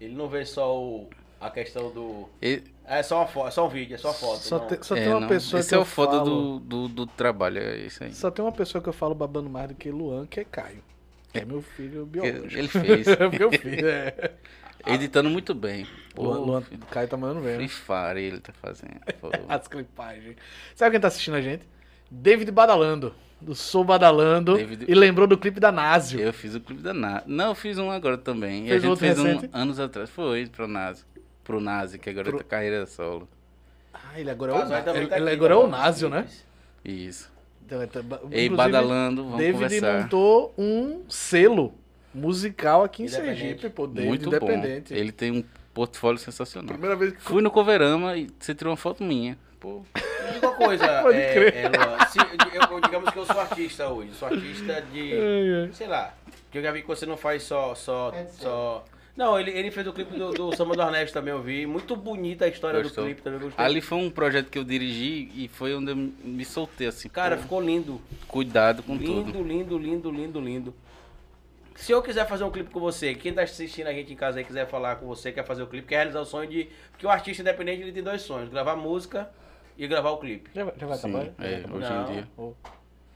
[0.00, 1.08] Ele não vê só o,
[1.40, 2.28] a questão do...
[2.42, 4.38] E- É só uma foto, é só um vídeo, é só foto.
[4.40, 4.66] Só, não.
[4.66, 6.24] tem, só é, tem uma não, pessoa Esse que é eu o foda falo...
[6.24, 8.12] do, do, do trabalho, é isso aí.
[8.12, 10.82] Só tem uma pessoa que eu falo babando mais do que Luan, que é Caio.
[11.32, 12.58] Que é meu filho biológico.
[12.58, 13.06] Ele fez.
[13.38, 14.32] meu filho, é.
[14.86, 15.86] Editando muito bem.
[16.14, 17.54] Pô, Luan, Luan Caio tá mandando bem.
[17.54, 17.68] Free né?
[18.14, 18.96] Fire ele tá fazendo.
[19.48, 20.36] As clipagens.
[20.74, 21.62] Sabe quem tá assistindo a gente?
[22.10, 23.14] David Badalando.
[23.40, 24.56] Do Sou Badalando.
[24.56, 26.20] David- E lembrou do clipe da Nazio.
[26.20, 27.24] Eu fiz o clipe da Nazi.
[27.26, 28.66] Não, eu fiz um agora também.
[28.66, 29.50] E Fez a gente outro fez um recente?
[29.52, 30.10] anos atrás.
[30.10, 31.04] Foi pro Nazi.
[31.42, 33.28] Pro Nazi, que agora Pro- tá carreira solo.
[33.92, 35.68] Ah, ele agora é o, também ele, tá ele aqui, agora é o tá?
[35.68, 36.26] Nazio, né?
[36.84, 37.30] Isso.
[37.66, 38.00] Então, ele tá-
[38.30, 40.02] Ei, badalando, vamos David conversar.
[40.02, 41.74] montou um selo
[42.14, 43.08] musical aqui em.
[43.08, 43.86] Sergipe, pô.
[43.86, 44.92] David Muito independente.
[44.92, 44.98] bom.
[45.00, 46.68] Ele tem um portfólio sensacional.
[46.68, 49.38] Primeira vez que Fui no Coverama e você tirou uma foto minha.
[49.58, 49.82] Pô,
[50.34, 51.54] diga uma coisa, Pode é, crer.
[51.54, 55.12] é, Luan, se, eu, digamos que eu sou artista hoje, sou artista de,
[55.64, 55.70] ai.
[55.72, 56.14] sei lá,
[56.50, 58.84] que eu já vi que você não faz só, só, só...
[59.16, 61.94] Não, ele, ele fez o clipe do, do Samba do Arnesto também, eu vi, muito
[61.94, 63.04] bonita a história Gostou?
[63.04, 63.64] do clipe também, gostei.
[63.64, 67.08] ali foi um projeto que eu dirigi e foi onde eu me soltei assim.
[67.08, 69.44] Cara, pô, ficou lindo, cuidado com lindo, tudo.
[69.44, 70.74] lindo, lindo, lindo, lindo.
[71.76, 74.38] Se eu quiser fazer um clipe com você, quem tá assistindo a gente em casa
[74.38, 76.68] aí quiser falar com você, quer fazer o clipe, quer realizar o sonho de...
[76.90, 79.28] Porque o artista independente, ele tem dois sonhos, gravar música
[79.76, 80.50] e gravar o clipe.
[80.54, 81.32] Já vai, já vai Sim, acabar?
[81.40, 82.02] é, hoje Não.
[82.02, 82.28] em dia.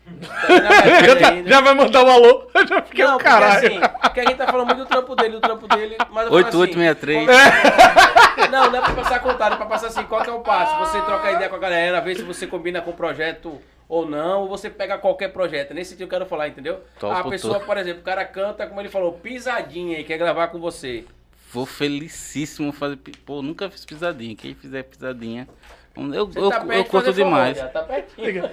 [0.07, 0.71] Tá na
[1.03, 1.51] metade ainda.
[1.51, 2.49] Já vai mandar um alô?
[2.55, 3.67] Eu já fiquei Não, o porque caralho.
[3.67, 6.31] assim, porque a gente tá falando muito do trampo dele, do trampo dele, mas eu
[6.33, 7.27] falo assim, 8863.
[8.51, 10.79] Não, não é pra passar contado, é pra passar assim, qual que é o passo?
[10.79, 14.43] Você troca ideia com a galera, vê se você combina com o projeto ou não,
[14.43, 15.73] ou você pega qualquer projeto.
[15.75, 16.81] Nesse sentido eu quero falar, entendeu?
[16.99, 20.49] Topo a pessoa, por exemplo, o cara canta, como ele falou, pisadinha e quer gravar
[20.49, 21.05] com você.
[21.53, 22.99] Vou felicíssimo fazer.
[23.25, 24.35] Pô, nunca fiz pisadinha.
[24.37, 25.49] Quem fizer pisadinha.
[25.97, 27.57] Eu, Você eu, tá eu curto forró, demais.
[27.57, 28.27] já, tá pertinho.
[28.27, 28.51] Liga,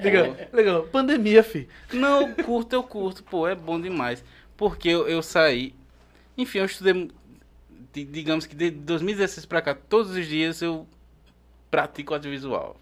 [0.00, 0.82] liga, liga.
[0.82, 1.68] Pandemia, fi.
[1.92, 3.24] Não, eu curto, eu curto.
[3.24, 4.22] Pô, é bom demais.
[4.56, 5.74] Porque eu, eu saí.
[6.38, 7.10] Enfim, eu estudei.
[7.92, 10.86] di- Digamos que de 2016 pra cá, todos os dias eu
[11.70, 12.76] pratico audiovisual.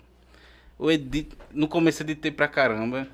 [0.82, 3.06] Eu edito, no começo editei pra caramba.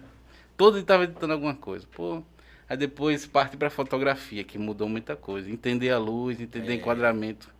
[0.57, 1.87] Todo dia tava editando alguma coisa.
[1.93, 2.23] Pô.
[2.67, 5.51] Aí depois parte pra fotografia, que mudou muita coisa.
[5.51, 6.75] Entender a luz, entender É.
[6.77, 7.51] enquadramento.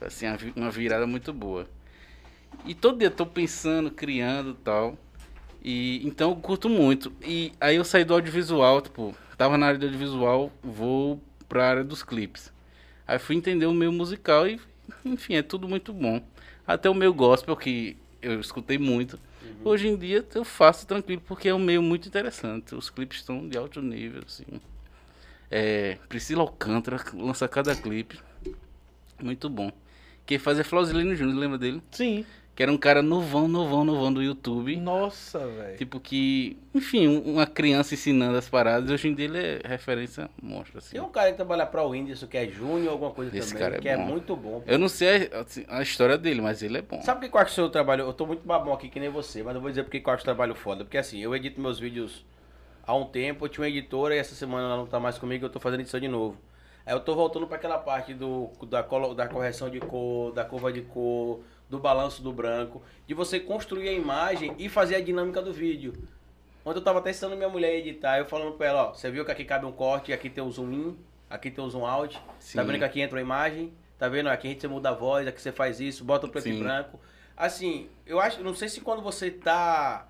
[0.00, 1.68] Assim, uma vi- uma virada muito boa.
[2.64, 4.96] E todo dia eu tô pensando, criando tal.
[5.62, 7.12] E então eu curto muito.
[7.22, 11.84] E aí eu saí do audiovisual, tipo, tava na área do audiovisual, vou pra área
[11.84, 12.50] dos clipes.
[13.06, 14.58] Aí fui entender o meio musical e,
[15.04, 16.22] enfim, é tudo muito bom.
[16.66, 19.18] Até o meio gospel, que eu escutei muito.
[19.64, 22.74] Hoje em dia eu faço tranquilo, porque é um meio muito interessante.
[22.74, 24.44] Os clipes estão de alto nível, assim.
[25.50, 28.18] É, Priscila Alcântara lança cada clipe.
[29.22, 29.70] Muito bom.
[30.24, 31.82] Quem faz é Flausilino Júnior, lembra dele?
[31.92, 32.26] Sim.
[32.56, 34.74] Que era um cara novão, novão, novão do YouTube.
[34.76, 35.76] Nossa, velho.
[35.76, 38.90] Tipo que, enfim, um- uma criança ensinando as paradas.
[38.90, 40.92] Hoje em dia ele é referência monstra, assim.
[40.92, 43.76] Tem um cara que trabalha pra Whindersson, que é Júnior, alguma coisa Esse também, cara
[43.76, 44.04] é que é bom.
[44.06, 44.62] muito bom.
[44.66, 47.02] Eu não sei a, assim, a história dele, mas ele é bom.
[47.02, 48.04] Sabe por que eu acho que o seu trabalho.
[48.04, 50.14] Eu tô muito babão aqui que nem você, mas eu vou dizer porque que eu
[50.14, 50.82] acho o trabalho foda.
[50.82, 52.24] Porque assim, eu edito meus vídeos
[52.86, 55.44] há um tempo, eu tinha uma editora e essa semana ela não tá mais comigo,
[55.44, 56.38] eu tô fazendo edição de novo.
[56.86, 60.72] Aí eu tô voltando pra aquela parte do, da, da correção de cor, da curva
[60.72, 65.42] de cor, do balanço do branco, de você construir a imagem e fazer a dinâmica
[65.42, 65.92] do vídeo.
[66.64, 69.24] Ontem eu tava até ensinando minha mulher editar, eu falando pra ela, ó, você viu
[69.24, 70.98] que aqui cabe um corte, aqui tem um zoom in,
[71.30, 72.58] aqui tem um zoom out, Sim.
[72.58, 74.28] tá vendo que aqui entra a imagem, tá vendo?
[74.28, 76.62] Aqui a gente muda a voz, aqui você faz isso, bota o preto e Sim.
[76.62, 77.00] branco.
[77.36, 80.08] Assim, eu acho, não sei se quando você tá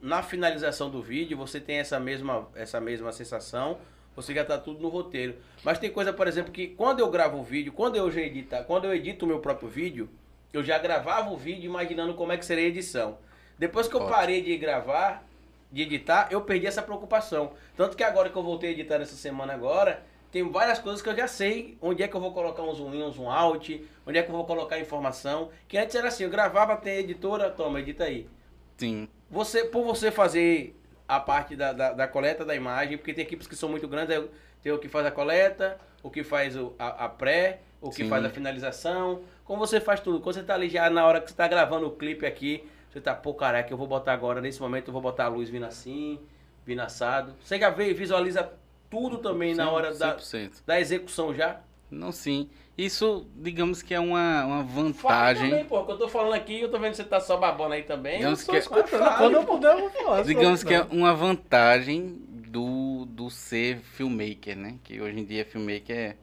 [0.00, 3.78] na finalização do vídeo, você tem essa mesma, essa mesma sensação,
[4.16, 5.36] você já tá tudo no roteiro.
[5.62, 8.64] Mas tem coisa, por exemplo, que quando eu gravo o vídeo, quando eu já edita,
[8.64, 10.08] quando eu edito o meu próprio vídeo,
[10.52, 13.18] eu já gravava o vídeo imaginando como é que seria a edição.
[13.58, 14.14] Depois que eu Ótimo.
[14.14, 15.24] parei de gravar,
[15.70, 17.52] de editar, eu perdi essa preocupação.
[17.76, 21.08] Tanto que agora que eu voltei a editar essa semana agora, tem várias coisas que
[21.08, 21.76] eu já sei.
[21.80, 24.28] Onde é que eu vou colocar um zoom in, um zoom out, onde é que
[24.30, 25.50] eu vou colocar informação.
[25.68, 28.28] Que antes era assim, eu gravava, tem editora, toma, edita aí.
[28.76, 29.08] Sim.
[29.30, 33.46] Você, por você fazer a parte da, da, da coleta da imagem, porque tem equipes
[33.46, 34.18] que são muito grandes,
[34.62, 38.04] tem o que faz a coleta, o que faz o- a, a pré, o que
[38.04, 38.08] Sim.
[38.08, 39.22] faz a finalização.
[39.44, 40.20] Como você faz tudo?
[40.20, 43.00] Quando você tá ali já na hora que você tá gravando o clipe aqui, você
[43.00, 45.66] tá, pô, caraca, eu vou botar agora, nesse momento eu vou botar a luz vindo
[45.66, 46.20] assim,
[46.64, 47.34] vindo assado.
[47.42, 48.52] Você já vê e visualiza
[48.90, 50.62] tudo também na Sim, hora da, 100%.
[50.66, 51.60] da execução já?
[51.90, 52.48] Não, sim.
[52.76, 55.50] Isso, digamos que é uma, uma Fala vantagem.
[55.50, 57.74] também, pô, que eu tô falando aqui, eu tô vendo que você tá só babando
[57.74, 58.16] aí também.
[58.16, 59.16] Digamos eu tô que é- escutando.
[59.18, 60.22] Quando, eu puder, eu vou falar.
[60.22, 64.78] Digamos que é uma vantagem do, do ser filmmaker, né?
[64.82, 66.16] Que hoje em dia filmmaker é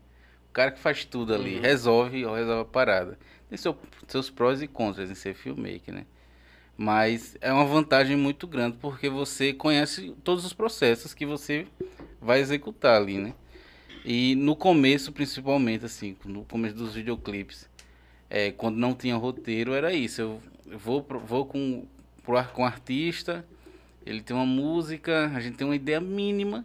[0.50, 1.62] o cara que faz tudo ali, Uhum.
[1.62, 3.18] resolve ou resolve a parada.
[3.48, 3.78] Tem seu-
[4.08, 6.06] seus prós e contras em ser filmmaker, né?
[6.78, 11.68] Mas é uma vantagem muito grande porque você conhece todos os processos que você
[12.22, 13.34] vai executar ali, né?
[14.06, 17.70] E no começo, principalmente, assim, no começo dos videoclipes,
[18.30, 20.22] é, quando não tinha roteiro, era isso.
[20.22, 21.88] Eu eu vou, pro- vou com,
[22.24, 23.44] pro com o artista,
[24.06, 26.64] ele tem uma música, a gente tem uma ideia mínima,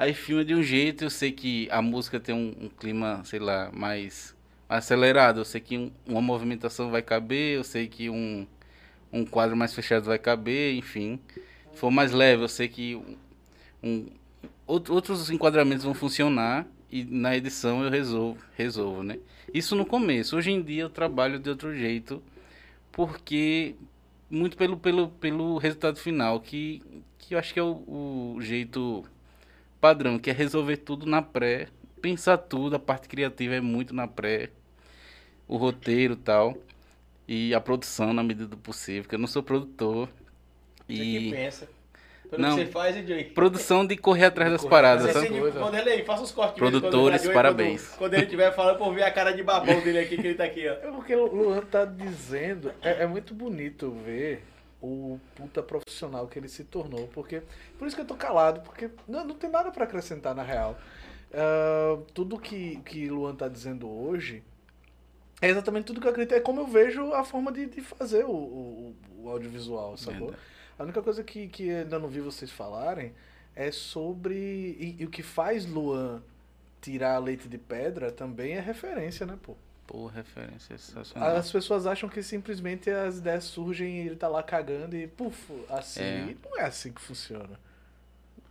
[0.00, 3.38] aí filma de um jeito, eu sei que a música tem um, um clima, sei
[3.38, 4.34] lá, mais,
[4.68, 8.46] acelerado, eu sei que um- uma movimentação vai caber, eu sei que um,
[9.12, 11.20] um quadro mais fechado vai caber, enfim.
[11.72, 13.16] Se for mais leve, eu sei que um,
[13.82, 14.06] um-
[14.66, 19.18] out- outros enquadramentos vão funcionar e na edição eu resolvo, resolvo, né?
[19.52, 20.36] Isso no começo.
[20.36, 22.22] Hoje em dia eu trabalho de outro jeito,
[22.92, 23.74] porque
[24.30, 26.82] muito pelo, pelo, pelo resultado final, que,
[27.18, 29.04] que eu acho que é o, o jeito
[29.80, 31.68] padrão, que é resolver tudo na pré,
[32.02, 34.50] pensar tudo, a parte criativa é muito na pré,
[35.48, 36.56] o roteiro e tal,
[37.26, 40.08] e a produção na medida do possível, porque eu não sou produtor.
[40.88, 41.68] Você que E pensa.
[42.28, 42.50] Pelo Não.
[42.56, 43.24] que você faz, Joey.
[43.24, 45.58] produção de correr atrás das correr paradas, Mas essa assim, coisa.
[45.58, 46.56] quando ele faça os cortes.
[46.58, 47.88] Produtores, quando- parabéns.
[47.88, 50.34] Quando, quando ele estiver falando, por ver a cara de babão dele aqui, que ele
[50.36, 50.72] tá aqui, ó.
[50.74, 54.44] É porque o Luan tá dizendo, é, é muito bonito ver
[54.82, 57.42] o puta profissional que ele se tornou, porque
[57.78, 60.78] por isso que eu tô calado, porque não, não tem nada pra acrescentar na real.
[61.32, 64.42] Ah, tudo que que Luan tá dizendo hoje
[65.40, 68.24] é exatamente tudo que eu acredito, é como eu vejo a forma de, de fazer
[68.24, 70.34] o, o, o audiovisual, sacou?
[70.78, 73.14] A única coisa que, que ainda não vi vocês falarem
[73.54, 74.34] é sobre.
[74.34, 76.22] E, e o que faz Luan
[76.80, 79.54] tirar leite de pedra também é referência, né, pô?
[79.90, 81.36] Pô, referência sensacional.
[81.36, 85.52] As pessoas acham que simplesmente as ideias surgem e ele tá lá cagando e puf,
[85.68, 86.00] assim.
[86.00, 86.36] É.
[86.44, 87.58] Não é assim que funciona.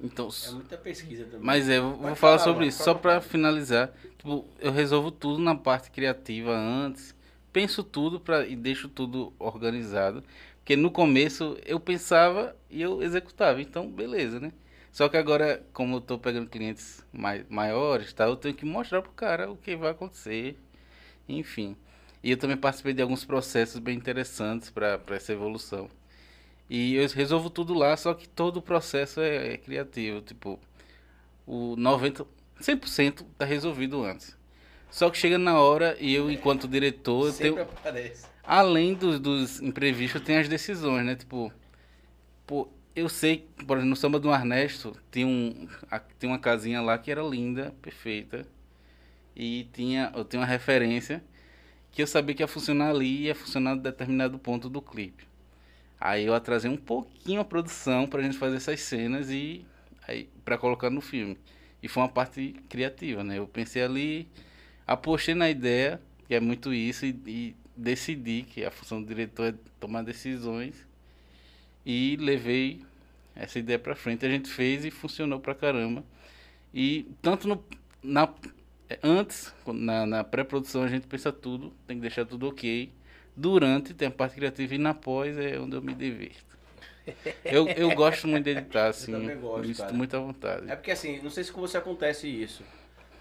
[0.01, 1.39] Então, É muita pesquisa também.
[1.41, 2.83] Mas é, eu vou falar falar, sobre mano, isso.
[2.83, 7.15] só pra finalizar, tipo, eu resolvo tudo na parte criativa antes,
[7.53, 10.21] penso tudo pra, e deixo tudo organizado.
[10.57, 14.51] Porque no começo eu pensava e eu executava, então beleza, né?
[14.91, 19.01] Só que agora, como eu tô pegando clientes mai, maiores, tá, eu tenho que mostrar
[19.01, 20.57] pro cara o que vai acontecer,
[21.37, 21.75] enfim.
[22.23, 25.89] E eu também participei de alguns processos bem interessantes para essa evolução.
[26.69, 30.21] E eu resolvo tudo lá, só que todo o processo é, é criativo.
[30.21, 30.59] Tipo,
[31.47, 32.25] o 90%,
[32.61, 34.37] 100% tá resolvido antes.
[34.91, 38.25] Só que chega na hora e eu, enquanto diretor, eu tenho, aparece.
[38.43, 41.15] além dos, dos imprevistos, tem as decisões, né?
[41.15, 41.51] Tipo,
[42.45, 45.67] pô, eu sei, por exemplo, no samba do Ernesto, tem, um,
[46.17, 48.45] tem uma casinha lá que era linda, perfeita.
[49.41, 51.23] E tinha, eu tenho uma referência
[51.93, 55.25] que eu sabia que ia funcionar ali e ia funcionar em determinado ponto do clipe.
[55.97, 59.65] Aí eu atrasei um pouquinho a produção pra gente fazer essas cenas e
[60.05, 61.37] aí para colocar no filme.
[61.81, 63.37] E foi uma parte criativa, né?
[63.37, 64.27] Eu pensei ali,
[64.85, 69.53] apostei na ideia, que é muito isso, e, e decidi que a função do diretor
[69.53, 70.85] é tomar decisões
[71.85, 72.81] e levei
[73.33, 74.25] essa ideia pra frente.
[74.25, 76.03] A gente fez e funcionou pra caramba.
[76.73, 77.63] E tanto no,
[78.03, 78.33] na,
[79.03, 82.91] antes, quando- na, na pré-produção, a gente pensa tudo, tem que deixar tudo ok.
[83.35, 86.49] Durante tem a parte criativa e na pós é onde eu me divirto.
[87.43, 89.11] Eu, eu gosto muito de editar, assim.
[89.11, 90.69] também gosto, muito à vontade.
[90.69, 92.63] É porque assim, não sei se com você acontece isso.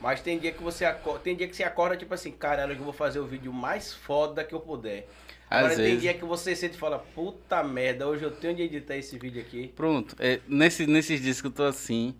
[0.00, 2.78] Mas tem dia que você acorda, tem dia que você acorda tipo assim, caralho, eu
[2.84, 5.08] vou fazer o vídeo mais foda que eu puder.
[5.50, 6.02] Agora Às tem vezes.
[6.02, 9.40] dia que você sente e fala, puta merda, hoje eu tenho de editar esse vídeo
[9.40, 9.68] aqui.
[9.74, 10.14] Pronto.
[10.18, 12.14] É, nesse, nesses dias que eu tô assim,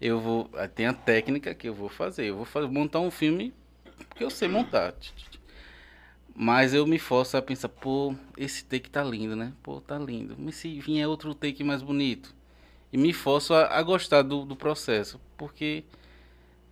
[0.00, 0.50] eu vou.
[0.54, 2.26] ah, Tem a técnica que eu vou fazer.
[2.26, 3.52] Eu vou fazer, montar um filme
[4.16, 4.94] que eu sei montar.
[6.34, 9.52] Mas eu me forço a pensar, pô, esse take tá lindo, né?
[9.62, 10.34] Pô, tá lindo.
[10.38, 12.34] Mas se vier outro take mais bonito?
[12.92, 15.20] E me forço a, a gostar do, do processo.
[15.36, 15.84] Porque,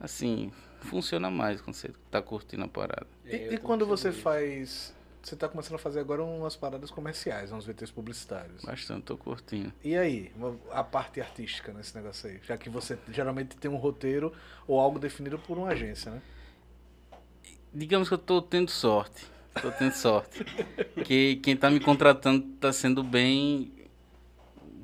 [0.00, 3.06] assim, funciona mais quando você tá curtindo a parada.
[3.26, 6.90] E, É, e tô quando você faz você tá começando a fazer agora umas paradas
[6.90, 8.62] comerciais, uns VTs publicitários.
[8.62, 9.72] Bastante, tô curtindo.
[9.82, 10.32] E aí,
[10.70, 12.40] a parte artística nesse negócio aí?
[12.42, 14.32] Já que você geralmente tem um roteiro
[14.66, 16.22] ou algo definido por uma agência, né?
[17.72, 19.26] Digamos que eu tô tendo sorte.
[19.60, 20.44] Tô tendo sorte.
[21.04, 23.72] que quem tá me contratando tá sendo bem.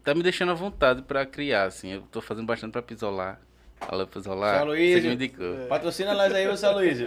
[0.04, 1.90] Tá me deixando à vontade pra criar, assim.
[1.90, 3.40] Eu tô fazendo bastante pra pisolar.
[3.80, 4.58] Alô, pisolar.
[4.58, 5.04] São Luís.
[5.68, 6.98] Patrocina nós aí, ô São Luís.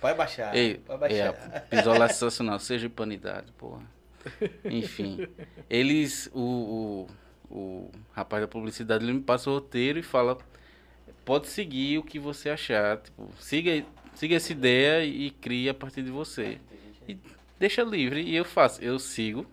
[0.00, 0.54] Vai baixar.
[0.56, 1.16] Ei, vai baixar.
[1.16, 2.58] é, a pisolar é sensacional.
[2.58, 3.82] Seja panidade, porra.
[4.64, 5.26] Enfim.
[5.68, 6.30] Eles.
[6.32, 7.06] O,
[7.50, 10.38] o, o rapaz da publicidade ele me passa o roteiro e fala.
[11.24, 12.96] Pode seguir o que você achar.
[12.98, 16.58] Tipo, siga, siga essa ideia e crie a partir de você.
[17.06, 17.18] E
[17.58, 18.22] deixa livre.
[18.22, 18.82] E eu faço.
[18.82, 19.46] Eu sigo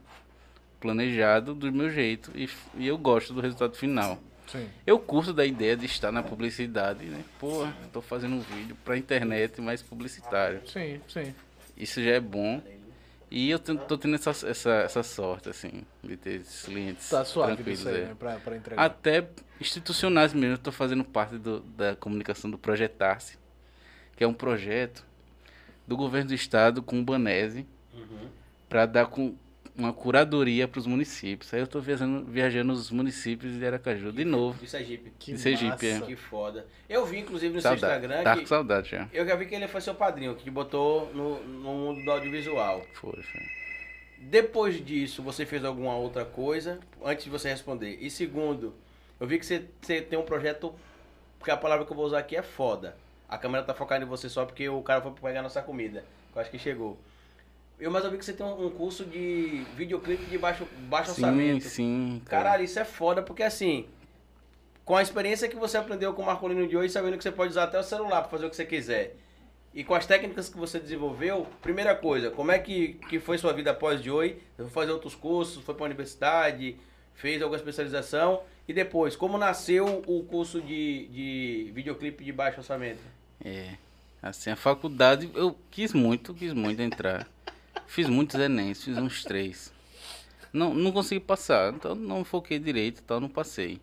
[0.79, 2.31] planejado do meu jeito.
[2.33, 4.17] E, e eu gosto do resultado final.
[4.47, 4.67] Sim.
[4.85, 7.23] Eu curto da ideia de estar na publicidade, né?
[7.39, 10.61] Pô, tô fazendo um vídeo pra internet, mas publicitário.
[10.67, 11.33] Sim, sim.
[11.75, 12.61] Isso já é bom.
[13.29, 17.55] E eu tô, tendo essa, essa, essa sorte, assim, de ter esses clientes Tá suave
[17.55, 17.79] tranquilos.
[17.79, 18.05] disso aí, é.
[18.05, 18.15] né?
[18.17, 18.81] Pra, pra entregar.
[18.85, 19.27] Até
[19.59, 20.53] institucionais mesmo.
[20.53, 23.37] Eu tô fazendo parte do, da comunicação do Projetar-se,
[24.15, 25.05] que é um projeto
[25.85, 28.29] do governo do estado com o Banese Uhum.
[28.69, 29.35] para dar com
[29.77, 31.53] uma curadoria para os municípios.
[31.53, 34.59] Aí eu tô viajando, viajando nos municípios de Aracaju de novo.
[34.59, 35.11] De Sergipe.
[35.19, 35.85] que de Sergipe, massa.
[35.85, 36.01] é.
[36.01, 36.65] Que foda.
[36.89, 37.79] Eu vi, inclusive, no Saudade.
[37.81, 39.07] seu Instagram Tá com saudade já.
[39.13, 42.11] Eu já vi que ele foi seu padrinho, que te botou no, no mundo do
[42.11, 42.83] audiovisual.
[42.93, 43.41] Foi, foi.
[44.19, 46.79] Depois disso, você fez alguma outra coisa?
[47.05, 47.99] Antes de você responder.
[48.01, 48.73] E segundo,
[49.19, 50.73] eu vi que você, você tem um projeto,
[51.37, 52.97] porque a palavra que eu vou usar aqui é foda.
[53.29, 56.03] A câmera tá focada em você só porque o cara foi pegar nossa comida.
[56.33, 56.97] Eu acho que chegou.
[57.79, 61.21] Eu, mas eu vi que você tem um, curso de videoclipe de baixo, baixo Sim,
[61.21, 61.63] orçamento.
[61.63, 62.21] sim.
[62.25, 62.43] cara.
[62.43, 63.85] Caralho, isso é foda, porque assim,
[64.83, 67.51] com a experiência que você aprendeu com o Marcolino de hoje, sabendo que você pode
[67.51, 69.15] usar até o celular para fazer o que você quiser.
[69.73, 73.53] E com as técnicas que você desenvolveu, primeira coisa, como é que, que foi sua
[73.53, 74.37] vida após de hoje?
[74.55, 76.77] Você foi fazer outros cursos, foi para a universidade,
[77.13, 78.41] fez alguma especialização?
[78.67, 83.01] E depois, como nasceu o curso de, de videoclipe de baixo orçamento?
[83.45, 83.75] É.
[84.19, 87.27] Assim, a faculdade, eu quis muito, quis muito entrar.
[87.85, 89.71] Fiz muitos Enems, fiz uns três.
[90.51, 93.79] Não, não consegui passar, então não foquei direito, então não passei.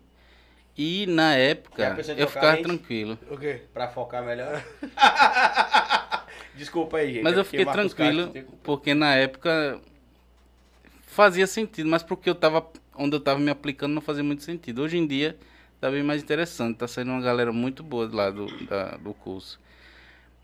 [0.77, 3.19] E na época, eu trocar ficava tranquilo.
[3.31, 3.61] O quê?
[3.73, 4.61] Para focar melhor?
[6.55, 7.23] Desculpa aí, gente.
[7.23, 9.79] Mas é eu fiquei tranquilo, tem- porque na época
[11.01, 12.65] fazia sentido, mas porque eu tava
[12.97, 14.81] onde eu tava me aplicando não fazia muito sentido.
[14.81, 15.37] Hoje em dia
[15.79, 19.59] tá bem mais interessante, tá saindo uma galera muito boa lá do, da- do curso.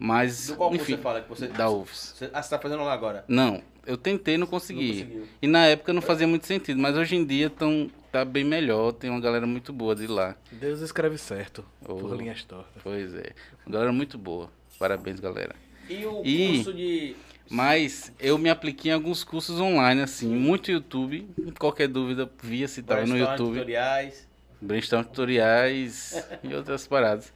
[0.03, 1.21] Mas, Do qual curso enfim, você fala?
[1.21, 2.13] Que você, da UFS.
[2.17, 3.23] Você, ah, você tá fazendo lá agora?
[3.27, 4.87] Não, eu tentei, não Não consegui.
[5.03, 5.27] conseguiu.
[5.39, 8.93] E na época não fazia muito sentido, mas hoje em dia tão, tá bem melhor,
[8.93, 10.35] tem uma galera muito boa de lá.
[10.51, 11.63] Deus escreve certo.
[11.87, 11.93] Oh.
[11.97, 12.81] Por linhas tortas.
[12.81, 13.31] Pois é,
[13.63, 14.49] uma galera muito boa.
[14.79, 15.55] Parabéns, galera.
[15.87, 17.15] E o E- curso de.
[17.47, 21.27] Mas eu me apliquei em alguns cursos online, assim, muito YouTube.
[21.59, 23.53] Qualquer dúvida, via se tava no YouTube.
[23.55, 24.27] tutoriais.
[24.59, 27.31] Brainstorm tutoriais e outras paradas.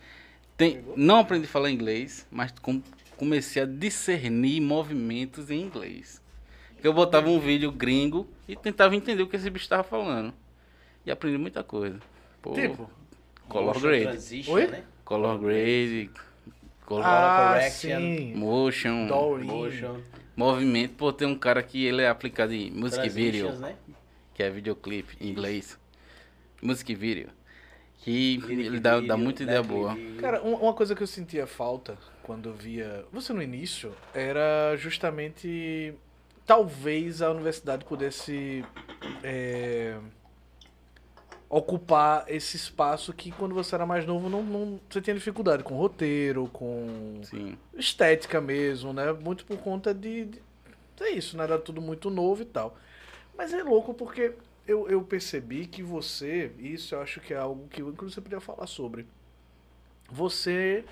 [0.57, 2.81] Tem, não aprendi a falar inglês, mas com-
[3.17, 6.21] comecei a discernir movimentos em inglês.
[6.83, 10.33] Eu botava um vídeo gringo e tentava entender o que esse bicho estava falando.
[11.05, 11.99] E aprendi muita coisa.
[12.41, 12.89] Pô, Tipo?
[13.49, 14.43] color grade.
[14.47, 14.67] Oi?
[14.67, 14.83] né?
[15.03, 16.09] Color grade,
[16.85, 18.33] color Ah, correction, sim.
[18.35, 19.43] motion, Dory.
[19.43, 19.99] Motion.
[20.35, 20.93] movimento.
[20.95, 23.51] Pô, tem um cara que ele é aplicado em music video.
[23.53, 23.75] né?
[24.33, 25.79] que é videoclipe em inglês.
[26.61, 27.29] Music video.
[28.05, 29.95] Que ele dá, dá muita ideia lyric boa.
[29.95, 30.21] video.
[30.21, 34.75] Cara, um- uma coisa que eu sentia falta quando eu via você no início era
[34.77, 35.91] justamente
[36.45, 38.63] talvez a universidade pudesse
[39.23, 39.97] é,
[41.49, 45.75] ocupar esse espaço que quando você era mais novo não, não- você tinha dificuldade com
[45.75, 47.57] roteiro, com Sim.
[47.73, 49.13] estética mesmo, né?
[49.13, 50.41] Muito por conta de, de
[51.01, 51.43] é isso, né?
[51.43, 52.77] Era tudo muito novo e tal.
[53.37, 54.33] Mas é louco porque
[54.67, 58.39] eu, eu percebi que você, isso eu acho que é algo que eu inclusive podia
[58.39, 59.05] falar sobre.
[60.09, 60.83] Você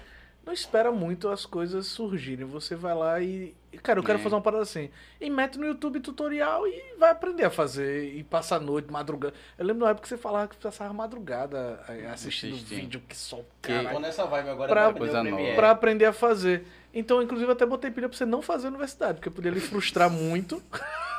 [0.46, 2.46] não espera muito as coisas surgirem.
[2.46, 3.56] Você vai lá e.
[3.82, 4.22] Cara, eu quero É.
[4.22, 4.90] fazer uma parada assim.
[5.20, 8.14] E mete no YouTube tutorial e vai aprender a fazer.
[8.14, 9.34] E passa a noite, madrugada.
[9.58, 12.80] Eu lembro na época que você falava que passava madrugada eh, assistindo Assistindo.
[12.80, 14.70] vídeo que só o Que- cara Tô nessa vibe agora.
[14.72, 15.56] Pra- agora Coisa nova.
[15.56, 16.66] Pra aprender a fazer.
[16.94, 19.60] Então, inclusive, eu até botei pilha pra você não fazer a universidade, porque podia lhe
[19.60, 20.62] frustrar muito.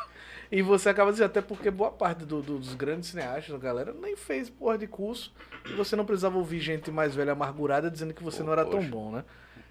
[0.56, 3.92] e você acaba dizendo, até porque boa parte do- do- dos grandes cineastas, a galera,
[3.92, 5.32] nem fez porra de curso.
[5.68, 8.64] E você não precisava ouvir gente mais velha amargurada dizendo que você Pô, não era
[8.64, 8.88] tão poxa.
[8.88, 9.24] bom, né?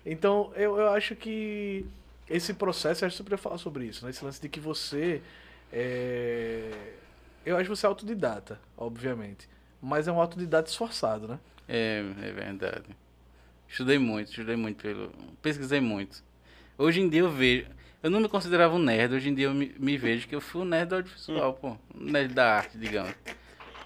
[0.05, 1.85] Então, eu, eu acho que
[2.29, 4.09] esse processo, eu acho que você podia falar sobre isso, né?
[4.11, 5.21] Esse lance de que você.
[5.71, 6.69] é,
[7.45, 9.47] Eu acho que você é autodidata, obviamente.
[9.81, 11.39] Mas é um autodidata esforçado, né?
[11.67, 12.85] É, é verdade.
[13.67, 15.11] Estudei muito, estudei muito pelo.
[15.41, 16.23] Pesquisei muito.
[16.77, 17.67] Hoje em dia eu vejo.
[18.03, 20.41] Eu não me considerava um nerd, hoje em dia eu me, me vejo que eu
[20.41, 21.77] fui um nerd audiovisual, pô.
[21.95, 23.15] Um nerd da arte, digamos.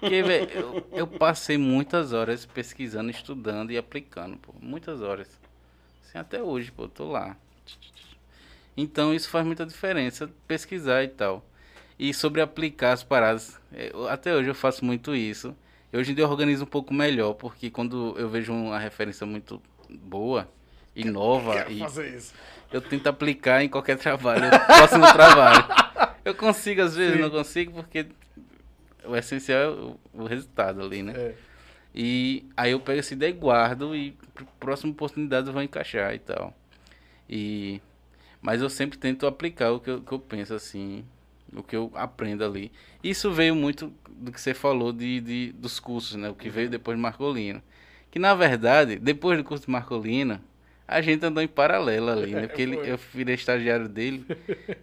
[0.00, 4.52] Porque, velho, eu, eu passei muitas horas pesquisando, estudando e aplicando, pô.
[4.60, 5.28] Muitas horas.
[6.02, 7.36] Assim, até hoje, pô, eu tô lá.
[8.76, 11.44] Então isso faz muita diferença, pesquisar e tal.
[11.96, 15.54] E sobre aplicar as paradas, é, eu- até hoje eu faço muito isso.
[15.92, 19.62] Hoje em dia eu organizo um pouco melhor, porque quando eu vejo uma referência muito
[19.88, 20.48] boa
[21.04, 22.34] nova, Quero e fazer isso.
[22.72, 24.48] eu tento aplicar em qualquer trabalho, no
[25.12, 25.64] trabalho.
[26.24, 27.22] Eu consigo, às vezes Sim.
[27.22, 28.06] não consigo, porque
[29.04, 31.12] o essencial é o, o resultado ali, né?
[31.16, 31.34] É.
[31.94, 36.14] E aí eu pego essa ideia e guardo e pr- próxima oportunidade eu vou encaixar
[36.14, 36.54] e tal.
[37.28, 37.80] E
[38.40, 41.04] mas eu sempre tento aplicar o que eu, que eu penso assim,
[41.52, 42.70] o que eu aprendo ali.
[43.02, 46.28] Isso veio muito do que você falou de, de dos cursos, né?
[46.30, 47.60] O que veio depois de Marcolino.
[48.10, 50.40] Que na verdade, depois do curso de Marcolino,
[50.88, 52.46] a gente andou em paralelo ali, né?
[52.46, 54.24] Porque ele, eu virei estagiário dele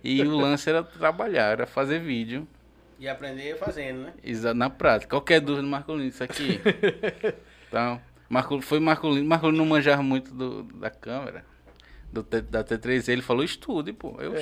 [0.04, 2.48] e o lance era trabalhar, era fazer vídeo.
[3.00, 4.14] E aprender fazendo, né?
[4.24, 5.10] Exa na prática.
[5.10, 6.62] Qualquer dúvida, Marcolino, isso aqui.
[7.68, 8.00] então,
[8.30, 9.28] Marco, foi Marcolino.
[9.28, 11.44] Marcolino não manjava muito do, da câmera,
[12.14, 13.10] do, da T3.
[13.12, 14.16] Ele falou, estude, pô.
[14.22, 14.34] Eu,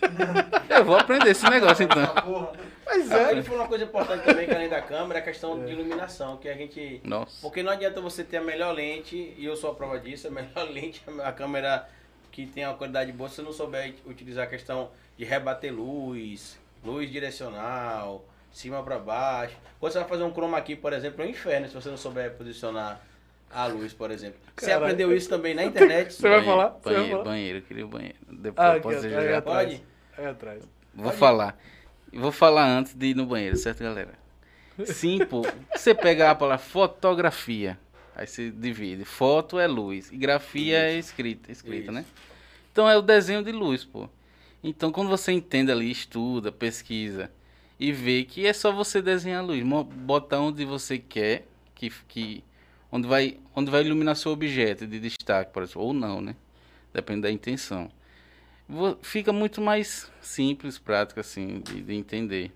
[0.68, 2.06] eu vou aprender esse negócio então.
[2.06, 2.52] Porra.
[2.86, 3.30] Mas é.
[3.32, 6.36] ele falou uma coisa importante também, que além da câmera, é a questão de iluminação,
[6.38, 7.00] que a gente.
[7.04, 7.38] Nossa.
[7.40, 10.30] Porque não adianta você ter a melhor lente, e eu sou a prova disso, a
[10.30, 11.88] melhor lente, a câmera
[12.32, 16.58] que tem uma qualidade boa, se você não souber utilizar a questão de rebater luz,
[16.84, 19.56] luz direcional, cima para baixo.
[19.78, 21.96] Quando você vai fazer um chroma aqui, por exemplo, é um inferno se você não
[21.96, 23.00] souber posicionar
[23.52, 24.38] a luz, por exemplo.
[24.56, 24.84] Você Caralho.
[24.86, 26.12] aprendeu isso também na internet?
[26.12, 26.68] Você vai Banheiro, falar?
[26.70, 27.24] Você vai Banheiro, falar?
[27.24, 28.16] banheiro, eu queria o banheiro.
[28.28, 29.38] Depois Ah, eu posso aqui, jogar.
[29.38, 29.68] atrás.
[29.68, 29.84] Pode?
[30.16, 30.62] Aí atrás.
[30.94, 31.18] Vou Pode ir.
[31.18, 31.58] falar.
[32.12, 34.18] Vou falar antes de ir no banheiro, certo, galera?
[34.84, 35.42] Sim, pô.
[35.74, 37.78] Você pegar a palavra fotografia,
[38.14, 39.04] aí você divide.
[39.04, 41.92] Foto é luz e grafia é escrita, escrita, Isso.
[41.92, 42.04] né?
[42.72, 44.08] Então é o desenho de luz, pô.
[44.62, 47.30] Então quando você entende ali, estuda, pesquisa
[47.78, 49.62] e vê que é só você desenhar a luz,
[49.96, 52.44] botar onde você quer, que, que
[52.90, 56.34] onde vai onde vai iluminar seu objeto de destaque, por exemplo, ou não, né?
[56.92, 57.90] Depende da intenção
[59.02, 62.50] fica muito mais simples, prático, assim, de, de entender.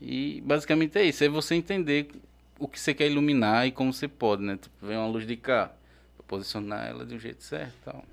[0.00, 2.08] E basicamente é isso, é você entender
[2.58, 4.56] o que você quer iluminar e como você pode, né?
[4.60, 5.70] Tipo, vem uma luz de cá,
[6.26, 8.04] posicionar ela de um jeito certo e tal.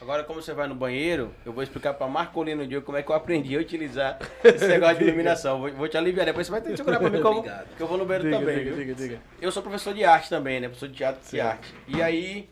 [0.00, 3.10] Agora, como você vai no banheiro, eu vou explicar para Marcolino Diogo como é que
[3.10, 5.58] eu aprendi a utilizar esse negócio de iluminação.
[5.58, 7.38] Vou, vou te aliviar, depois você vai ter que segurar para mim que eu, vou-
[7.38, 7.76] Obrigado.
[7.76, 8.58] que eu vou no banheiro Diga, também.
[8.58, 8.84] diga, viu?
[8.84, 9.20] diga, diga.
[9.40, 10.68] Eu sou professor de arte também, né?
[10.68, 11.46] Professor de teatro e Certo.
[11.48, 11.74] arte.
[11.88, 12.46] E aí,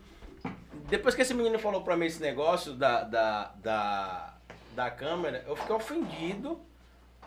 [0.89, 4.35] depois que esse menino falou pra mim esse negócio da, da, da,
[4.75, 6.61] da câmera, eu fiquei ofendido.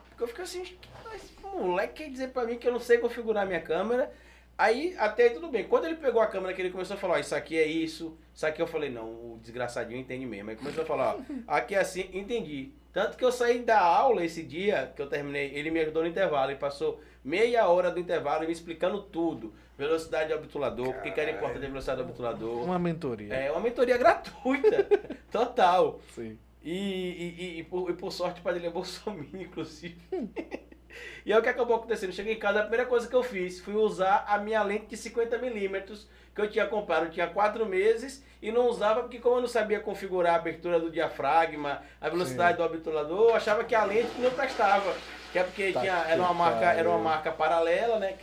[0.09, 3.45] Porque eu fiquei assim, mas moleque quer dizer pra mim que eu não sei configurar
[3.45, 4.11] minha câmera.
[4.57, 5.65] Aí, até aí tudo bem.
[5.65, 8.17] Quando ele pegou a câmera que ele começou a falar, ó, isso aqui é isso,
[8.33, 10.49] isso aqui eu falei, não, o desgraçadinho entende mesmo.
[10.49, 12.71] Aí começou a falar, ó, aqui é assim, entendi.
[12.91, 16.09] Tanto que eu saí da aula esse dia, que eu terminei, ele me ajudou no
[16.09, 19.53] intervalo, ele passou meia hora do intervalo me explicando tudo.
[19.77, 22.63] Velocidade do obturador, por que que era importante a velocidade do obturador.
[22.63, 23.33] Uma mentoria.
[23.33, 24.87] É uma mentoria gratuita,
[25.31, 25.99] total.
[26.15, 26.37] Sim.
[26.63, 29.97] E, e, e- e por, e por sorte o pai dele é Bolsonaro, inclusive.
[31.25, 32.11] e aí o que acabou acontecendo?
[32.11, 34.97] Cheguei em casa, a primeira coisa que eu fiz foi usar a minha lente de
[34.97, 39.41] 50mm que eu tinha comprado, eu tinha quatro meses e não usava porque como eu
[39.41, 43.83] não sabia configurar a abertura do diafragma, a velocidade do obturador, eu achava que a
[43.83, 44.93] lente não prestava.
[45.31, 48.13] Que é porque Tá tinha, era uma marca, era uma marca paralela, né?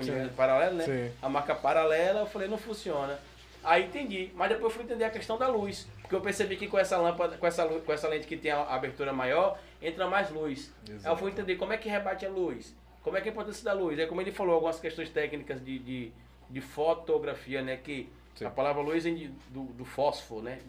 [0.00, 0.28] É Sim.
[0.36, 0.84] paralelo, né?
[0.84, 1.12] Sim.
[1.22, 3.18] A marca paralela, eu falei, não funciona.
[3.64, 6.78] Aí entendi, mas depois fui entender a questão da luz, porque eu percebi que com
[6.78, 10.72] essa lâmpada, com essa, com essa lente que tem a abertura maior, entra mais luz.
[10.88, 13.32] Aí eu fui entender como é que rebate a luz, como é que é a
[13.32, 13.98] importância da luz.
[13.98, 16.12] Aí como ele falou, algumas questões técnicas de, de,
[16.48, 18.44] de fotografia, né, que Sim.
[18.44, 20.60] a palavra luz vem de- do, do fósforo, né,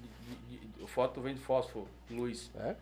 [0.49, 2.49] de, de- o foto vem de fósforo, luz.
[2.59, 2.73] É?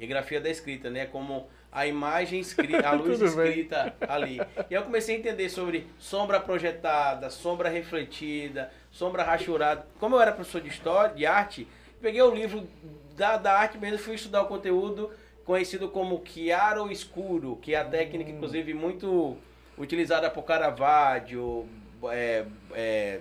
[0.00, 1.04] E grafia da escrita, né?
[1.04, 3.48] Como a imagem escrita, a luz Tudo bem.
[3.48, 4.40] escrita ali.
[4.70, 9.86] E eu comecei a entender sobre sombra projetada, sombra refletida, sombra rachurada.
[9.98, 11.68] Como eu era professor de história, de arte,
[12.00, 12.66] peguei o livro
[13.14, 15.10] da, da arte mesmo, fui estudar o conteúdo
[15.44, 19.36] conhecido como chiaro escuro, que é a técnica, inclusive, muito
[19.76, 21.68] utilizada por Caravaggio,
[22.04, 23.20] é, é,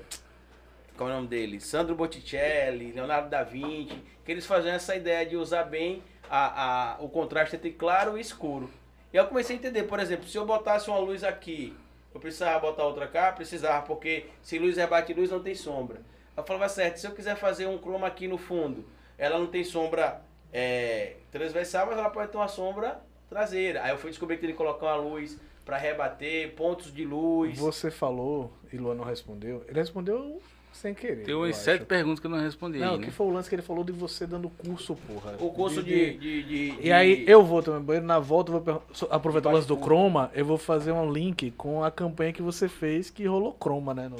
[0.96, 1.60] qual é o nome dele?
[1.60, 7.02] Sandro Botticelli, Leonardo da Vinci, que eles faziam essa ideia de usar bem a, a,
[7.02, 8.70] o contraste entre claro e escuro.
[9.12, 11.76] E eu comecei a entender, por exemplo, se eu botasse uma luz aqui,
[12.14, 13.32] eu precisava botar outra cá?
[13.32, 16.02] Precisava, porque se luz rebate luz não tem sombra.
[16.38, 18.86] Eu falava certo, se eu quiser fazer um chroma aqui no fundo,
[19.18, 20.22] ela não tem sombra
[20.54, 23.84] é, transversal, mas ela pode ter uma sombra traseira.
[23.84, 27.58] Aí eu fui descobrir que ele colocar uma luz para rebater, pontos de luz.
[27.58, 29.64] Você falou, e Luan não respondeu.
[29.68, 30.42] Ele respondeu
[30.80, 31.24] sem querer.
[31.24, 31.60] Tem umas acho.
[31.60, 33.12] sete perguntas que eu não respondi Não, aí, que né?
[33.12, 35.36] foi o lance que ele falou de você dando curso, porra.
[35.40, 36.14] O curso de.
[36.18, 39.54] de, de- E de- aí eu vou também banheiro, na volta eu vou aproveitar o
[39.54, 39.86] lance do Baixo.
[39.88, 43.94] Chroma, eu vou fazer um link com a campanha que você fez que rolou Chroma,
[43.94, 44.08] né?
[44.10, 44.18] No,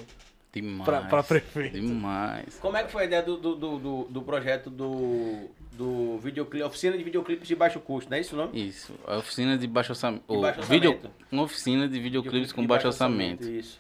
[0.52, 0.84] Demais.
[0.84, 1.80] pra, pra prefeito.
[1.80, 2.58] Demais.
[2.60, 6.64] Como é que foi a ideia do, do, do, do- do projeto do, do videoclipe,
[6.66, 8.68] oficina de videoclipes de baixo custo, não é isso o nome?
[8.68, 8.94] Isso.
[9.06, 10.24] A oficina de baixo orçamento.
[10.28, 10.92] De baixo Video...
[10.92, 11.16] orçamento.
[11.32, 13.48] Uma oficina de videoclipes com De baixo orçamento.
[13.48, 13.80] Isso.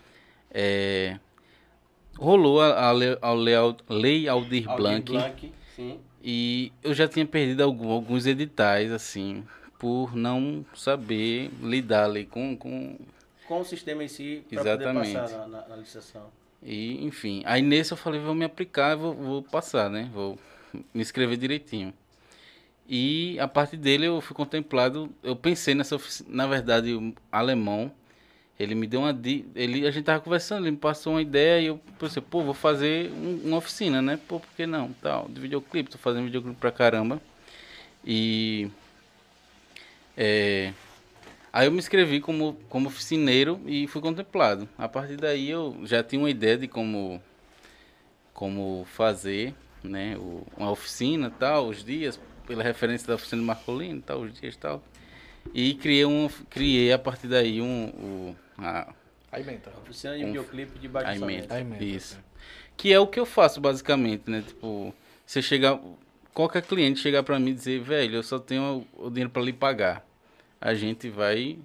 [0.51, 1.17] É...
[2.19, 3.55] Rolou a, a, a lei,
[4.27, 5.51] Aldir Aldir Blanc.
[6.21, 9.45] E eu já tinha perdido algum- alguns editais, assim,
[9.77, 12.97] por não saber lidar ali com, com...
[13.47, 16.23] Com o sistema em si, para poder passar na, na, na licitação.
[16.61, 17.41] E, enfim.
[17.45, 20.09] Aí nesse eu falei, vou me aplicar, vou, vou passar, né?
[20.13, 20.37] Vou
[20.93, 21.93] me inscrever direitinho.
[22.87, 27.89] E a partir dele eu fui contemplado, eu pensei nessa oficina, na verdade, alemão,
[28.59, 29.17] ele me deu uma
[29.55, 32.53] ele a gente tava conversando, ele me passou uma ideia e eu pensei, pô, vou
[32.53, 34.19] fazer um- uma oficina, né?
[34.27, 34.91] Pô, por que não?
[35.01, 37.21] Tal, de videoclipe, tô fazendo videoclipe pra caramba.
[38.03, 38.69] E
[40.17, 40.73] é,
[41.53, 44.67] aí eu me inscrevi como como oficineiro e fui contemplado.
[44.77, 47.21] A partir daí eu já tinha uma ideia de como
[48.33, 49.53] como fazer,
[49.83, 54.55] né, o- uma oficina, tal, os dias, pela referência da oficina Marcolino, tal, os dias,
[54.55, 54.81] tal.
[55.53, 58.93] E criei um criei a partir daí um o, a,
[59.31, 59.71] Aí menta.
[59.81, 61.15] Oficina de Um- videoclipe de baixo a
[61.59, 61.83] emenda.
[61.83, 62.19] Isso.
[62.75, 64.43] Que é o que eu faço basicamente, né?
[64.45, 64.93] Tipo,
[65.25, 65.79] você chegar.
[66.33, 69.51] Qualquer cliente chegar pra mim e dizer, velho, eu só tenho o dinheiro pra lhe
[69.51, 70.05] pagar.
[70.61, 71.57] A gente vai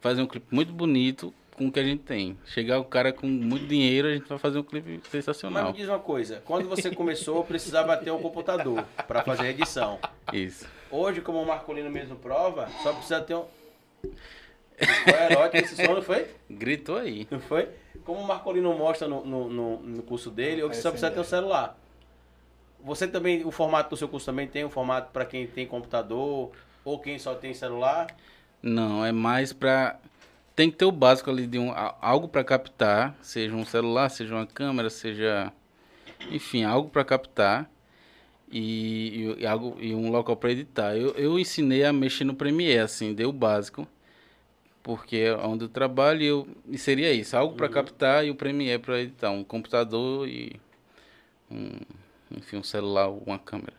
[0.00, 2.36] fazer um clipe muito bonito com o que a gente tem.
[2.46, 5.66] Chegar o cara com muito dinheiro, a gente vai fazer um clipe Mas sensacional.
[5.66, 9.98] me diz uma coisa, quando você começou, precisava ter um computador para fazer a edição.
[10.32, 10.66] Isso.
[10.90, 13.44] Hoje, como o Marcolino mesmo prova, só precisa ter um.
[14.78, 16.26] Foi erótico esse som, não foi?
[16.50, 17.26] Gritou aí.
[17.30, 17.68] Não foi?
[18.04, 21.24] Como o Marcolino mostra no, no, no, no curso dele, hoje só precisa ter um
[21.24, 21.78] celular.
[22.84, 26.50] Você também, o formato do seu curso também tem um formato para quem tem computador
[26.84, 28.08] ou quem só tem celular?
[28.62, 29.98] Não, é mais pra.
[30.54, 34.34] Tem que ter o básico ali de um, algo pra captar, seja um celular, seja
[34.34, 35.52] uma câmera, seja.
[36.30, 37.68] Enfim, algo pra captar
[38.50, 40.96] e, e, e algo, e um local pra editar.
[40.96, 43.86] Eu, eu ensinei a mexer no Premiere, assim, dei o básico,
[44.84, 48.34] porque é onde eu trabalho e eu, e seria isso: algo pra captar e o
[48.34, 49.30] Premiere pra editar.
[49.30, 50.60] Um computador e.
[51.50, 51.70] Um,
[52.30, 53.72] enfim, um celular, uma câmera.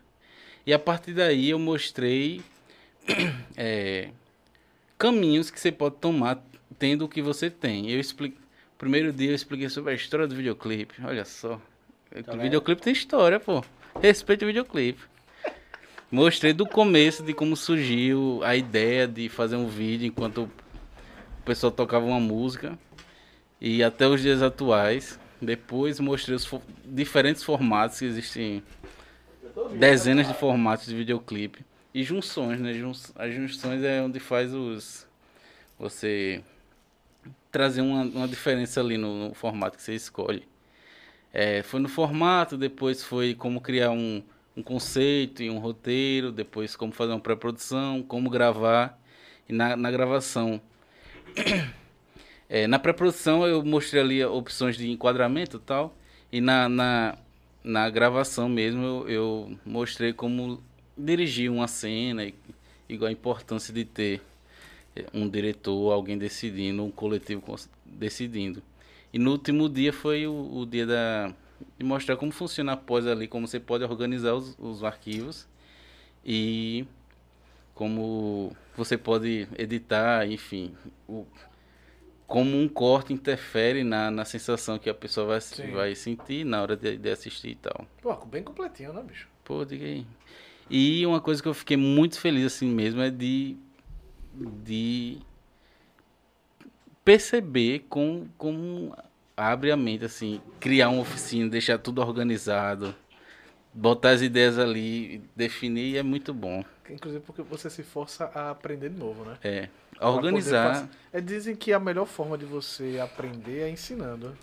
[0.65, 2.41] E a partir daí eu mostrei.
[3.55, 4.09] é,
[4.97, 6.43] caminhos que você pode tomar
[6.79, 7.91] tendo o que você tem.
[7.91, 8.37] Eu explico,
[8.75, 10.95] primeiro dia eu expliquei sobre a história do videoclipe.
[11.05, 11.61] Olha só.
[12.25, 13.63] Tá o videoclipe tem história, pô.
[14.01, 15.03] Respeita o videoclipe.
[16.11, 20.49] Mostrei do começo de como surgiu a ideia de fazer um vídeo enquanto
[21.45, 22.77] pessoal tocava uma música
[23.61, 25.19] e até os dias atuais.
[25.41, 28.63] Depois mostrei os fo- diferentes formatos que existem
[29.77, 32.71] dezenas de formatos de videoclipe e junções, né?
[33.15, 35.05] As junções é onde faz os
[35.77, 36.41] você
[37.51, 40.47] trazer uma, uma diferença ali no, no formato que você escolhe.
[41.33, 44.23] É, foi no formato, depois foi como criar um,
[44.55, 48.97] um conceito e um roteiro, depois como fazer uma pré-produção, como gravar
[49.47, 50.61] e na, na gravação.
[52.47, 55.97] É, na pré-produção eu mostrei ali opções de enquadramento e tal,
[56.31, 57.17] e na, na,
[57.63, 60.61] na gravação mesmo eu, eu mostrei como
[60.95, 62.35] dirigir uma cena, e,
[62.87, 64.21] igual a importância de ter
[64.95, 67.43] eh, um diretor, alguém decidindo, um coletivo
[67.83, 68.61] decidindo.
[69.11, 71.33] E no último dia foi o, o dia da,
[71.77, 75.47] de mostrar como funciona após ali, como você pode organizar os, os arquivos
[76.23, 76.85] e
[77.75, 80.73] como você pode editar, enfim,
[81.07, 81.27] o,
[82.25, 85.71] como um corte interfere na, na sensação que a pessoa vai, Sim.
[85.71, 87.85] vai sentir na hora de, de assistir e tal.
[88.01, 89.27] Pô, bem completinho, né, bicho?
[89.43, 90.05] Pô, diga aí.
[90.69, 93.55] E uma coisa que eu fiquei muito feliz assim mesmo é de,
[94.33, 95.19] de
[97.03, 98.95] perceber como, como
[99.37, 102.95] abre a mente, assim, criar uma oficina, deixar tudo organizado,
[103.71, 106.63] botar as ideias ali, definir é muito bom.
[106.89, 109.37] Inclusive porque você se força a aprender de novo, né?
[109.43, 109.69] É.
[109.97, 110.87] Poder Organizar.
[111.11, 114.37] É, dizem que a melhor forma de você aprender é ensinando.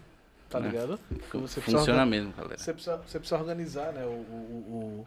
[0.49, 0.63] Tá É.
[0.63, 0.99] ligado?
[1.09, 2.59] Porque você Funciona mesmo, galera.
[2.59, 5.07] Você precisa, você precisa organizar, né, o, o-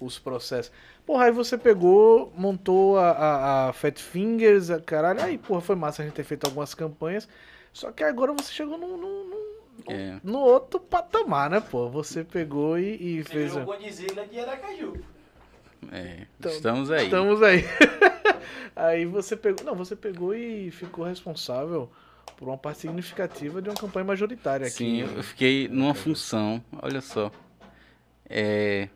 [0.00, 0.72] o- os processos.
[1.04, 5.20] Porra, aí você pegou, montou a, a, a Fat Fingers, a caralho.
[5.22, 7.28] Aí, porra, foi massa a gente ter feito algumas campanhas.
[7.72, 10.18] Só que agora você chegou num, num- num- É.
[10.24, 11.88] no outro patamar, né, pô?
[11.90, 13.50] Você pegou e, e Você fez.
[13.52, 14.94] virou Godzilla de Aracaju.
[15.90, 16.26] É.
[16.38, 17.04] Então, Estamos aí.
[17.04, 17.64] Estamos aí.
[18.76, 19.64] aí você pegou.
[19.64, 21.90] Não, você pegou e ficou responsável
[22.36, 24.76] por uma parte significativa de uma campanha majoritária aqui.
[24.76, 27.30] Sim, eu fiquei numa função, olha só.
[28.28, 28.88] É,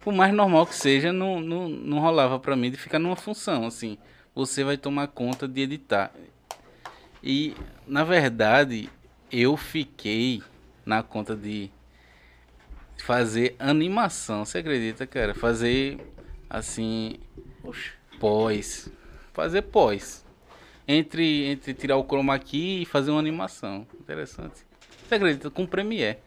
[0.00, 3.66] por mais normal que seja, não, não, não rolava pra mim de ficar numa função,
[3.66, 3.98] assim.
[4.34, 6.12] Você vai tomar conta de editar.
[7.22, 7.56] E,
[7.86, 8.90] na verdade,
[9.32, 10.42] eu fiquei
[10.84, 11.70] na conta de
[13.02, 14.44] fazer animação.
[14.44, 15.34] Você acredita, cara?
[15.34, 15.98] Fazer,
[16.48, 17.18] assim,
[17.62, 18.90] Oxe, pós.
[19.32, 20.24] Fazer pós.
[20.88, 23.86] Entre, entre tirar o chroma key e fazer uma animação.
[24.00, 24.64] Interessante.
[25.06, 25.50] Você acredita?
[25.50, 26.18] Com Premiere.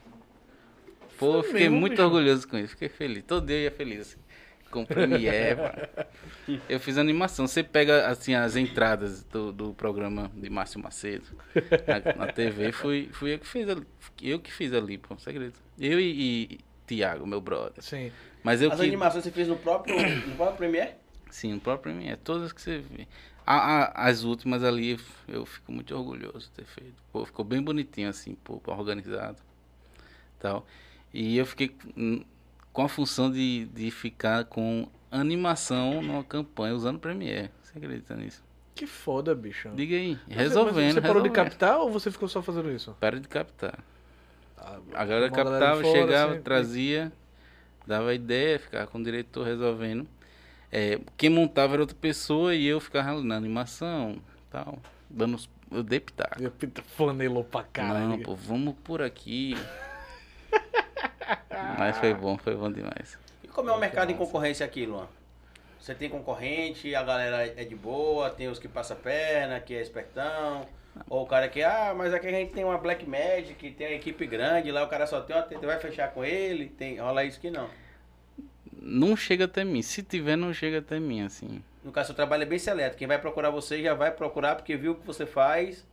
[1.17, 2.03] Pô, eu fiquei mesmo, muito bicho?
[2.03, 2.69] orgulhoso com isso.
[2.69, 3.23] Fiquei feliz.
[3.25, 4.01] Todo dia eu ia feliz.
[4.01, 4.17] Assim.
[4.71, 5.55] Com Premiere,
[5.97, 6.07] pá.
[6.69, 7.47] Eu fiz animação.
[7.47, 11.25] Você pega, assim, as entradas do, do programa de Márcio Macedo
[11.85, 12.71] na, na TV.
[12.71, 13.85] Fui, fui eu que fiz ali.
[14.21, 15.15] Eu que fiz ali, pô.
[15.15, 15.59] Você acredita?
[15.80, 17.84] Eu e, e Tiago, meu brother.
[17.84, 18.11] sim.
[18.43, 18.85] Mas eu As que...
[18.85, 19.95] animações você fez no próprio,
[20.27, 20.91] no próprio Premiere?
[21.30, 23.07] Sim, no próprio Premiere, todas que você vê.
[23.45, 26.95] A- a- as últimas ali, eu fico muito orgulhoso de ter feito.
[27.11, 29.38] Pô, ficou bem bonitinho assim, pô, organizado.
[30.39, 30.65] Tal.
[31.14, 31.76] E eu fiquei
[32.72, 37.49] com a função de, de ficar com animação numa campanha usando Premiere.
[37.64, 38.43] Você acredita nisso?
[38.76, 39.69] Que foda, bicho.
[39.76, 41.34] Diga aí, Mas resolvendo, Você parou de resolvendo.
[41.34, 42.95] captar ou você ficou só fazendo isso?
[42.99, 43.80] Para de captar.
[44.94, 47.11] A galera captava, fora, chegava, assim, trazia,
[47.86, 50.07] dava ideia, ficava com o diretor resolvendo.
[50.72, 54.80] É, quem montava era outra pessoa e eu ficava na animação tal.
[55.10, 56.41] Dando os, eu dei pitaco.
[56.41, 56.53] Eu
[56.95, 58.10] flanelou pra caralho.
[58.10, 59.56] Não, pô, vamos por aqui.
[61.77, 63.18] Mas foi bom, foi bom demais.
[63.44, 65.07] E como é o mercado em concorrência aqui, Luan?
[65.80, 69.81] Você tem concorrente, a galera é de boa, tem os que passa perna, que é
[69.81, 70.65] espertão.
[71.09, 73.95] Ou o cara que, ah, mas aqui a gente tem uma Black Magic, tem uma
[73.95, 77.23] equipe grande, lá o cara só tem uma, você vai fechar com ele, tem, rola
[77.23, 77.69] isso que não.
[78.81, 79.81] Não chega até mim.
[79.81, 81.61] Se tiver, não chega até mim, assim.
[81.84, 82.97] No caso, seu trabalho é bem seleto.
[82.97, 85.85] Quem vai procurar você já vai procurar porque viu o que você faz.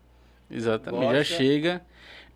[0.51, 1.05] Exatamente.
[1.05, 1.35] Já Gosta.
[1.35, 1.83] chega.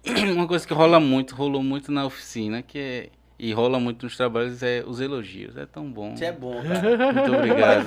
[0.34, 3.08] Uma coisa que rola muito, rolou muito na oficina, que é.
[3.42, 5.56] E rola muito nos trabalhos é os elogios.
[5.56, 6.14] É tão bom.
[6.14, 7.12] Você é bom, cara.
[7.14, 7.86] Muito obrigado.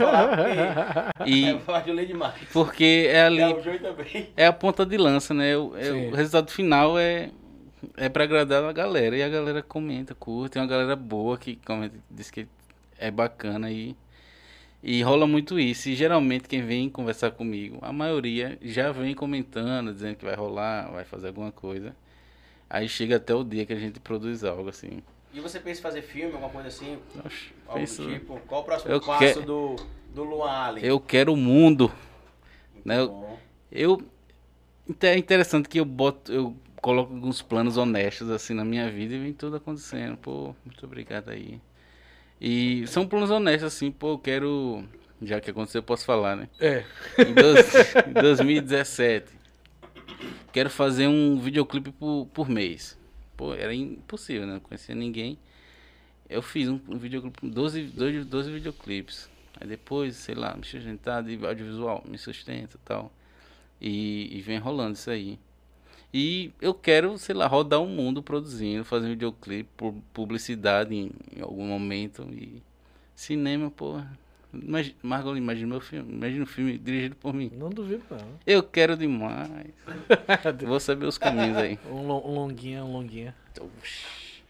[1.28, 2.34] E é, eu demais.
[2.52, 3.40] porque é ali.
[3.40, 4.30] É Joey também.
[4.36, 5.56] é a ponta de lança, né?
[5.56, 7.30] O, é- o resultado final é
[7.96, 11.58] é para agradar a galera e a galera comenta, curte, tem uma galera boa que
[11.58, 12.48] comenta, diz que
[12.98, 13.96] é bacana e
[14.82, 15.88] e rola muito isso.
[15.88, 20.90] E geralmente quem vem conversar comigo, a maioria já vem comentando, dizendo que vai rolar,
[20.92, 21.96] vai fazer alguma coisa.
[22.68, 25.04] Aí chega até o dia que a gente produz algo assim.
[25.34, 26.98] E você pensa em fazer filme, alguma coisa assim?
[27.26, 28.40] Oxe, Algo penso- tipo?
[28.48, 29.76] Qual o próximo Eu passo que- do,
[30.14, 30.86] do Luan Allen?
[30.86, 31.92] eu quero o mundo.
[32.74, 33.40] Muito né, eu- bom.
[33.72, 34.02] Eu
[35.02, 39.20] é interessante que eu boto, eu coloco alguns planos honestos assim na minha vida e
[39.20, 40.18] vem tudo acontecendo.
[40.18, 41.60] Pô, muito obrigado aí.
[42.40, 44.84] E são planos honestos assim, pô, eu quero,
[45.22, 46.50] já que aconteceu, eu posso falar, né?
[46.60, 46.84] É.
[47.18, 47.74] Em, dois-
[48.08, 49.32] em 2017,
[50.52, 53.00] quero fazer um videoclipe por, por mês.
[53.38, 54.54] Pô, era impossível, né?
[54.54, 55.38] Não conhecia ninguém.
[56.30, 59.30] Eu fiz um, um videoclipe, 12, 12, 12 videoclipes.
[59.60, 63.12] Aí depois, sei lá, me sustentar de audiovisual, me sustenta tal.
[63.82, 65.40] E, e vem rolando isso aí.
[66.14, 71.42] E eu quero, sei lá, rodar o mundo produzindo, fazer videoclipe, pu- publicidade em, em
[71.42, 72.24] algum momento.
[72.32, 72.62] E
[73.16, 74.02] cinema, pô.
[74.54, 76.14] Imagina, Margot, imagina meu filme.
[76.14, 77.52] Imagina um filme dirigido por mim.
[77.58, 78.18] Não duvido, não.
[78.46, 79.50] Eu quero demais.
[80.66, 81.80] Vou saber os caminhos aí.
[81.90, 83.34] Um, lo- um longuinha, um longuinha.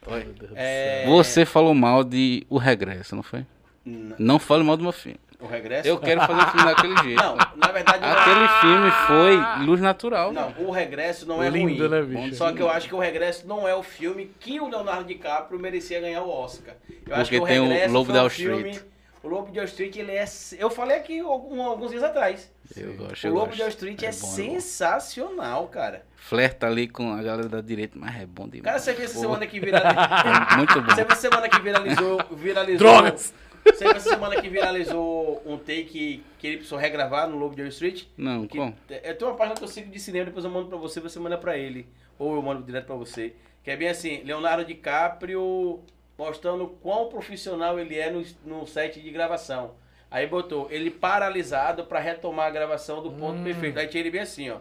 [0.06, 0.24] Oi.
[0.26, 3.46] Meu Deus do É, Você falou mal de O Regresso, não foi?
[3.86, 5.20] n- Não fale mal do meu filme.
[5.40, 5.86] O regresso?
[5.90, 7.22] Eu quero fazer o filme daquele jeito.
[7.22, 10.32] Não, na verdade não Aquele filme foi Luz Natural.
[10.32, 11.90] Não, o regresso não é Lindo, ruim.
[11.90, 12.36] né, bicho?
[12.36, 15.60] Só que eu acho que o regresso não é o filme que o Leonardo DiCaprio
[15.60, 16.76] merecia ganhar o Oscar.
[17.06, 18.93] Eu acho Porque que o tem o regresso Lobo foi de um Wall filme- Street.
[19.24, 20.26] O Lobo de Wall Street, ele é.
[20.60, 22.52] Eu falei aqui algum- alguns dias atrás.
[22.76, 23.56] Eu gosto, o eu Lobo gosto.
[23.56, 24.28] de Wall Street é, bom, bom.
[24.28, 26.06] sensacional, cara.
[26.16, 28.64] Flerta ali com a galera da direita, mas é bom demais.
[28.66, 30.02] Cara, você viu essa semana que viralizou.
[30.52, 30.88] é muito bom.
[30.90, 32.20] Você viu essa semana que viralizou.
[32.32, 33.34] viralizou Drogas!
[33.66, 37.62] Você viu essa semana que viralizou um take que ele precisou regravar no Lobo de
[37.62, 38.04] Wall Street?
[38.18, 38.76] Não, Que- como?
[38.90, 41.18] Eu tenho uma página que eu sigo de cinema, depois eu mando pra você, você
[41.18, 41.88] manda pra ele.
[42.20, 43.34] Ou eu mando direto pra você.
[43.64, 45.80] Que é bem assim, Leonardo DiCaprio
[46.18, 49.76] mostrando quão profissional ele é no, no set de gravação.
[50.12, 53.44] Aí botou ele paralisado pra retomar a gravação do ponto Hum.
[53.44, 53.80] perfeito.
[53.80, 54.60] Aí tinha ele bem assim, ó.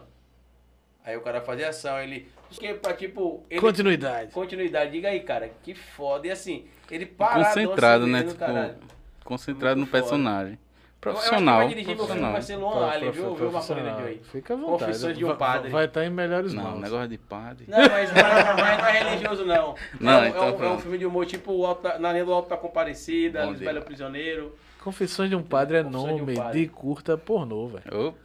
[1.05, 2.27] Aí o cara fazia ação, ele.
[2.49, 3.43] Que pra tipo.
[3.49, 4.31] Ele, Continuidade.
[4.31, 5.51] Continuidade, diga aí, cara.
[5.63, 6.27] Que foda.
[6.27, 7.45] E assim, ele parado.
[7.45, 8.21] Concentrado, né?
[8.21, 8.87] no Tipo,
[9.23, 10.01] concentrado Muito no foda.
[10.03, 10.59] personagem.
[11.03, 11.61] Profissional.
[11.61, 12.31] Eu acho que vai dirigir meu filme profissional.
[12.31, 13.35] vai ser Luan Ali, viu?
[13.35, 14.21] Viu, Marcolino Joy?
[14.31, 14.79] Fica à vontade.
[14.85, 15.69] Confissões de um Vai- padre.
[15.69, 16.79] Vai estar em melhores Não, mãos.
[16.81, 17.65] negócio de padre.
[17.67, 19.75] Não, mas, mas não é religioso, não.
[19.99, 21.61] Não, é, um- então é um, é um filme de humor tipo
[21.99, 23.81] Na linha do Alto da Comparecida, dia.
[23.81, 24.55] Prisioneiro.
[24.83, 28.07] Confissões de um padre é Confissões de um nome de, curta pornô, velho.
[28.09, 28.17] Opa.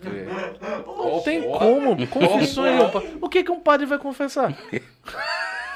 [0.86, 1.58] Não tem porra.
[1.58, 2.06] como.
[2.08, 3.18] Confissões de um padre.
[3.20, 4.52] O que, que um padre vai confessar?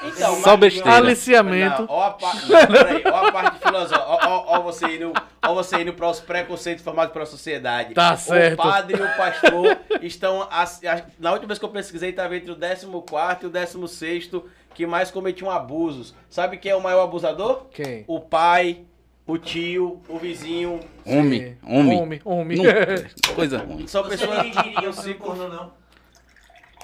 [0.05, 0.91] Então, Só besteira.
[0.97, 1.83] Aliciamento.
[1.83, 2.33] Não, ó, a pa...
[2.35, 4.05] não, peraí, ó a parte filosófica.
[4.05, 7.93] Ó, ó, ó você indo, ó você indo para os preconceitos formados pela sociedade.
[7.93, 8.59] Tá certo.
[8.59, 10.47] O padre e o pastor estão.
[10.51, 14.29] as- as- Na última vez que eu pesquisei, estava entre o 14 e o 16
[14.73, 16.13] que mais cometiam abusos.
[16.29, 17.65] Sabe quem é o maior abusador?
[17.71, 18.03] Quem?
[18.07, 18.81] O pai,
[19.25, 20.79] o tio, o vizinho.
[21.05, 21.99] Homem, homem.
[22.01, 22.57] Homem, homem.
[23.35, 23.87] Coisa ruim.
[23.87, 24.39] São Você pessoas.
[24.39, 24.51] um
[24.81, 25.71] filme ciclo- pornô, não?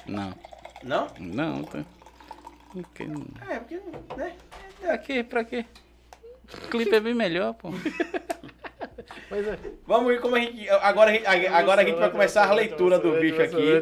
[0.08, 0.34] Não,
[0.84, 1.08] Não?
[1.20, 1.64] não.
[1.64, 1.80] Tá.
[2.94, 3.04] Que-
[3.50, 3.80] É, porque.
[4.18, 4.34] Né?
[4.82, 5.24] Pra quê?
[5.24, 5.66] Pra quê?
[6.54, 7.70] O clipe é bem melhor, pô.
[9.28, 9.58] Pois é.
[9.86, 10.70] Vamos ver como a gente.
[10.70, 13.82] Agora, a gente- agora a gente vai começar a leitura do bicho aqui.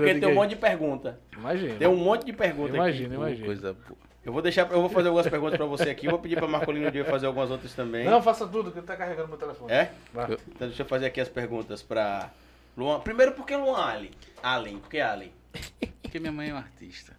[0.00, 1.20] Porque tem um monte de pergunta.
[1.36, 1.74] Imagina.
[1.76, 3.14] Tem um monte de pergunta Imagina, aqui.
[3.16, 3.46] imagina.
[3.46, 3.98] Coisa boa.
[4.24, 6.08] Eu vou deixar, eu vou fazer algumas perguntas pra você aqui.
[6.08, 8.04] Vou pedir pra Marcolino Dia fazer algumas outras também.
[8.04, 9.72] Não, faça tudo, que tá carregando meu telefone.
[9.72, 9.90] É?
[10.12, 10.24] Vai.
[10.48, 12.30] Então deixa eu fazer aqui as perguntas pra
[12.76, 13.00] Luan.
[13.00, 14.10] Primeiro, por que Luan Allen?
[14.42, 15.32] Allen, por que Allen?
[16.02, 17.16] Porque minha mãe é um artista.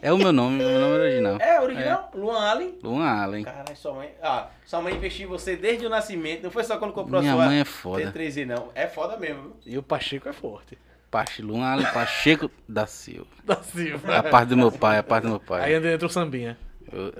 [0.00, 1.36] É o meu nome, meu nome é original.
[1.40, 2.10] É, original?
[2.14, 2.78] Luan Allen?
[2.82, 3.44] Luan Allen.
[3.44, 4.10] Caralho, sua mãe.
[4.22, 6.42] Ah, sua mãe investiu em você desde o nascimento.
[6.42, 8.12] Não foi só quando comprou Minha a sua mãe é foda.
[8.12, 8.70] T3i, não.
[8.74, 9.56] É foda mesmo?
[9.66, 10.78] E o Pacheco é forte.
[11.10, 13.28] Pache, Luan Allen Pacheco da Silva.
[13.44, 14.16] Da Silva.
[14.16, 15.74] A parte do meu pai, a parte do meu Aí pai.
[15.74, 16.56] ainda entra o sambinha.
[16.90, 17.12] Eu-.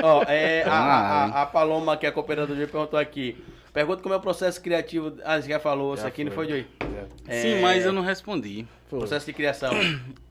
[0.00, 3.36] Ó, é, a, a, a Paloma, que é a cooperadora perguntou aqui.
[3.72, 5.16] Pergunta como é o processo criativo.
[5.24, 6.46] Ah, você já falou isso Já aqui, não foi.
[6.46, 6.66] foi, Joey?
[7.26, 8.64] É, Sim, mas eu não respondi.
[8.88, 9.72] Pô, Processo de criação.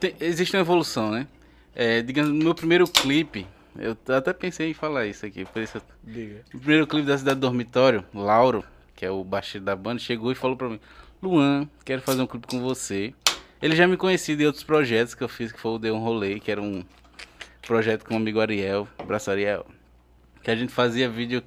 [0.00, 1.26] Tem- existe uma evolução, né?
[1.74, 3.46] É, digamos, no meu primeiro clipe,
[3.78, 5.44] eu até pensei em falar isso aqui.
[5.44, 6.40] Por isso eu-.
[6.54, 8.64] O primeiro clipe da Cidade do Dormitório, Lauro,
[8.94, 10.80] que é o baixista da banda, chegou e falou pra mim:
[11.22, 13.12] Luan, quero fazer um clipe com você.
[13.60, 15.98] Ele já me conhecia de outros projetos que eu fiz, que foi o Deu um
[15.98, 16.84] Rolê, que era um
[17.66, 19.66] projeto com o amigo Ariel, abraço Ariel,
[20.42, 21.42] que a gente fazia vídeo,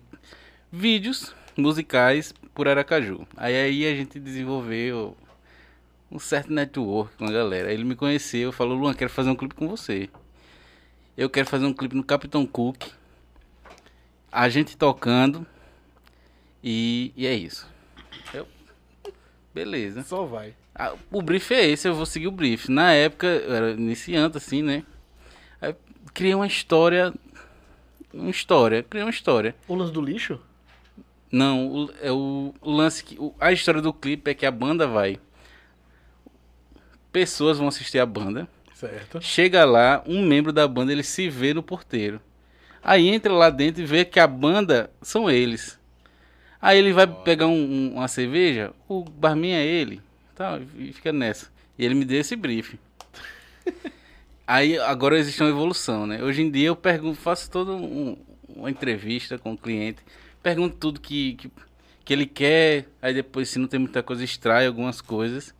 [0.71, 3.25] vídeos musicais por Aracaju.
[3.37, 5.15] Aí, aí a gente desenvolveu
[6.11, 7.71] um certo network com a galera.
[7.71, 10.09] Ele me conheceu, falou: Luan, quero fazer um clipe com você.
[11.17, 12.83] Eu quero fazer um clipe no Capitão Cook.
[14.31, 15.45] A gente tocando.
[16.63, 17.67] E, e é isso.
[18.33, 18.47] Eu,
[19.53, 20.03] beleza.
[20.03, 20.53] Só vai.
[20.75, 22.69] Ah, o brief é esse, eu vou seguir o brief.
[22.69, 24.83] Na época, eu era iniciante, assim, né?
[25.61, 25.75] Aí,
[26.13, 27.13] criei uma história.
[28.13, 29.55] Uma história, criei uma história.
[29.67, 30.39] O lance do lixo?
[31.31, 33.17] Não, o, é o, o lance que.
[33.19, 35.19] o- a história do clipe é que a banda vai.
[37.11, 38.47] Pessoas vão assistir a banda.
[38.73, 39.19] Certo.
[39.21, 42.21] Chega lá, um membro da banda ele se vê no porteiro.
[42.81, 45.77] Aí entra lá dentro e vê que a banda são eles.
[46.61, 50.01] Aí ele vai pegar um- um- uma cerveja, o barman é ele,
[50.35, 51.49] tá, e fica nessa.
[51.77, 52.77] E ele me deu esse briefing.
[54.47, 56.23] Aí agora existe uma evolução, né?
[56.23, 58.17] Hoje em dia eu pergunto, faço toda um-
[58.47, 59.99] uma entrevista com o cliente,
[60.41, 61.51] pergunto tudo que, que,
[62.03, 65.53] que ele quer, aí depois se não tem muita coisa extrai algumas coisas.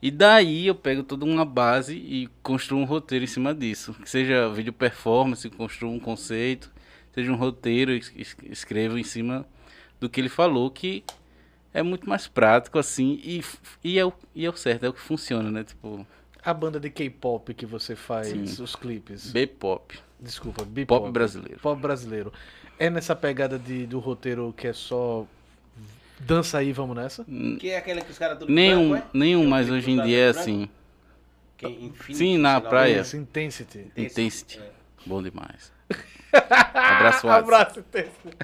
[0.00, 3.92] E daí eu pego toda uma base e construo um roteiro em cima disso.
[3.94, 6.70] Que seja vídeo performance, construo um conceito,
[7.12, 9.44] seja um roteiro, es- es- escrevo em cima
[9.98, 11.02] do que ele falou, que
[11.74, 13.42] é muito mais prático assim e,
[13.82, 15.64] e, é, o, e é o certo, é o que funciona, né?
[15.64, 16.06] Tipo,
[16.44, 18.62] A banda de K-pop que você faz Sim.
[18.62, 19.32] os clipes.
[19.32, 21.00] B-pop, Desculpa, B-pop.
[21.02, 21.58] pop brasileiro.
[21.60, 22.32] Pop brasileiro.
[22.78, 25.26] É nessa pegada de, do roteiro que é só
[26.20, 27.24] dança aí, vamos nessa?
[27.58, 29.18] Que é aquele que os caras tudo Nenhum, branco, é?
[29.18, 30.40] nenhum um mais clipe hoje em dia é branco?
[30.40, 30.68] assim.
[31.56, 33.00] Que é Infinity, Sim, na praia.
[33.00, 33.90] Isso, Intensity.
[33.96, 34.58] Intensity.
[34.58, 34.70] É.
[35.04, 35.72] Bom demais.
[36.32, 37.30] Abraço, Watson.
[37.30, 38.36] Abraço, Intensity.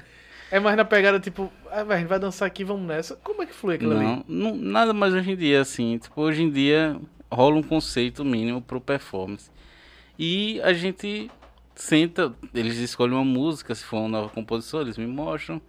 [0.51, 3.15] É mais na pegada tipo, ah, vai, a gente vai dançar aqui, vamos nessa.
[3.17, 4.03] Como é que flui aquilo ali?
[4.03, 5.97] Não, não, nada mais hoje em dia assim.
[5.97, 6.99] Tipo, hoje em dia
[7.31, 9.49] rola um conceito mínimo pro performance.
[10.17, 11.29] E a gente
[11.73, 15.61] senta, eles escolhem uma música, se for uma nova composição, eles me mostram.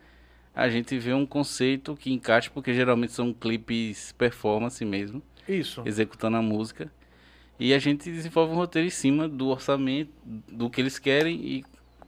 [0.57, 5.83] A gente vê um conceito que encaixa, porque geralmente são clipes performance mesmo, Isso.
[5.85, 6.91] executando a música.
[7.61, 11.65] E a gente desenvolve um roteiro em cima do orçamento, do que eles querem e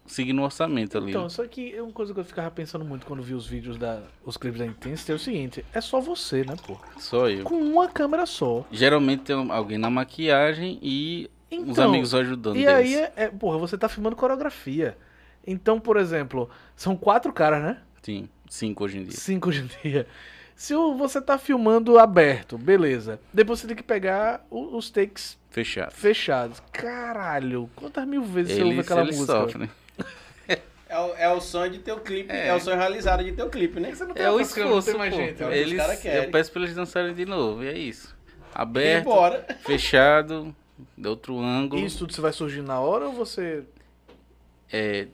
[0.06, 1.10] seguindo o orçamento ali.
[1.10, 3.76] Então, só que é uma coisa que eu ficava pensando muito quando vi os vídeos
[3.76, 4.02] da.
[4.24, 6.78] os clipes da Intensity é o seguinte, é só você, né, pô?
[6.98, 7.44] Só eu.
[7.44, 8.64] Com uma câmera só.
[8.72, 12.74] Geralmente tem alguém na maquiagem e os Então, amigos ajudando E deles.
[12.74, 14.96] aí, é, é- porra, você tá filmando coreografia.
[15.46, 17.78] Então, por exemplo, são quatro caras, né?
[18.02, 19.12] Sim, cinco hoje em dia.
[19.18, 20.06] Cinco hoje em dia.
[20.54, 23.20] Se o- você tá filmando aberto, beleza.
[23.32, 25.92] Depois você tem que pegar os takes Fechado.
[25.92, 26.60] fechados.
[26.72, 29.38] Caralho, quantas mil vezes você ouve aquela eles música?
[29.40, 29.70] sofrem.
[30.90, 32.46] É o, é o sonho de ter o clipe, é.
[32.48, 32.54] É.
[32.54, 33.94] o sonho realizado de ter o clipe, né?
[33.94, 35.42] Você não tem É o esforço, mais gente.
[35.42, 38.16] é o que os Eles, eu peço pra eles dançarem de novo, e é isso.
[38.26, 39.46] E Aberto, bora.
[39.60, 40.56] fechado,
[40.96, 41.84] de outro ângulo.
[41.84, 43.64] Isso tudo você vai surgir na hora ou você.
[44.72, 45.08] É,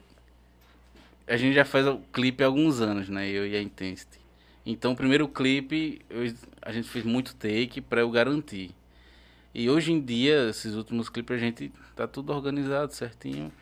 [1.26, 3.28] a gente já faz o clipe há alguns anos, né?
[3.28, 4.20] Eu e a Intensity.
[4.66, 6.32] Então, o primeiro clipe, eu-
[6.62, 8.70] a gente fez muito take pra eu garantir.
[9.54, 13.52] E hoje em dia, esses últimos clipes, a gente tá tudo organizado certinho.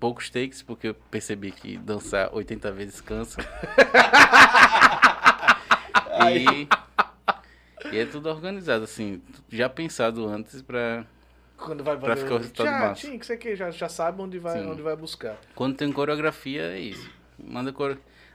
[0.00, 3.40] Poucos takes, porque eu percebi que dançar 80 vezes cansa.
[6.32, 6.68] e,
[7.94, 11.04] e é tudo organizado, assim, já pensado antes pra.
[11.58, 13.00] Quando vai Pra ficar o resultado já, massa.
[13.00, 14.70] tinha que ser que já, já sabe onde vai, Sim.
[14.70, 15.36] onde vai buscar.
[15.54, 17.10] Quando tem coreografia, é isso.
[17.38, 17.74] Manda.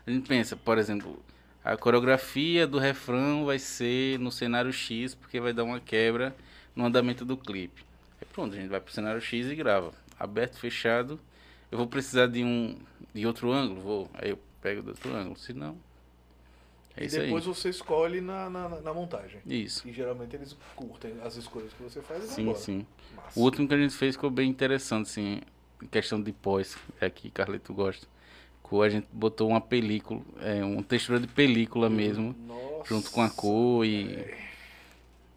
[0.05, 1.23] A gente pensa, por exemplo,
[1.63, 6.35] a coreografia do refrão vai ser no cenário X, porque vai dar uma quebra
[6.75, 7.83] no andamento do clipe.
[8.21, 9.93] Aí pronto, a gente vai pro cenário X e grava.
[10.19, 11.19] Aberto, fechado.
[11.71, 12.77] Eu vou precisar de um
[13.13, 14.11] de outro ângulo, vou.
[14.15, 15.37] Aí eu pego do outro ângulo.
[15.39, 15.77] Se não.
[16.95, 17.53] É e depois aí.
[17.53, 19.41] você escolhe na, na, na montagem.
[19.45, 19.87] Isso.
[19.87, 22.57] E geralmente eles curtem as escolhas que você faz e vão Sim, embora.
[22.57, 22.85] sim.
[23.15, 23.39] Massa.
[23.39, 25.41] O último que a gente fez ficou bem interessante, assim,
[25.81, 28.07] em questão de pós, é que Carlito gosta.
[28.81, 32.89] A gente botou uma película, é, uma textura de película mesmo, Nossa.
[32.89, 34.33] junto com a cor e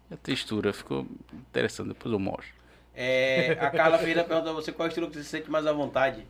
[0.09, 0.73] a textura.
[0.73, 2.47] Ficou interessante, depois eu mostro.
[2.95, 5.71] É, a Carla Ferreira pergunta a você qual estilo que você se sente mais à
[5.71, 6.25] vontade.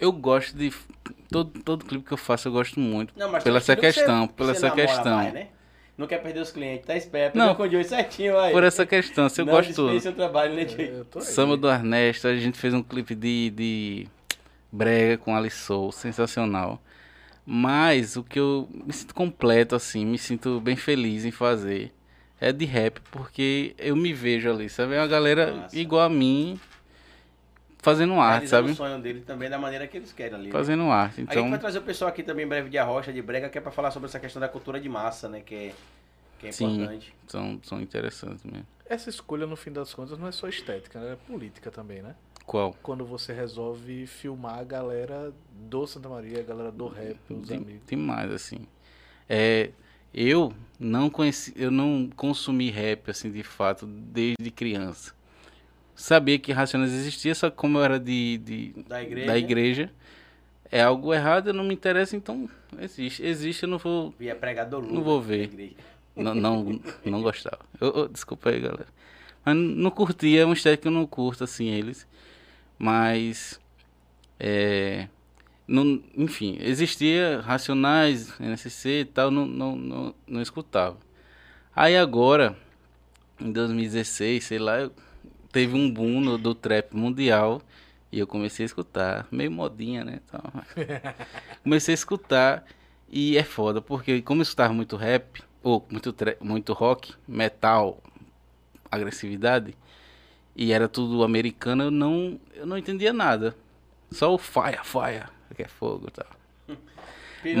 [0.00, 0.72] Eu gosto de.
[1.30, 3.12] Todo, todo clipe que eu faço eu gosto muito.
[3.16, 5.16] Não, mas pela essa questão, você- pela você essa questão.
[5.16, 5.48] mais, né?
[5.96, 7.36] Não quer perder os clientes, tá esperto.
[7.38, 7.46] Não.
[7.48, 7.54] Não.
[7.54, 8.52] Com o Joey certinho, aí.
[8.52, 9.92] Por essa questão, se eu Não gosto tudo.
[9.92, 11.04] dispensa o trabalho, né, Joey?
[11.10, 11.24] Tô aí.
[11.24, 14.06] Samba do Ernesto, a gente fez um clipe de, de
[14.72, 16.80] brega com Ali Soul, sensacional.
[17.46, 21.92] Mas o que eu me sinto completo, assim, me sinto bem feliz em fazer
[22.40, 24.94] é de rap, porque eu me vejo ali, sabe?
[24.94, 25.78] É uma galera Massa.
[25.78, 26.58] igual a mim
[27.84, 28.70] fazendo arte, sabe?
[28.70, 30.46] o sonho dele também da maneira que eles querem ali.
[30.46, 30.52] né?
[30.52, 31.14] Fazendo arte.
[31.14, 33.48] A gente Então, vai trazer o pessoal aqui também em breve de Arrocha, de Brega,
[33.48, 35.40] que é pra falar sobre essa questão da cultura de massa, né?
[35.40, 35.72] Que é,
[36.40, 36.74] que é Sim.
[36.74, 37.14] importante.
[37.28, 38.66] são, são interessantes mesmo.
[38.86, 41.12] Essa escolha, no fim das contas, não é só estética, né?
[41.12, 42.14] é política também, né?
[42.46, 42.74] Qual?
[42.82, 47.56] Quando você resolve filmar a galera do Santa Maria, a galera do rap, os Tem,
[47.56, 47.82] amigos.
[47.86, 48.66] tem mais, assim.
[49.28, 49.70] É,
[50.12, 55.14] eu não conheci, eu não consumi rap, assim, de fato, desde criança.
[55.94, 59.26] Sabia que Racionais existia, só que como eu era de, de- Da igreja.
[59.26, 59.90] da igreja,
[60.70, 62.48] é algo errado, eu não me interessa, então
[62.80, 63.24] existe.
[63.24, 64.92] Existe, eu não vou, Via pregador Lula.
[64.94, 65.76] Não vou ver.
[66.16, 67.60] não, não, não gostava.
[67.80, 68.86] Eu, eu- desculpa aí, galera.
[69.44, 72.06] Mas não curtia, é uma estética que eu não curto, assim, eles.
[72.78, 73.60] Mas,
[74.40, 75.06] é,
[75.66, 80.96] não, enfim, existia Racionais, NSC e tal, não, não, não, não escutava.
[81.74, 82.56] Aí agora,
[83.40, 84.92] em 2016, sei lá, eu-
[85.54, 87.62] teve um boom no- do trap mundial
[88.12, 90.20] e eu comecei a escutar, meio modinha, né?
[90.30, 90.52] Tal.
[91.62, 92.64] comecei a escutar
[93.08, 98.02] e é foda, porque como eu escutava muito rap, ou muito, muito rock, metal,
[98.90, 99.74] agressividade,
[100.56, 103.56] e era tudo americano, eu não, eu não entendia nada.
[104.10, 105.24] Só o fire, fire,
[105.56, 106.26] que é fogo e tal.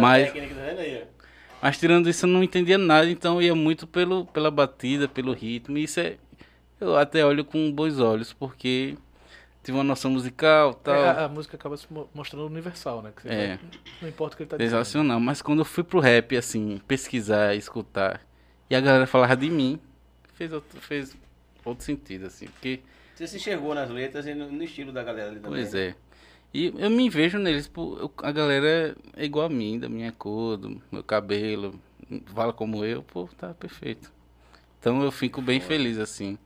[0.00, 0.28] Mas-
[1.02, 1.06] ó?
[1.62, 5.32] Mas tirando isso, eu não entendia nada, então eu ia muito pelo, pela batida, pelo
[5.32, 5.78] ritmo.
[5.78, 6.16] E isso é.
[6.84, 8.96] Eu até olho com bons olhos, porque
[9.62, 10.94] tive uma noção musical tal.
[10.94, 13.12] É, a, a música acaba se mo- mostrando universal, né?
[13.16, 13.46] Que você É.
[13.56, 13.58] vai-
[14.02, 14.70] não importa o que ele tá dizendo.
[14.78, 15.18] Sensacional.
[15.18, 18.20] Mas quando eu fui pro rap, assim, pesquisar, escutar,
[18.68, 19.80] e a galera falava de mim,
[20.34, 21.16] fez outro, fez
[21.64, 22.46] outro sentido, assim.
[22.48, 22.80] Porque,
[23.14, 25.62] Você se enxergou nas letras e no, no estilo da galera ali também.
[25.62, 25.94] pois é.
[26.52, 30.56] E eu me vejo neles, eu- a galera é igual a mim, da minha cor,
[30.56, 31.80] do meu cabelo,
[32.26, 34.12] fala como eu, pô, tá perfeito.
[34.78, 36.38] Então eu fico bem feliz, assim.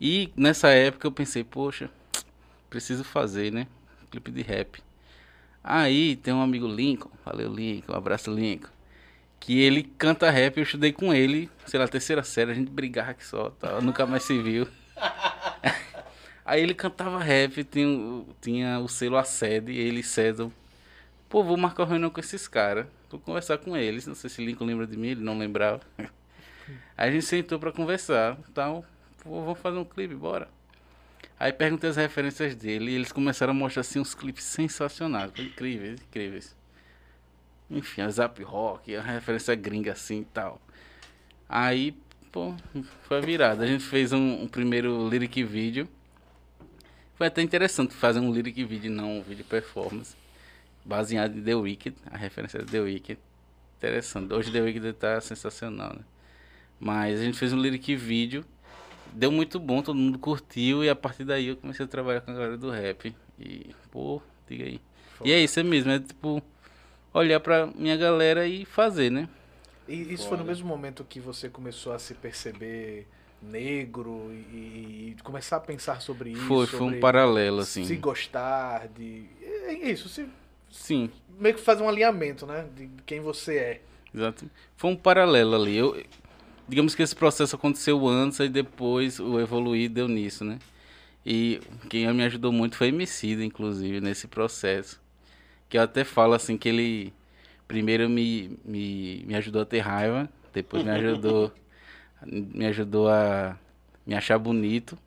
[0.00, 1.90] E nessa época eu pensei, poxa,
[2.68, 3.66] preciso fazer, né?
[4.10, 4.82] Clipe de rap.
[5.62, 8.70] Aí tem um amigo Lincoln, valeu Lincoln, um abraço Lincoln.
[9.40, 13.10] Que ele canta rap, eu estudei com ele, sei lá, terceira série, a gente brigava
[13.12, 14.66] aqui só, tal, nunca mais se viu.
[16.44, 20.52] Aí ele cantava rap, tinha, o- tinha o selo Acede, ele e.
[21.28, 24.44] Pô, vou marcar uma reunião com esses caras, vou conversar com eles, não sei se
[24.44, 25.80] Lincoln lembra de mim, ele não lembrava.
[26.96, 28.84] Aí a gente sentou pra conversar, tal,
[29.24, 30.48] vamos fazer um clipe, bora.
[31.38, 36.00] Aí perguntei as referências dele e eles começaram a mostrar assim uns clipes sensacionais, incríveis,
[36.00, 36.56] incríveis.
[37.70, 40.60] Enfim, a Zap Rock, a referência gringa assim e tal.
[41.48, 41.96] Aí,
[42.30, 42.54] pô,
[43.02, 43.64] foi virada.
[43.64, 45.88] A gente fez um, um primeiro lyric vídeo.
[47.14, 50.16] Foi até interessante fazer um lyric vídeo, não um vídeo performance.
[50.84, 53.18] Baseado em The Wicked, a referência é The Wicked.
[53.78, 54.32] Interessante.
[54.32, 56.04] Hoje The Wicked tá sensacional, né?
[56.78, 58.44] Mas a gente fez um lyric vídeo.
[59.14, 60.84] Deu muito bom, todo mundo curtiu.
[60.84, 63.14] E a partir daí eu comecei a trabalhar com a galera do rap.
[63.38, 64.80] E, pô, diga aí.
[65.24, 66.42] E é isso é mesmo, é tipo,
[67.12, 69.28] olhar pra minha galera e fazer, né?
[69.86, 73.06] E isso foi no mesmo momento que você começou a se perceber
[73.40, 76.42] negro e, e começar a pensar sobre isso?
[76.42, 77.84] Foi, foi um sobre paralelo, assim.
[77.84, 79.26] Se gostar de.
[79.42, 80.26] É isso, se,
[80.70, 81.08] Sim,
[81.38, 82.66] meio que fazer um alinhamento, né?
[82.74, 83.80] De quem você é.
[84.12, 84.50] exato.
[84.76, 85.76] Foi um paralelo ali.
[85.76, 86.02] Eu,
[86.68, 90.58] digamos que esse processo aconteceu antes e depois o evoluir deu nisso, né?
[91.24, 95.00] E quem me ajudou muito foi Emicida, inclusive, nesse processo.
[95.68, 97.12] Que eu até falo assim que ele
[97.66, 101.52] primeiro me, me, me ajudou a ter raiva, depois me ajudou
[102.26, 103.58] me ajudou a
[104.06, 104.98] me achar bonito,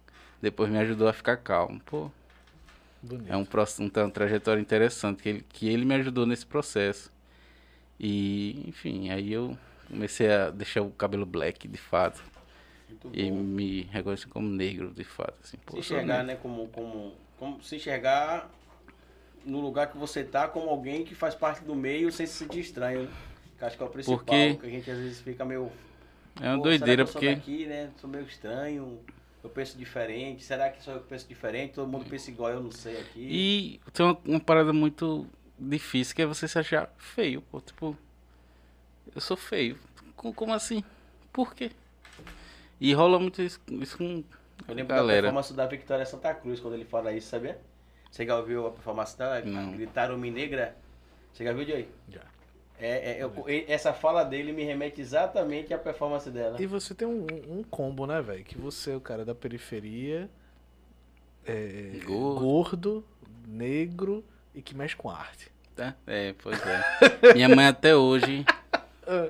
[0.41, 1.79] depois me ajudou a ficar calmo.
[1.85, 2.11] Pô,
[3.01, 3.31] Bonito.
[3.31, 7.11] é um, um, uma trajetória interessante que ele, que ele me ajudou nesse processo.
[7.99, 9.57] E, enfim, aí eu
[9.88, 12.23] comecei a deixar o cabelo black, de fato.
[12.89, 15.35] Muito E me reconhecer como negro, de fato.
[15.43, 18.49] Assim, Se enxergar, né, como, como, como se enxergar
[19.45, 22.59] no lugar que você tá como alguém que faz parte do meio sem se sentir
[22.59, 23.09] estranho, né?
[23.57, 25.72] Que acho que é o principal, Porque- que a gente às vezes fica meio...
[26.39, 27.26] É uma "Pô, doideira, porque...
[27.27, 27.89] sou daqui, né?
[27.99, 28.99] Sou meio estranho,
[29.43, 31.73] eu penso diferente, será que sou eu que penso diferente?
[31.73, 33.19] Todo mundo pensa igual, eu não sei aqui.
[33.19, 35.26] E tem uma, uma parada muito
[35.57, 37.59] difícil que é você se achar feio, pô.
[37.59, 37.97] Tipo,
[39.15, 39.77] eu sou feio.
[40.15, 40.84] Co- Como assim?
[41.31, 41.71] Por quê?
[42.79, 44.23] E rola muito isso, isso com
[44.67, 45.21] Eu lembro da galera.
[45.23, 47.59] performance da Victoria Santa Cruz, quando ele fala isso, sabia?
[48.11, 49.41] Você já ouviu a performance dela?
[49.41, 49.71] Não.
[49.73, 50.75] Gritaram-me negra.
[51.34, 51.88] Você já viu, Joey?
[52.09, 52.21] Já.
[52.79, 53.34] É, é, eu-
[53.67, 56.61] essa fala dele me remete exatamente à performance dela.
[56.61, 58.43] E você tem um, um combo, né, velho?
[58.43, 60.29] Que você é o cara da periferia,
[61.45, 62.39] é, Gordo.
[62.39, 63.05] gordo,
[63.47, 64.23] negro
[64.53, 65.51] e que mexe com arte.
[65.75, 65.95] Tá?
[66.05, 67.34] É, pois é.
[67.34, 68.45] minha mãe até hoje.
[69.07, 69.27] Ah.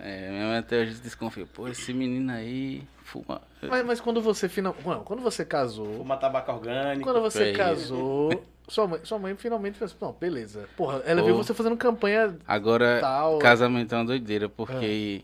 [0.00, 1.46] É, minha mãe até hoje desconfia.
[1.46, 3.42] Pô, esse menino aí fuma.
[3.62, 7.04] Mas, mas quando você final, não, quando você casou, Uma tabaco orgânico.
[7.04, 10.66] quando você casou, sua mãe, sua mãe finalmente fez, não, beleza.
[10.76, 11.42] Porra, ela viu Pô.
[11.42, 13.38] você fazendo campanha Agora, tal.
[13.38, 15.22] casamento é uma doideira, porque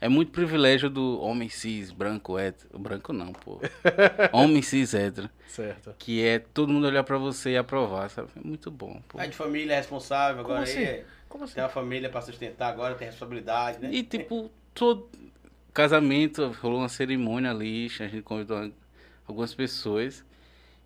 [0.00, 2.76] é muito privilégio do homem cis, branco, hétero.
[2.80, 3.60] Branco não, pô.
[4.32, 5.30] homem cis, hétero.
[5.46, 5.94] Certo.
[5.98, 8.28] Que é todo mundo olhar pra você e aprovar, sabe?
[8.36, 9.18] É muito bom, pô.
[9.18, 10.78] Pai de família responsável, Como agora assim?
[10.80, 11.54] aí é- Como assim?
[11.54, 13.88] tem uma família pra sustentar, agora tem responsabilidade, né?
[13.90, 15.08] E tipo, todo
[15.72, 18.70] casamento, rolou uma cerimônia ali, a gente convidou
[19.26, 20.22] algumas pessoas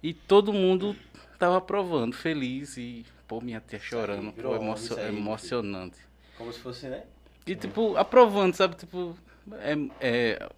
[0.01, 0.94] e todo mundo
[1.36, 5.09] tava aprovando, feliz e, pô, minha tia chorando, virou pô, emocio- isso aí.
[5.09, 5.98] emocionante.
[6.39, 7.02] Como se fosse, né?
[7.44, 8.77] E tipo, aprovando, sabe?
[8.77, 9.16] Tipo,
[9.51, 10.48] é, é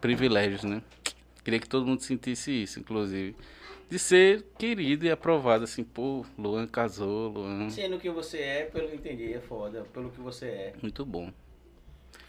[0.00, 0.80] privilégios, né?
[1.44, 3.36] Queria que todo mundo sentisse isso, inclusive.
[3.88, 7.70] De ser querido e aprovado, assim, pô, Luan casou, Luan.
[7.70, 9.84] Sendo o que você é, pelo que eu entendi, é foda.
[9.94, 10.72] Pelo que você é.
[10.82, 11.32] Muito bom.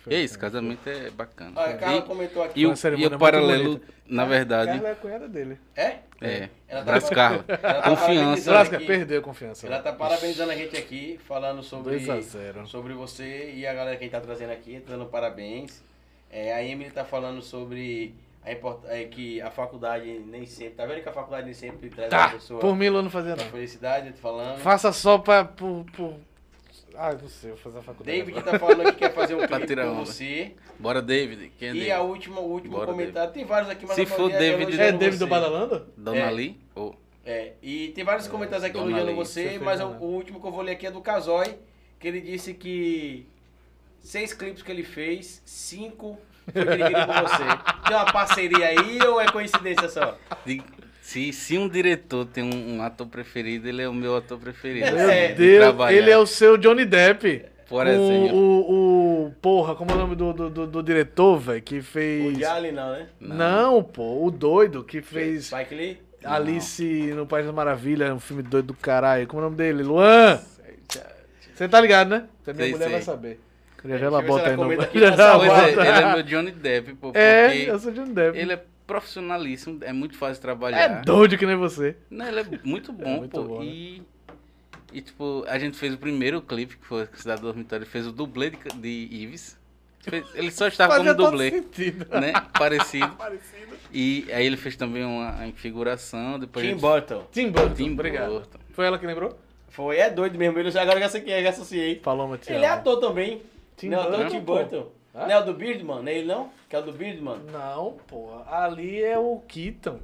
[0.07, 1.51] E é isso, casamento é bacana.
[1.59, 2.61] Olha, a Carla E- comentou aqui.
[2.61, 5.57] E o, e o paralelo, na verdade, Carla é a cunhada dele.
[5.75, 5.97] É?
[6.21, 6.49] é.
[6.67, 7.45] Ela tá- Abraço, Carla.
[7.47, 8.51] Ela tá Confiança.
[8.53, 9.67] Lasca, perdeu a confiança.
[9.67, 12.67] Ela tá parabenizando a gente aqui, falando sobre, 2 a 0.
[12.67, 15.83] sobre você e a galera que a gente tá trazendo aqui, dando parabéns.
[16.31, 18.79] É, a Emily tá falando sobre a import...
[18.87, 20.75] é, que a faculdade nem sempre.
[20.75, 23.09] Tá vendo que a faculdade nem sempre traz Tá, a pessoa por mim eu não
[23.09, 23.45] fazia não.
[23.45, 24.59] felicidade, eu tô falando.
[24.59, 26.15] Faça só pra, por, por...
[26.95, 28.17] Ah, não sei, vou fazer a faculdade.
[28.17, 28.51] David agora.
[28.59, 30.55] tá falando que quer fazer um clipe com você.
[30.77, 31.51] Bora, David.
[31.57, 31.91] Quem é E David?
[31.91, 35.11] a última, o último Bora, comentário, tem vários aqui, mas Se for David- É David
[35.17, 35.19] você.
[35.19, 35.87] do Badalando?
[35.95, 36.23] Dona É.
[36.27, 36.59] Ali?
[37.25, 39.97] É, e tem vários comentários aqui elogiando você, você mas fez, o, né?
[40.01, 41.59] o último que eu vou ler aqui é do Casói,
[41.99, 43.27] que ele disse que
[44.01, 46.17] seis clipes que ele fez, cinco
[46.51, 47.43] foi por você.
[47.87, 50.17] Tem uma parceria aí ou é coincidência só?
[50.45, 50.61] de-
[51.01, 54.91] se, se um diretor tem um, um ator preferido, ele é o meu ator preferido.
[54.91, 55.97] Meu É, de Deus, trabalhar.
[55.97, 57.45] ele é o seu Johnny Depp.
[57.67, 58.35] Por o, exemplo.
[58.37, 61.61] o, o- Porra, como é o nome do, do, do- do diretor, velho?
[61.61, 62.37] Que O fez.
[62.37, 63.07] Jalen não, né?
[63.19, 63.83] Não.
[63.83, 65.99] pô, o doido que fez Spike Lee?
[66.23, 66.83] Alice
[67.15, 69.25] no País das Maravilhas, um filme doido do caralho.
[69.27, 69.81] Como é o nome dele?
[69.83, 70.39] Luan!
[71.55, 72.25] Você tá ligado, né?
[72.43, 72.93] Você minha Sei, mulher sei.
[72.93, 73.39] vai saber.
[73.83, 74.81] Deixa já ela eu bota aí no.
[74.81, 75.69] aqui Já já é, bota.
[75.69, 78.37] ele é meu Johnny Depp, pô, porque É, eu sou Johnny Depp.
[78.37, 81.01] ele é profissionalíssimo, é muito fácil É trabalhar.
[81.03, 81.95] doido que nem você.
[82.09, 83.43] Não, ele é muito bom, muito pô.
[83.43, 83.65] bom, né?
[83.65, 84.01] e,
[84.91, 88.49] e, tipo, a gente fez o primeiro clipe, que foi Cidade Dormitório, fez o dublê
[88.49, 89.57] de, de Ives.
[90.01, 92.07] Fez- ele só estava Fazia como dublê, sentido.
[92.19, 92.33] né?
[92.57, 93.09] Parecido.
[93.17, 93.77] Parecido.
[93.93, 97.27] E aí ele fez também uma infiguração, depois Tim gente- Burton.
[97.31, 98.29] Tim Burton, Tim obrigado.
[98.31, 98.59] Burton.
[98.73, 99.37] Foi ela que lembrou?
[99.69, 100.57] Foi, é doido mesmo.
[100.57, 101.95] Ele, agora já sei quem é, já associei.
[101.97, 103.41] Paloma, te Ele é ator também.
[103.79, 104.39] Tim não, Burton, Tim.
[104.41, 104.87] Burton.
[105.15, 105.19] Hã?
[105.25, 105.95] Não é o do Birdman?
[106.03, 106.49] Não é ele não?
[106.69, 107.39] Que é o do Birdman?
[107.51, 108.29] Não, pô.
[108.49, 109.99] Ali é o Keaton.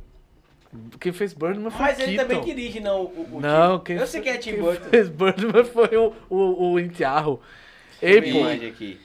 [0.99, 2.27] Quem fez Birdman foi Mas o ele Keaton.
[2.35, 3.83] também dirige, não, o, o Não, Tim.
[3.85, 4.89] quem Eu sei quem é Tim quem Burton.
[4.89, 7.39] fez Birdman foi o, o, o Entearro.
[8.01, 8.39] Ei, pô.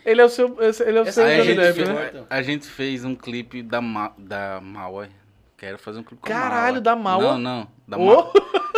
[0.04, 2.24] Ele é o seu, ele é o seu Aí a gente, fez, Depp, né?
[2.28, 5.10] a gente fez um clipe da, Ma, da Mauer.
[5.56, 6.80] Quero fazer um clipe com Caralho, Mauer.
[6.82, 7.28] da Mauer?
[7.28, 7.68] Não, não.
[7.86, 7.98] Da!
[7.98, 8.32] Ma,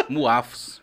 [0.08, 0.82] Muafos.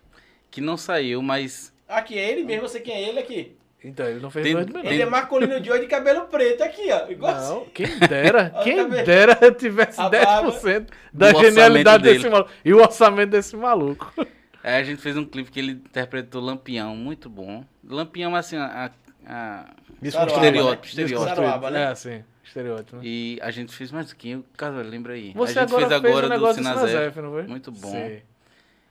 [0.50, 3.56] que não saiu, mas Aqui é ele mesmo, você quem é ele aqui.
[3.84, 4.84] Então, ele não fez Tem- minutos.
[4.84, 7.10] Ele é Marcolino Joy de cabelo preto aqui, ó.
[7.10, 7.54] Igual assim.
[7.54, 12.18] Não, quem dera, quem dera tivesse A 10% da genialidade dele.
[12.18, 12.52] desse maluco.
[12.66, 14.14] E o orçamento desse maluco.
[14.62, 17.64] aí a gente fez um clipe que ele interpretou Lampião, muito bom.
[17.88, 18.92] Lampião, assim, a,
[19.26, 19.66] a-
[20.12, 20.90] Saruaba, estereótipo, né?
[21.04, 21.36] estereótipo.
[21.36, 21.92] Saruaba, né?
[21.92, 22.96] É, sim, estereótipo.
[22.98, 23.02] Né?
[23.06, 25.32] E a gente fez mais do que, cara, lembra aí.
[25.36, 26.90] Você a gente agora fez fez agora um do negócio do Sinazef.
[26.92, 27.44] Sinazef, não foi?
[27.44, 27.92] Muito bom.
[27.92, 28.22] Sim.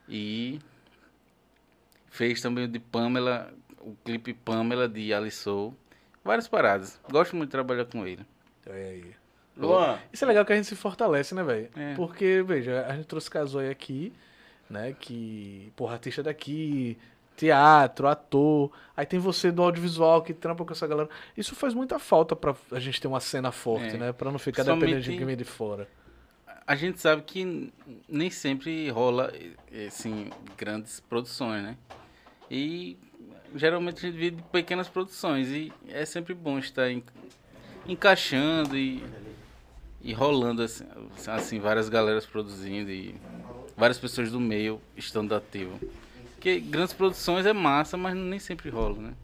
[0.09, 0.59] E
[2.11, 5.75] fez também o de Pamela, o clipe Pamela de Alisou.
[6.25, 7.01] Várias paradas.
[7.11, 8.25] Gosto muito de trabalhar com ele.
[8.69, 9.05] Olha aí.
[9.57, 11.69] Luan, Isso é legal que a gente se fortalece, né, velho?
[11.77, 11.95] É.
[11.95, 14.13] Porque, veja, a gente trouxe Casói aqui,
[14.71, 16.97] né, que, porra, artista daqui,
[17.37, 21.09] teatro, ator, aí tem você do audiovisual que trampa com essa galera.
[21.37, 23.99] Isso faz muita falta pra a gente ter uma cena forte, É.
[23.99, 25.89] né, pra não ficar Somente- dependendo de quem vem de fora.
[26.67, 27.73] A gente sabe que
[28.09, 29.33] nem sempre rola,
[29.89, 31.77] assim, grandes produções, né?
[32.51, 32.97] E
[33.55, 37.03] geralmente a gente vive de pequenas produções e é sempre bom estar en-
[37.87, 39.03] encaixando e,
[40.03, 40.85] e rolando, assim,
[41.27, 43.15] assim, várias galeras produzindo e
[43.77, 45.79] várias pessoas do meio estando ativo.
[46.35, 49.15] Porque grandes produções é massa, mas nem sempre rola, né?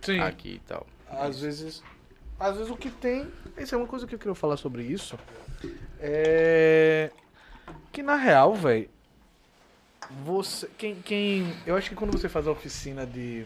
[0.00, 0.18] Sim.
[0.20, 0.86] Aqui e tal.
[1.10, 1.82] Às vezes,
[2.40, 3.28] às vezes o que tem,
[3.58, 5.18] isso é uma coisa que eu queria falar sobre isso,
[6.00, 7.10] é
[7.92, 8.88] que na real, velho,
[10.10, 13.44] você, quem, quem, eu acho que quando você faz a oficina de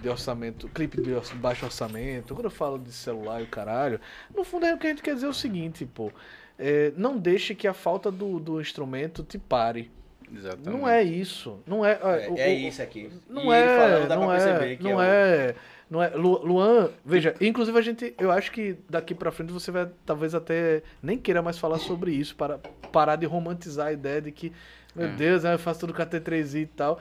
[0.00, 4.00] de orçamento, clipe de baixo orçamento, quando eu falo de celular e o caralho,
[4.34, 6.10] no fundo é o que a gente quer dizer o seguinte, pô,
[6.58, 9.90] é, não deixe que a falta do, do instrumento te pare.
[10.34, 10.70] Exatamente.
[10.70, 13.10] Não é isso, não é, é, o- é isso aqui.
[13.28, 15.54] não E é, falando, dá não pra é, perceber que não é, é,
[15.90, 16.08] não é.
[16.10, 20.34] Lu- Luan, veja, inclusive a gente, eu acho que daqui pra frente você vai talvez
[20.34, 22.58] até nem queira mais falar sobre isso para
[22.90, 24.50] parar de romantizar a ideia de que,
[24.94, 25.10] meu É.
[25.12, 27.00] Deus, eu faço tudo com a T3i e tal.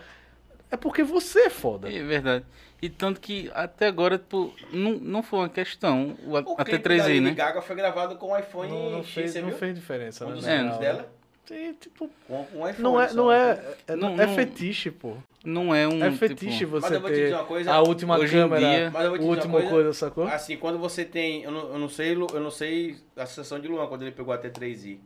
[0.72, 1.92] É porque você é foda.
[1.92, 2.46] É verdade.
[2.82, 6.16] E tanto que até agora, tipo, não, não foi uma questão.
[6.26, 7.32] O, a- O a clipe da T3i, Lady né?
[7.32, 9.58] Gaga foi gravado com o iPhone Não, não X, fez, não viu?
[9.58, 10.36] fez diferença, Um né?
[10.36, 10.64] dos É.
[10.80, 11.10] dela.
[11.46, 13.64] Sim, tipo, Com, um iPhone não é, só, não é, né?
[13.88, 15.16] é, Não- é não- fetiche, pô.
[15.44, 16.04] Não é um.
[16.04, 17.72] É fetiche tipo, Mas você eu vou te dizer ter uma coisa.
[17.74, 19.70] a última hoje em câmera, dia- Mas eu vou te o último coisa.
[19.70, 20.28] coisa, sacou?
[20.28, 21.42] Assim, quando você tem.
[21.44, 24.32] Eu não, eu não sei, eu não sei a sensação de Luan quando ele pegou
[24.32, 25.00] a T3i.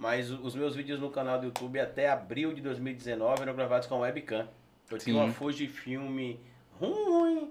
[0.00, 3.98] Mas os meus vídeos no canal do YouTube até abril de 2019 eram gravados com
[4.00, 4.48] webcam.
[4.90, 5.20] Eu tinha Sim.
[5.20, 6.36] uma Fujifilm
[6.80, 7.50] ruim.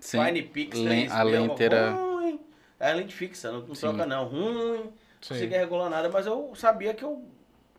[0.00, 0.24] sim.
[0.24, 2.40] Fine Pix Len- 3, a lente era- ruim.
[2.80, 4.24] É a lente fixa, não, não troca não.
[4.24, 4.84] Ruim.
[4.84, 4.92] Não
[5.28, 7.22] conseguia regular nada, mas eu sabia que eu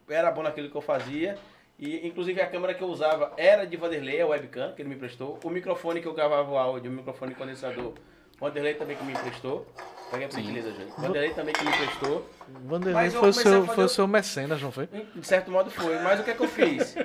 [0.07, 1.35] era bom naquilo que eu fazia.
[1.80, 4.95] E inclusive a câmera que eu usava era de Vanderlei, a webcam que ele me
[4.95, 5.39] emprestou.
[5.43, 7.93] O microfone que eu gravava o áudio, o microfone condensador,
[8.39, 9.65] Vanderlei também que me emprestou.
[10.12, 10.42] Pega a Sim.
[10.44, 10.92] gentileza, gente.
[11.00, 12.30] Vanderlei também que me emprestou.
[12.66, 14.88] Vanderlei eu foi seu, fazer foi o seu mecenas, não foi?
[15.16, 15.98] De certo modo foi.
[16.00, 16.96] Mas o que é que eu fiz?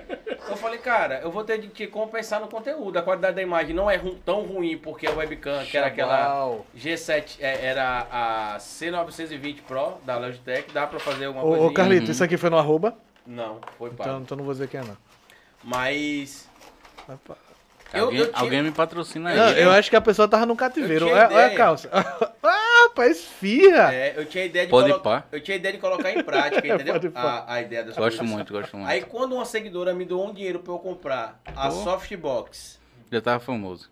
[0.49, 2.97] Eu falei, cara, eu vou ter de que compensar no conteúdo.
[2.99, 6.17] A qualidade da imagem não é ru- tão ruim porque a webcam, que era aquela
[6.17, 6.67] Chaval.
[6.77, 11.65] G7, é, era a C920 Pro da Logitech, dá pra fazer alguma coisa.
[11.65, 12.11] ô Carlito, Uhum.
[12.11, 12.97] isso aqui foi no arroba?
[13.25, 14.03] Não, foi pago.
[14.11, 14.97] Então, então não vou dizer quem é, não.
[15.63, 16.49] Mas
[17.27, 17.37] pá.
[17.93, 19.37] Eu- alguém, eu tinha- alguém me patrocina aí.
[19.37, 21.07] Não, eu acho que a pessoa tava no cativeiro.
[21.07, 21.89] Eu tinha Olha, olha a calça.
[22.43, 23.95] ah, rapaz, esfirra.
[23.95, 25.25] é, eu tinha ideia de Pode colo- pá.
[25.33, 26.95] eu tinha ideia de colocar em prática, entendeu?
[27.15, 28.35] A, a ideia das Gosto coisas.
[28.35, 28.89] muito, gosto muito.
[28.91, 31.85] Aí quando uma seguidora me doou um dinheiro pra eu comprar a Pô.
[31.85, 32.79] softbox,
[33.11, 33.89] Já tava famoso.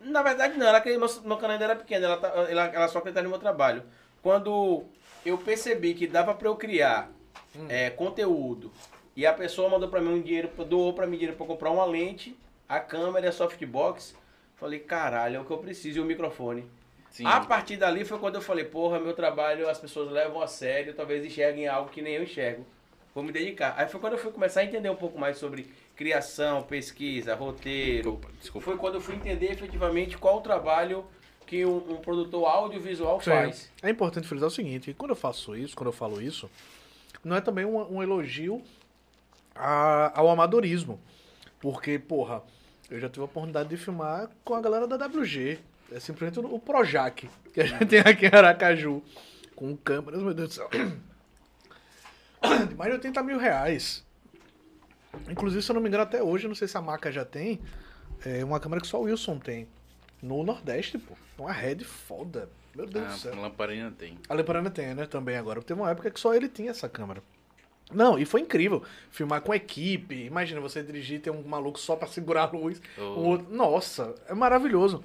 [0.00, 2.98] na verdade não, ela meu, meu canal ainda era pequeno, ela, tá- ela, ela só
[2.98, 3.82] acreditava no meu trabalho.
[4.22, 4.84] Quando
[5.24, 7.10] eu percebi que dava pra eu criar
[7.54, 7.66] Hum.
[7.68, 8.72] é, conteúdo
[9.14, 11.70] e a pessoa mandou pra mim um dinheiro, doou pra mim dinheiro pra eu comprar
[11.70, 12.36] uma lente,
[12.68, 14.14] a câmera e a softbox,
[14.56, 16.64] falei, caralho, é o que eu preciso e o microfone.
[17.10, 17.24] Sim.
[17.26, 20.92] A partir dali foi quando eu falei, porra, meu trabalho as pessoas levam a sério,
[20.94, 22.66] talvez enxerguem algo que nem eu enxergo.
[23.14, 23.74] Vou me dedicar.
[23.78, 28.10] Aí foi quando eu fui começar a entender um pouco mais sobre criação, pesquisa, roteiro.
[28.12, 28.64] Desculpa, desculpa.
[28.66, 31.06] Foi quando eu fui entender efetivamente qual o trabalho
[31.46, 33.30] que um, um produtor audiovisual Sim.
[33.30, 33.72] faz.
[33.82, 36.50] É importante frisar o seguinte, que quando eu faço isso, quando eu falo isso,
[37.24, 38.62] não é também um, um elogio
[39.54, 41.00] a- ao amadorismo.
[41.60, 42.42] Porque, porra,
[42.90, 45.58] eu já tive a oportunidade de filmar com a galera da WG.
[45.92, 49.02] É simplesmente o Projac, que a gente tem aqui em Aracaju.
[49.54, 50.68] Com câmeras, meu Deus do céu.
[52.68, 54.04] De mais de 80 mil reais.
[55.28, 57.60] Inclusive, se eu não me engano, até hoje, não sei se a marca já tem,
[58.24, 59.66] é uma câmera que só o Wilson tem.
[60.22, 61.14] No Nordeste, pô.
[61.38, 62.48] Uma Red foda.
[62.74, 63.34] Meu Deus do Ah, céu.
[63.40, 64.18] lamparina tem.
[64.28, 65.06] A Lembrana tem, né?
[65.06, 65.62] Também agora.
[65.62, 67.22] Teve uma época que só ele tinha essa câmera.
[67.92, 68.82] Não, e foi incrível.
[69.10, 70.24] Filmar com equipe.
[70.24, 72.80] Imagina você dirigir, ter um maluco só pra segurar a luz.
[72.98, 73.00] Oh.
[73.02, 73.46] Um outro.
[73.54, 75.02] Nossa, é maravilhoso.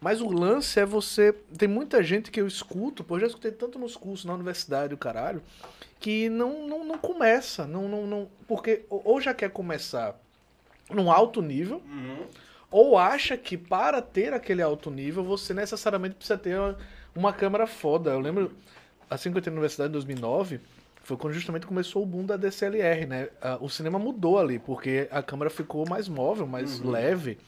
[0.00, 1.32] Mas o lance é você.
[1.56, 4.94] Tem muita gente que eu escuto, pô, eu já escutei tanto nos cursos na universidade,
[4.94, 5.42] o caralho,
[5.98, 7.66] que não, não, não começa.
[7.66, 10.16] Não, não, não, porque ou ou já quer começar
[10.90, 12.26] num alto nível, Uhum.
[12.70, 16.78] ou acha que para ter aquele alto nível você necessariamente precisa ter uma,
[17.14, 18.10] uma câmera foda.
[18.10, 18.52] Eu lembro,
[19.10, 20.60] assim que eu entrei na universidade em 2009,
[21.08, 23.28] foi quando justamente começou o boom da DSLR, né?
[23.40, 26.90] Ah, O cinema mudou ali, porque a câmera ficou mais móvel, mais Uhum.
[26.90, 27.38] leve.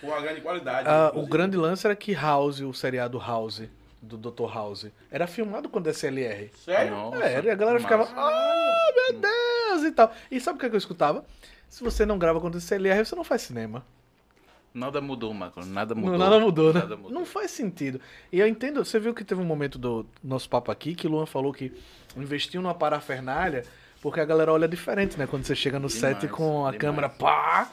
[0.00, 0.88] Com uma grande qualidade.
[0.88, 3.64] Ah, o grande lance era que House, o seriado House,
[4.00, 4.50] do Dr.
[4.50, 6.50] House, era filmado com DSLR.
[6.64, 6.92] Sério?
[6.92, 10.10] Nossa, É, e a galera ficava, ah, meu Deus, e tal.
[10.30, 11.22] E sabe o que, é eu escutava?
[11.68, 13.84] Se você não grava com DSLR, você não faz cinema.
[14.72, 15.62] Nada mudou, Marco.
[15.66, 16.16] Nada mudou.
[16.18, 16.80] Nada mudou, né?
[16.80, 17.10] Nada mudou.
[17.12, 18.00] Não faz sentido.
[18.32, 21.26] E eu entendo, você viu que teve um momento do nosso papo aqui que Luan
[21.26, 21.72] falou que
[22.16, 23.64] investiu numa parafernália
[24.00, 25.26] porque a galera olha diferente, né?
[25.26, 26.78] Quando você chega no Demais, set com a demais.
[26.78, 27.70] câmera pá.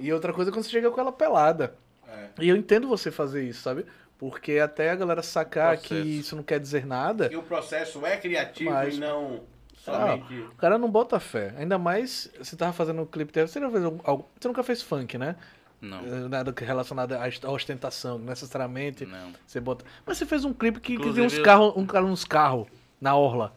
[0.00, 1.74] E outra coisa é quando você chega com ela pelada.
[2.08, 2.28] É.
[2.40, 3.84] E eu entendo você fazer isso, sabe?
[4.18, 7.28] Porque até a galera sacar que isso não quer dizer nada.
[7.32, 9.42] E o processo é criativo Mas- e não
[9.86, 10.34] Ah, somente.
[10.40, 11.54] o cara não bota fé.
[11.58, 13.32] Ainda mais você tava fazendo um clipe.
[13.32, 15.36] Você, fez algo- você nunca fez funk, né?
[15.80, 19.04] Não, Eh, Nada relacionado à ostentação, necessariamente.
[19.04, 19.32] não.
[19.46, 19.84] Você bota.
[20.06, 22.24] Mas você fez um clipe que, que tem Inclusive, uns eu- carros, um cara uns
[22.24, 22.66] carros
[23.00, 23.54] na orla.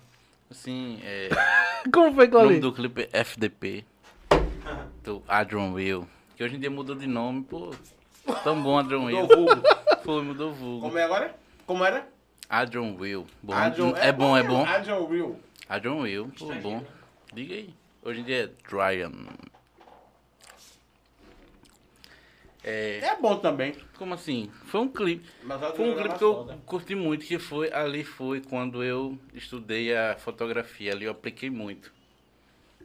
[0.50, 1.30] Assim, é...
[1.92, 3.86] Como foi o aquilo nome do clipe é FDP.
[5.04, 6.08] Do Adron Will.
[6.36, 7.72] Que hoje em dia mudou de nome, pô.
[8.44, 9.28] Tão bom Adron Will.
[9.28, 9.62] vulgo.
[10.04, 10.82] Foi, mudou o vulgo.
[10.88, 11.36] Como é agora?
[11.66, 12.08] Como era?
[12.50, 13.28] Adron Will.
[13.44, 14.66] Bom, Adjon- é bom, é bom.
[14.66, 15.40] Adjon Will.
[15.68, 16.84] Adron Will, pô, bom.
[17.34, 17.74] Diga aí.
[18.04, 19.12] Hoje em dia é Dryan.
[22.64, 23.74] É, É bom também.
[23.98, 24.50] como assim?
[24.66, 25.28] Foi um clipe.
[25.76, 26.60] Foi um clipe que eu foda.
[26.66, 30.92] curti muito, que foi ali foi quando eu estudei a fotografia.
[30.92, 31.92] Ali eu apliquei muito.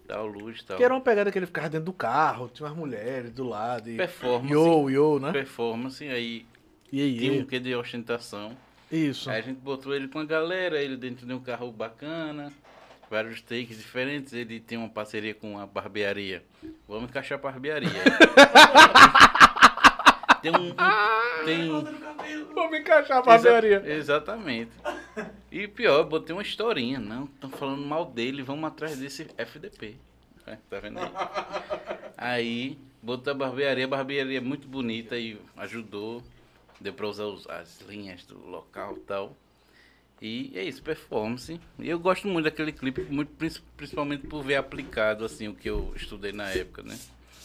[0.07, 0.77] Tal luz e tal.
[0.77, 3.91] Que era uma pegada que ele ficava dentro do carro, tinha umas mulheres do lado.
[3.91, 3.97] E...
[3.97, 4.53] Performance.
[4.53, 5.33] Yo, yo, né?
[5.33, 6.45] Performance, aí
[6.93, 8.57] E aí, tinha um quê de ostentação.
[8.93, 9.31] Isso.
[9.31, 12.53] Aí a gente botou ele com a galera, ele dentro de um carro bacana,
[13.11, 16.45] vários takes diferentes, ele tem uma parceria com a barbearia.
[16.87, 17.89] Vamos encaixar a barbearia.
[20.45, 20.71] tem um.
[20.71, 22.45] um- tem.
[22.55, 23.77] Vamos encaixar a barbearia.
[23.79, 24.71] Exa- exatamente.
[25.51, 26.99] E pior, eu botei uma historinha.
[26.99, 29.97] Não, estão falando mal dele, vamos atrás desse FDP.
[30.47, 31.11] É, tá vendo aí?
[32.16, 36.23] Aí, botou a barbearia, a barbearia é muito bonita e ajudou.
[36.81, 39.37] Deu pra usar os- as linhas do local e tal.
[40.21, 41.61] E é isso, performance.
[41.79, 45.69] E eu gosto muito daquele clipe, muito, princi- principalmente por ver aplicado assim o que
[45.69, 46.99] eu estudei na época, né?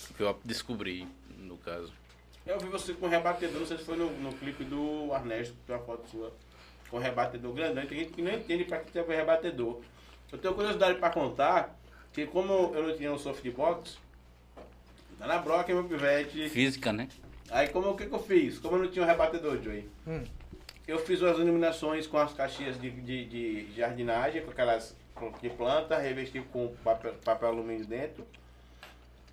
[0.10, 1.08] O que eu descobri,
[1.38, 1.94] no caso.
[2.50, 5.60] Eu vi você com rebatedor, não sei se foi no, no clipe do Ernesto, que
[5.68, 6.34] tem uma foto sua.
[6.90, 7.86] Com rebatedor grandão.
[7.86, 9.82] Tem gente que não entende pra que serve rebatedor.
[10.32, 11.80] Eu tenho curiosidade pra contar
[12.12, 14.00] que como eu não tinha um softbox,
[15.20, 16.50] tá na broca meu pivete.
[16.50, 17.08] Física, né?
[17.52, 18.58] Aí como o que, que eu fiz?
[18.58, 20.24] Como eu não tinha um rebatedor, Joey, Hum.
[20.88, 24.96] eu fiz umas iluminações com as caixinhas de, de, de jardinagem, com aquelas
[25.40, 28.26] de planta, revesti com papel, papel alumínio dentro.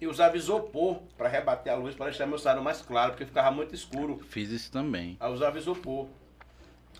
[0.01, 3.51] E usava isopor para rebater a luz, para deixar meu salão mais claro, porque ficava
[3.51, 4.21] muito escuro.
[4.29, 5.17] Fiz isso também.
[5.19, 6.07] Aí usava isopor.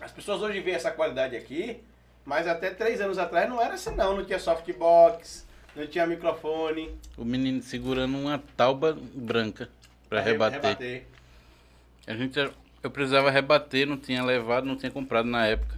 [0.01, 1.79] As pessoas hoje veem essa qualidade aqui,
[2.25, 4.15] mas até três anos atrás não era assim não.
[4.17, 5.45] Não tinha softbox,
[5.75, 6.89] não tinha microfone.
[7.15, 9.69] O menino segurando uma tauba branca
[10.09, 11.05] pra re- rebater.
[12.07, 12.39] A gente,
[12.81, 15.77] eu precisava rebater, não tinha levado, não tinha comprado na época.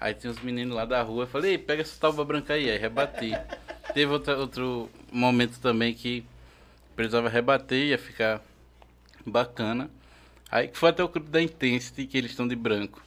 [0.00, 2.68] Aí tinha os meninos lá da rua, eu falei, Ei, pega essa tauba branca aí,
[2.70, 3.30] aí rebati.
[3.94, 6.24] Teve outra, outro momento também que
[6.94, 8.40] precisava rebater, ia ficar
[9.26, 9.90] bacana.
[10.50, 13.02] Aí que foi até o clipe da Intensity, que eles estão de branco.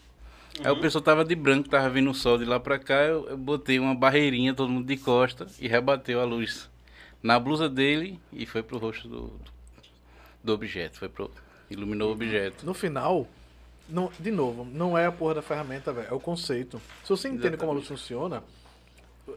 [0.64, 3.28] Aí o pessoal tava de branco, tava vindo o sol de lá pra cá, eu,
[3.28, 6.70] eu botei uma barreirinha, todo mundo de costa, e rebateu a luz
[7.22, 9.52] na blusa dele e foi pro rosto do, do,
[10.44, 11.30] do objeto, foi pro,
[11.70, 12.66] iluminou o objeto.
[12.66, 13.28] No final,
[13.88, 16.08] não, de novo, não é a porra da ferramenta, velho.
[16.10, 16.82] É o conceito.
[17.04, 18.44] Se você entende como a luz funciona,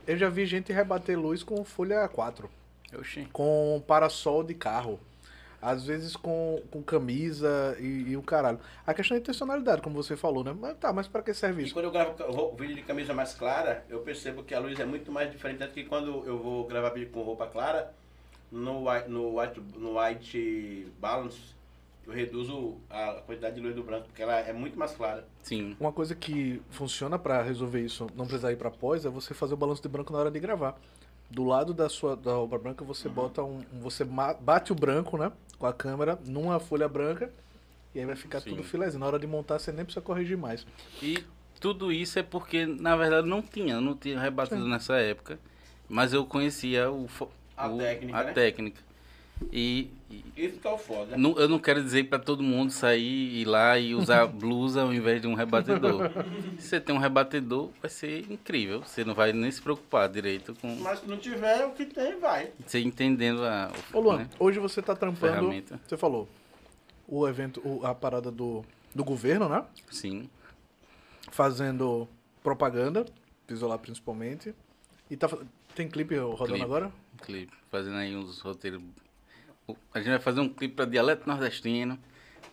[0.06, 2.48] eu já vi gente rebater luz com folha 4,
[2.96, 3.26] Oxi.
[3.32, 4.98] com parasol de carro.
[5.60, 8.60] Às vezes com, com camisa e, e o caralho.
[8.86, 10.54] A questão é intencionalidade, como você falou, né?
[10.56, 11.74] Mas tá, mas pra que serve E isso?
[11.74, 14.84] quando eu gravo ro- vídeo de camisa mais clara, eu percebo que a luz é
[14.84, 15.58] muito mais diferente.
[15.58, 17.92] Tanto que quando eu vou gravar vídeo com roupa clara,
[18.52, 21.40] no white, no white, no white balance,
[22.06, 25.26] eu reduzo a quantidade de luz do branco, porque ela é muito mais clara.
[25.42, 25.76] Sim.
[25.80, 29.54] Uma coisa que funciona pra resolver isso, não precisar ir pra pós, é você fazer
[29.54, 30.78] o balanço de branco na hora de gravar.
[31.30, 34.04] Do lado da sua da obra branca, você bota um, um- você
[34.40, 37.30] bate o branco, né, com a câmera numa folha branca
[37.94, 38.50] e aí vai ficar Sim.
[38.50, 39.00] tudo filézinho.
[39.00, 40.66] Na hora de montar, você nem precisa corrigir mais.
[41.02, 41.22] E
[41.60, 45.38] tudo isso é porque, na verdade, não tinha, não tinha rebatido nessa época.
[45.88, 47.06] Mas eu conhecia o,
[47.56, 48.32] A o- técnica, a né?
[48.32, 48.80] técnica.
[49.52, 51.16] E, e Isso que é o foda.
[51.16, 54.92] não- eu não quero dizer pra todo mundo sair ir lá e usar blusa ao
[54.92, 56.10] invés de um rebatedor.
[56.58, 58.82] Se você tem um rebatedor, vai ser incrível.
[58.82, 62.18] Você não vai nem se preocupar direito com Mas se não tiver, o que tem,
[62.18, 62.50] vai.
[62.66, 65.32] você entendendo a, o, Ô, Luan, né, hoje você tá trampando.
[65.32, 65.80] ferramenta.
[65.86, 66.28] Você falou.
[67.06, 69.64] O evento, o- a parada do, do governo, né?
[69.90, 70.28] Sim.
[71.30, 72.08] Fazendo
[72.42, 73.04] propaganda,
[73.48, 74.54] Isolar principalmente.
[75.10, 75.26] E tá,
[75.74, 76.62] tem clipe rodando Clipe.
[76.62, 76.92] agora?
[77.22, 78.82] clipe, fazendo aí uns roteiros.
[79.92, 81.98] A gente vai fazer um clipe pra dialeto nordestino.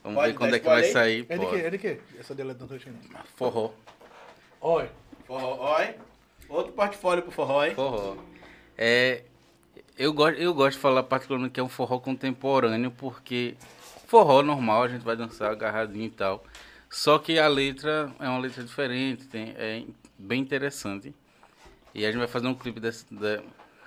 [0.04, 0.92] Vamos Pode ver quando é que vai aí?
[0.92, 1.26] sair.
[1.30, 1.56] É de quê?
[1.56, 2.00] É de quê?
[2.20, 2.98] Essa dialeto achando.
[3.36, 3.72] Forró.
[4.62, 4.92] Olha.
[5.26, 5.96] Forró, oi.
[6.48, 7.74] Outro portfólio pro forró, hein?
[7.74, 8.18] Forró.
[8.78, 9.24] É,
[9.98, 13.56] eu, gosto, eu gosto de falar particularmente que é um forró contemporâneo, porque
[14.06, 16.44] forró normal, a gente vai dançar agarradinho e tal.
[16.90, 19.84] Só que a letra é uma letra diferente, tem, é
[20.18, 21.14] bem interessante.
[21.94, 23.42] E a gente vai fazer um clipe desse, da,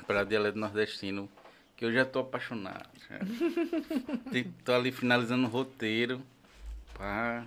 [0.07, 1.29] pra dialeto nordestino,
[1.77, 2.89] que eu já tô apaixonado.
[4.31, 6.21] Tem- tô ali finalizando o roteiro.
[6.95, 7.45] Pá,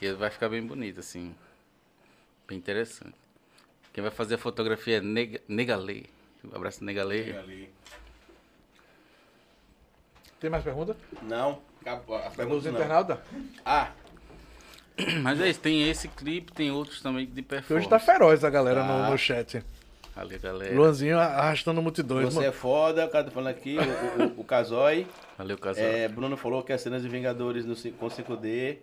[0.00, 1.34] e vai ficar bem bonito, assim.
[2.48, 3.14] Bem interessante.
[3.92, 6.04] Quem vai fazer a fotografia é Nega, Negalê.
[6.44, 7.34] Um abraço, Negalê.
[10.40, 10.96] Tem mais pergunta?
[11.22, 12.16] Não, acabou.
[12.16, 12.78] A Dos pergunta não.
[12.78, 13.18] internautas?
[13.64, 13.92] Ah,
[15.22, 17.74] Mas é isso, tem esse clipe, tem outros também de performance.
[17.74, 19.10] hoje tá feroz a galera no, Tá.
[19.10, 19.64] no chat.
[20.14, 20.74] Ali, galera.
[20.74, 22.48] Luanzinho arrastando multidões, você mano.
[22.48, 25.06] é foda, o cara tá falando aqui, o, o, o Casói.
[25.38, 25.82] Valeu, casal.
[25.84, 28.76] É, Bruno falou que as cenas de Vingadores no, com 5D.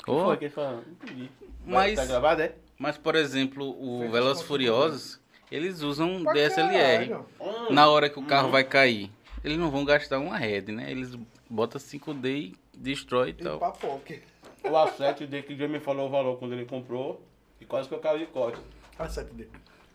[0.00, 0.82] O que Ô, foi que ele falou?
[1.04, 1.30] Vai-
[1.66, 2.52] Mas- Tá gravado, é?
[2.78, 5.20] Mas, por exemplo, o Fez Velozes Furiosos,
[5.50, 7.14] eles usam Pra DSLR.
[7.40, 9.10] Hum, Na hora que o carro vai cair.
[9.44, 10.90] Eles não vão gastar uma rede, né?
[10.90, 11.16] Eles
[11.48, 13.58] botam 5D e destrói e E tal.
[13.60, 14.20] papoque.
[14.64, 17.22] O A7D que o Jamie falou o valor quando ele comprou.
[17.60, 18.58] E quase que eu caio de corte.
[18.98, 19.46] Ah, 7D.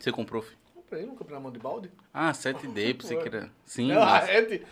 [0.01, 0.41] Você comprou?
[0.41, 0.57] filho?
[0.73, 1.91] Comprei, não comprei na mão de balde.
[2.13, 3.49] Ah, 7D, pensei que era.
[3.65, 4.29] Sim, Não, mas...
[4.29, 4.65] a Ed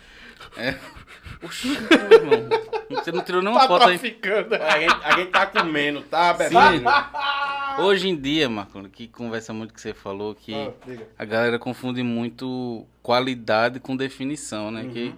[1.42, 2.48] Oxi, irmão.
[2.90, 3.94] Você não tirou nenhuma tá foto aí.
[3.94, 6.84] A gente, a gente tá comendo, tá, bebendo?
[7.80, 10.72] Hoje em dia, Marco, que conversa muito que você falou, que Ah,
[11.18, 14.88] a galera confunde muito qualidade com definição, né?
[14.92, 15.14] Que,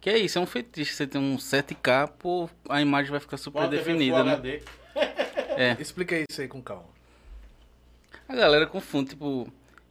[0.00, 0.92] que é isso, é um fetiche.
[0.92, 4.34] Você tem um 7K, pô, a imagem vai ficar super definida, né?
[4.34, 4.62] HD.
[5.80, 6.95] Explica isso aí com calma.
[8.28, 9.50] A galera confunde, tipo,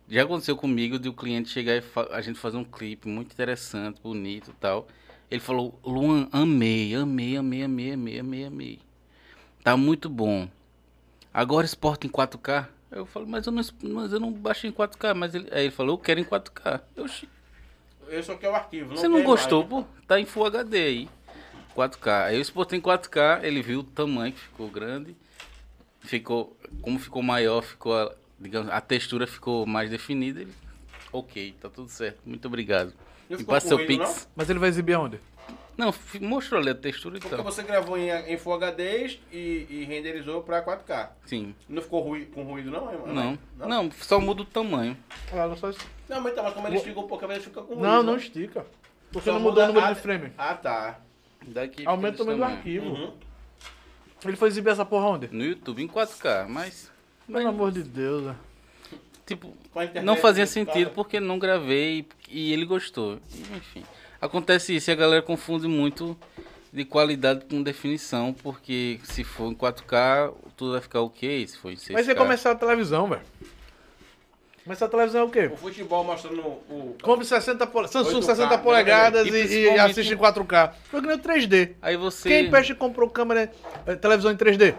[0.10, 4.00] já aconteceu comigo de o cliente chegar e a gente fazer um clipe muito interessante,
[4.02, 4.88] bonito e tal.
[5.32, 8.80] Ele falou, Luan, amei, amei, amei, amei, amei, amei, amei.
[9.64, 10.48] Tá muito bom.
[11.34, 12.68] Agora exporta em 4K?
[12.92, 15.14] Eu falo, mas eu não, mas eu não baixei em 4K.
[15.16, 16.82] Mas ele, aí ele falou, eu quero em 4K.
[16.96, 17.28] Eu, "Xi,
[18.08, 18.96] Eu só quero o arquivo.
[18.96, 19.84] você não gostou, pô?
[20.08, 21.10] Tá em Full HD aí.
[21.76, 22.26] 4K.
[22.28, 25.16] Aí eu exportei em 4K, ele viu o tamanho que ficou grande.
[26.02, 30.42] Ficou, como ficou maior, ficou, a- digamos, a textura ficou mais definida.
[30.42, 30.54] Ele,
[31.12, 32.20] ok, tá tudo certo.
[32.26, 32.94] Muito obrigado.
[33.30, 34.28] Não ficou passa seu Pix.
[34.36, 35.20] Mas ele vai exibir aonde?
[35.78, 37.44] Não, mostrou ali a textura e Porque tal.
[37.44, 41.10] você gravou em, em Full HD e, e renderizou pra 4K.
[41.26, 41.54] Sim.
[41.68, 42.90] Não ficou rui- com ruído, não?
[42.90, 44.96] é- Não, Não, não, só muda o tamanho.
[45.34, 45.72] Ah, não, só...
[46.08, 47.82] Não, mas, tá, mas como ele estica um pouco, às vezes fica com ruído.
[47.86, 48.20] não, não né?
[48.20, 48.66] estica.
[49.12, 50.32] Porque Só não mudou o número a- de frame.
[50.38, 51.00] Ah, tá.
[51.46, 52.86] Daqui Aumenta o tamanho do arquivo.
[52.86, 53.14] Uhum.
[54.24, 55.28] Ele foi exibir essa porra onde?
[55.28, 56.90] No YouTube em 4K, mas.
[57.28, 58.24] Pelo amor de Deus.
[58.24, 58.36] né?
[59.26, 59.54] Tipo,
[60.04, 63.20] não fazia do sentido porque não gravei e ele gostou.
[63.56, 63.84] Enfim.
[64.22, 66.16] Acontece isso e a galera confunde muito
[66.72, 71.72] de qualidade com definição, porque se for em 4K, tudo vai ficar ok, se for
[71.72, 71.94] em 6K.
[71.94, 73.22] Mas ia começar a televisão, velho.
[74.64, 75.50] Começar a televisão é o quê?
[75.54, 76.96] O futebol mostrando o...
[77.02, 77.88] Compre 60 pole...
[77.88, 80.74] Samsung 8K, 60 polegadas E e, e assiste em 4K.
[80.90, 81.74] Foi que nem o 3D.
[81.82, 82.28] Aí você.
[82.28, 83.52] Quem peste comprou câmera,
[83.86, 84.76] eh, televisão em 3D?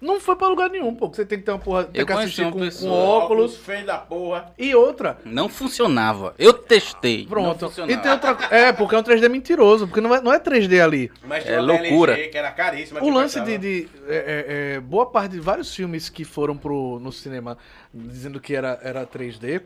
[0.00, 1.10] Não foi pra lugar nenhum, pô.
[1.10, 3.56] que Você tem que ter uma porra, tem Eu que assistir uma com, com óculos.
[3.56, 4.52] Feio da porra.
[4.58, 6.34] E outra, Não funcionava.
[6.38, 7.22] Eu testei.
[7.22, 7.66] Não pronto.
[7.66, 7.92] funcionava.
[7.92, 10.80] E tem outra É, porque é um 3D mentiroso, porque não é, não é 3D
[10.80, 11.10] ali.
[11.26, 12.12] Mas É loucura.
[12.12, 13.02] LG, que era caríssima.
[13.02, 17.10] O lance de- é, é, é, boa parte de vários filmes que foram pro, no
[17.12, 17.58] cinema
[17.92, 19.62] dizendo que era, era 3D.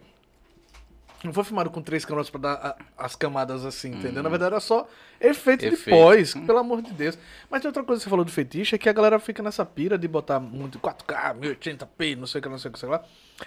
[1.25, 4.23] Não foi filmado com três câmeras pra dar a- as camadas assim, entendeu?
[4.23, 4.89] Na verdade era só
[5.21, 5.97] efeito, de Efeito.
[5.97, 6.45] pós, Hum.
[6.47, 7.17] pelo amor de Deus.
[7.49, 9.65] Mas tem outra coisa que você falou do fetiche, é que a galera fica nessa
[9.65, 12.89] pira de botar muito 4K, 1080p, não sei o que, não sei o que, sei
[12.89, 13.05] lá.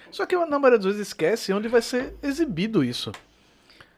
[0.10, 3.12] Só que na maioria das vezes esquece onde vai ser exibido isso.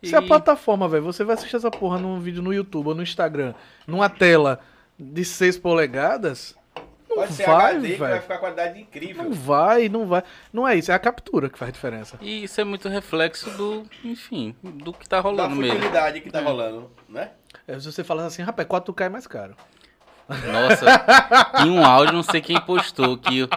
[0.04, 2.96] Se a E- plataforma, velho, você vai assistir essa porra num vídeo no YouTube ou
[2.96, 3.54] no Instagram,
[3.86, 4.60] numa tela
[5.00, 6.56] de 6 polegadas,
[7.18, 9.24] Pode ser vai, HD, que vai ficar com qualidade incrível.
[9.24, 10.24] Não vai, não vai.
[10.54, 12.18] Não é isso, é a captura que faz diferença.
[12.22, 15.74] E isso é muito reflexo do, enfim, do que tá Da rolando mesmo.
[15.76, 17.32] futilidade que tá rolando, né?
[17.68, 19.56] É, se você falar assim, rapaz, 4K é mais caro.
[20.30, 20.86] Nossa,
[21.66, 23.48] em um áudio, não sei quem postou, que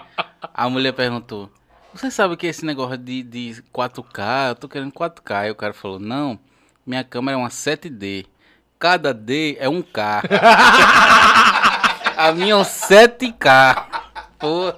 [0.54, 1.50] a mulher perguntou:
[1.92, 4.50] Você sabe o que é esse negócio de, de 4K?
[4.50, 5.34] Eu tô querendo 4K.
[5.34, 6.38] Aí o cara falou: Não,
[6.86, 8.24] minha câmera é uma 7D.
[8.78, 10.22] cada D é um K.
[12.16, 13.86] a minha é um 7K.
[14.38, 14.72] Pô.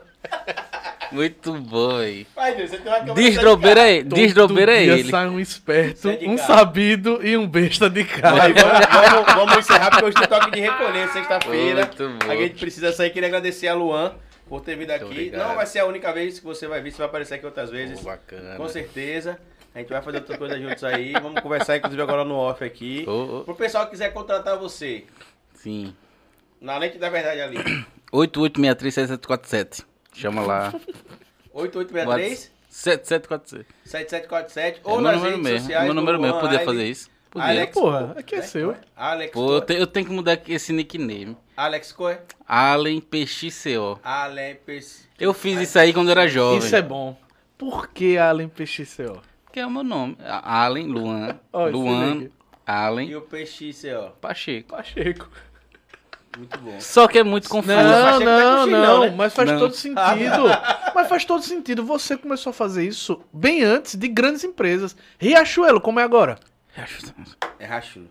[1.12, 2.26] Muito bom, aí.
[3.14, 4.02] Desdrobeira de aí.
[4.02, 5.10] Desdrobeira dia ele.
[5.10, 8.48] sai um esperto, um sabido e um besta de cara.
[8.48, 11.86] vamos, vamos, vamos encerrar porque hoje tem toque de recolher, sexta-feira.
[11.86, 12.30] Muito bom.
[12.30, 13.10] A gente precisa sair.
[13.10, 14.14] Queria agradecer a Luan
[14.48, 15.04] por ter vindo aqui.
[15.04, 15.48] obrigado.
[15.48, 17.70] Não vai ser a única vez que você vai vir, você vai aparecer aqui outras
[17.70, 18.00] vezes.
[18.00, 18.56] Pô, bacana.
[18.56, 19.38] Com certeza.
[19.74, 21.12] A gente vai fazer outra coisa juntos aí.
[21.12, 23.04] Vamos conversar, inclusive, agora no off aqui.
[23.06, 25.04] Ô, ô, Pro pessoal que quiser contratar você,
[25.54, 25.94] sim.
[26.62, 27.58] Na lente da verdade ali.
[28.12, 29.84] 8863-7747.
[30.14, 30.72] Chama lá.
[31.52, 33.66] 8863 7747.
[33.84, 35.56] 7747 É ou meu nas número redes mesmo.
[35.56, 35.84] É sociais.
[35.84, 36.26] meu número mesmo.
[36.26, 36.70] Eu Luan podia Aile.
[36.70, 37.10] fazer isso.
[37.30, 37.48] Podia.
[37.48, 38.44] Alex Porra, aqui é né?
[38.44, 38.76] seu.
[38.94, 41.36] Alex Pô, eu, te- eu tenho que mudar esse nickname.
[41.56, 42.16] Alex Coe.
[42.46, 43.98] Allen PXCO.
[44.04, 46.58] Alex Pes- Eu fiz isso aí quando eu era jovem.
[46.58, 47.16] Isso é bom.
[47.56, 49.22] Por que Allen PXCO?
[49.50, 50.16] Que é o meu nome.
[50.26, 51.38] Allen, Luan.
[51.52, 52.24] Se Luan, liga.
[52.26, 52.30] E
[52.70, 54.12] Allen, o PXCO.
[54.20, 54.68] Pacheco.
[54.76, 55.30] Pacheco.
[56.36, 56.80] Muito bom.
[56.80, 57.74] Só que é muito confuso.
[57.76, 59.14] Não, não é não, né?
[59.16, 59.58] mas faz Não.
[59.58, 60.48] todo sentido.
[60.94, 61.84] mas faz todo sentido.
[61.84, 64.96] Você começou a fazer isso bem antes de grandes empresas.
[65.18, 66.38] Riachuelo, como é agora?
[67.58, 68.08] É rachulo.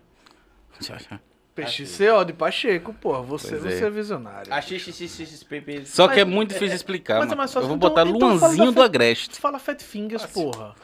[1.54, 3.22] PXCO de Pacheco, pô.
[3.24, 3.58] Você, é.
[3.58, 4.52] você é visionário.
[4.52, 5.84] A XXXPP.
[5.84, 7.38] Só que é muito difícil explicar, mas é mano.
[7.38, 9.38] mais fácil, Eu vou então- botar então fala Luanzinho do Agreste.
[9.38, 10.74] Fala Fat Fingers, porra.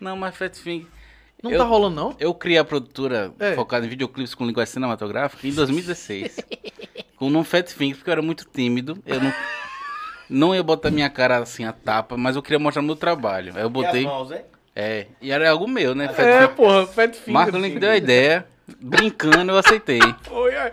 [0.00, 0.86] Não, mas Fat Finger...
[1.42, 2.16] Não Eu- tá rolando, não?
[2.18, 3.54] Eu criei a produtora É.
[3.54, 6.36] focada em videoclipes com linguagem cinematográfica em 2016.
[7.16, 8.98] com o nome Fat Finger, porque eu era muito tímido.
[9.06, 9.32] Eu não,
[10.28, 13.52] não ia botar minha cara assim a tapa, mas eu queria mostrar meu trabalho.
[13.56, 14.02] Aí eu botei.
[14.02, 14.32] E as mãos?
[14.74, 16.08] É, e era algo meu, né?
[16.08, 16.54] Fat É, Finger.
[16.56, 17.26] porra, Fat Fingers.
[17.32, 18.46] Marco Link deu a ideia.
[18.80, 19.98] Brincando, eu aceitei.
[20.22, 20.72] Foi, é.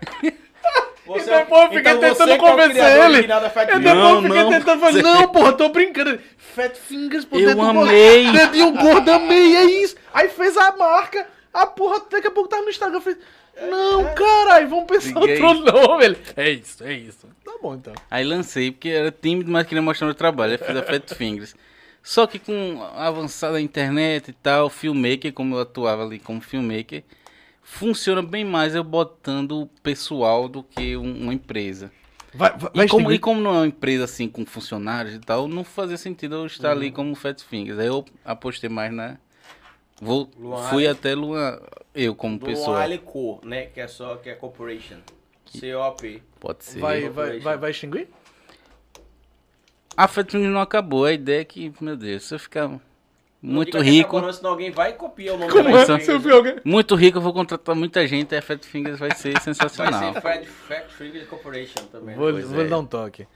[1.06, 3.16] Você, E depois eu fiquei então tentando você é convencer criador ele.
[3.18, 3.80] Eu Finger.
[3.80, 4.50] depois Não, fiquei não.
[4.50, 6.20] tentando falar, não, porra, tô brincando.
[6.38, 8.32] Fat Fingers, pô, Eu dedo gordo- amei.
[8.32, 9.96] Dedinho gordo, amei, é isso.
[10.14, 13.18] Aí fez a marca, a porra, daqui a pouco tava no Instagram, fez...
[13.70, 15.42] Não, caralho, vamos pensar Liguei.
[15.42, 16.04] outro nome.
[16.06, 17.28] Ele, é isso, é isso.
[17.46, 17.94] Tá bom, então.
[18.12, 20.52] Aí lancei, porque era tímido, mas queria mostrar meu trabalho.
[20.54, 21.56] Aí fiz a Fat Fingers.
[22.04, 27.04] Só que com a avançada internet e tal, filmmaker, como eu atuava ali como filmmaker,
[27.66, 31.92] funciona bem mais eu botando o pessoal do que um- uma empresa.
[32.34, 35.48] Vai, vai, E como, e como não é uma empresa assim com funcionários e tal,
[35.48, 37.80] não fazia sentido eu estar ali como Fat Fingers.
[37.80, 39.18] Aí eu apostei mais na.
[40.02, 41.60] Vou, Luan fui até Luan,
[41.94, 42.82] eu como Do pessoa.
[42.82, 43.66] Ale Co, né?
[43.68, 44.98] Que é só que é corporation.
[45.60, 46.22] COP.
[46.40, 46.80] Pode ser.
[46.80, 48.10] Vai, vai, vai, vai extinguir?
[49.96, 51.06] A Fat Fingers não acabou.
[51.06, 52.70] A ideia é que, meu Deus, se eu ficar
[53.46, 54.20] muito que rico.
[54.22, 55.86] não, senão alguém vai e copia o nome Como da é?
[55.86, 56.24] Você Fingers.
[56.24, 56.56] viu alguém?
[56.64, 60.14] Muito rico, eu vou contratar muita gente, a Fat Fingers vai ser Vai sensacional.
[60.14, 62.16] ser Fat, Fat Finger Corporation também.
[62.16, 62.70] Vou, vou lhe é.
[62.70, 63.28] dar um toque.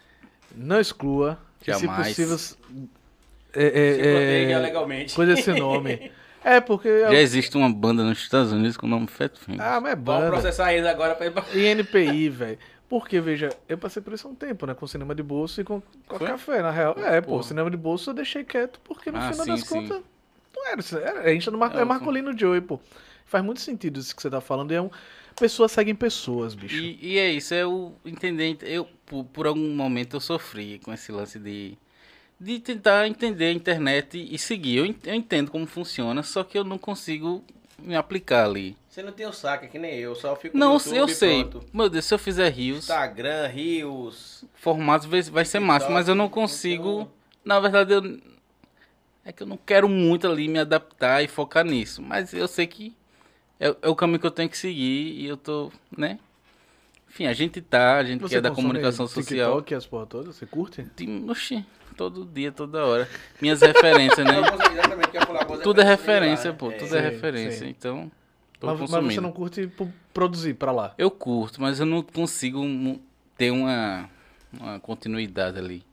[0.56, 1.38] Não exclua.
[1.62, 2.08] que Se Jamais.
[2.08, 2.36] possível.
[3.54, 5.16] É, é, Se é, proteja legalmente.
[5.16, 6.12] Coisa esse nome.
[6.42, 7.02] É, porque.
[7.02, 9.62] Já existe uma banda nos Estados Unidos com o nome Fat Fingers.
[9.62, 10.28] Ah, mas é Vamos banda.
[10.32, 11.44] processar eles agora pra ir pra...
[11.54, 12.58] E NPI, velho.
[12.90, 14.74] Porque, veja, eu passei por isso há um tempo, né?
[14.74, 16.96] Com cinema de bolso e com, com café, na real.
[16.98, 17.44] É, pô, Porra.
[17.44, 19.68] cinema de bolso eu deixei quieto, porque no Ah, final sim, das sim.
[19.76, 20.02] contas.
[20.56, 21.22] Não era, isso, era.
[21.22, 22.80] A gente é, no Mar, É, é Marcolino Joey, pô.
[23.26, 24.72] Faz muito sentido isso que você tá falando.
[24.72, 24.90] E é um.
[25.40, 26.76] Pessoas seguem pessoas, bicho.
[26.76, 28.58] E, e é isso, é o entender.
[28.64, 31.78] Eu, por, por algum momento, eu sofri com esse lance de.
[32.42, 34.78] De tentar entender a internet e seguir.
[34.78, 37.44] Eu, en- eu entendo como funciona, só que eu não consigo
[37.84, 38.76] me aplicar ali.
[38.88, 40.16] Você não tem o saco, é que nem eu.
[40.16, 41.44] Só fico Não, no YouTube eu sei.
[41.46, 41.66] pronto.
[41.74, 44.44] Meu Deus, se eu fizer rios, Instagram, Rios.
[44.56, 47.02] formatos vai, vai ser massa, mas eu não consigo.
[47.02, 47.12] Então,
[47.46, 48.20] Na verdade, eu.
[49.26, 52.02] É que eu não quero muito ali me adaptar e focar nisso.
[52.02, 52.96] Mas eu sei que
[53.60, 56.18] é, é o caminho que eu tenho que seguir e eu tô, né?
[57.10, 59.58] Enfim, a gente tá, a gente que é da comunicação social.
[59.62, 60.36] TikTok as porra todas?
[60.36, 60.84] Você curte?
[60.96, 61.66] Tem- Oxi,
[62.00, 63.10] todo dia, toda hora.
[63.42, 64.40] Minhas referências, né?
[64.40, 66.70] Não, Tudo é referência, lá, pô.
[66.70, 66.78] né?
[66.78, 67.66] Tudo é referência.
[67.66, 68.10] Então,
[68.58, 69.70] tô Mas, mas você não curte
[70.14, 70.94] produzir pra lá.
[70.98, 72.64] Eu curto, mas eu não consigo
[73.38, 74.10] ter uma,
[74.58, 75.84] uma continuidade ali.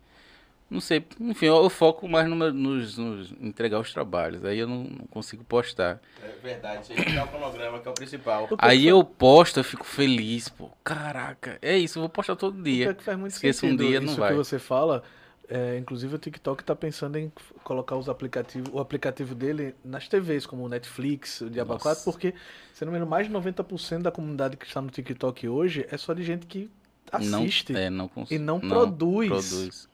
[0.70, 4.45] Não sei, enfim, eu, eu foco mais no nos, nos entregar os trabalhos.
[4.45, 6.01] Aí eu não, não consigo postar.
[6.23, 8.49] É verdade, é o cronograma que é o principal.
[8.51, 10.70] Eu- Aí eu posto, eu fico feliz, pô.
[10.85, 12.95] Caraca, é isso, eu vou postar todo Pior dia.
[12.95, 14.31] que faz muito Esqueça um dia, não isso vai.
[14.31, 15.03] que você fala.
[15.48, 17.31] É, inclusive o TikTok tá pensando em
[17.62, 21.85] colocar os aplicativos, o aplicativo dele nas TVs, como o Netflix, o Diaba Nossa.
[21.85, 22.35] 4, porque,
[22.74, 25.97] se não me engano, mais de 90% da comunidade que está no TikTok hoje é
[25.97, 26.68] só de gente que
[27.12, 27.73] assiste.
[27.73, 28.35] Não, é, não consigo.
[28.40, 29.28] e não produz.
[29.28, 29.89] produz.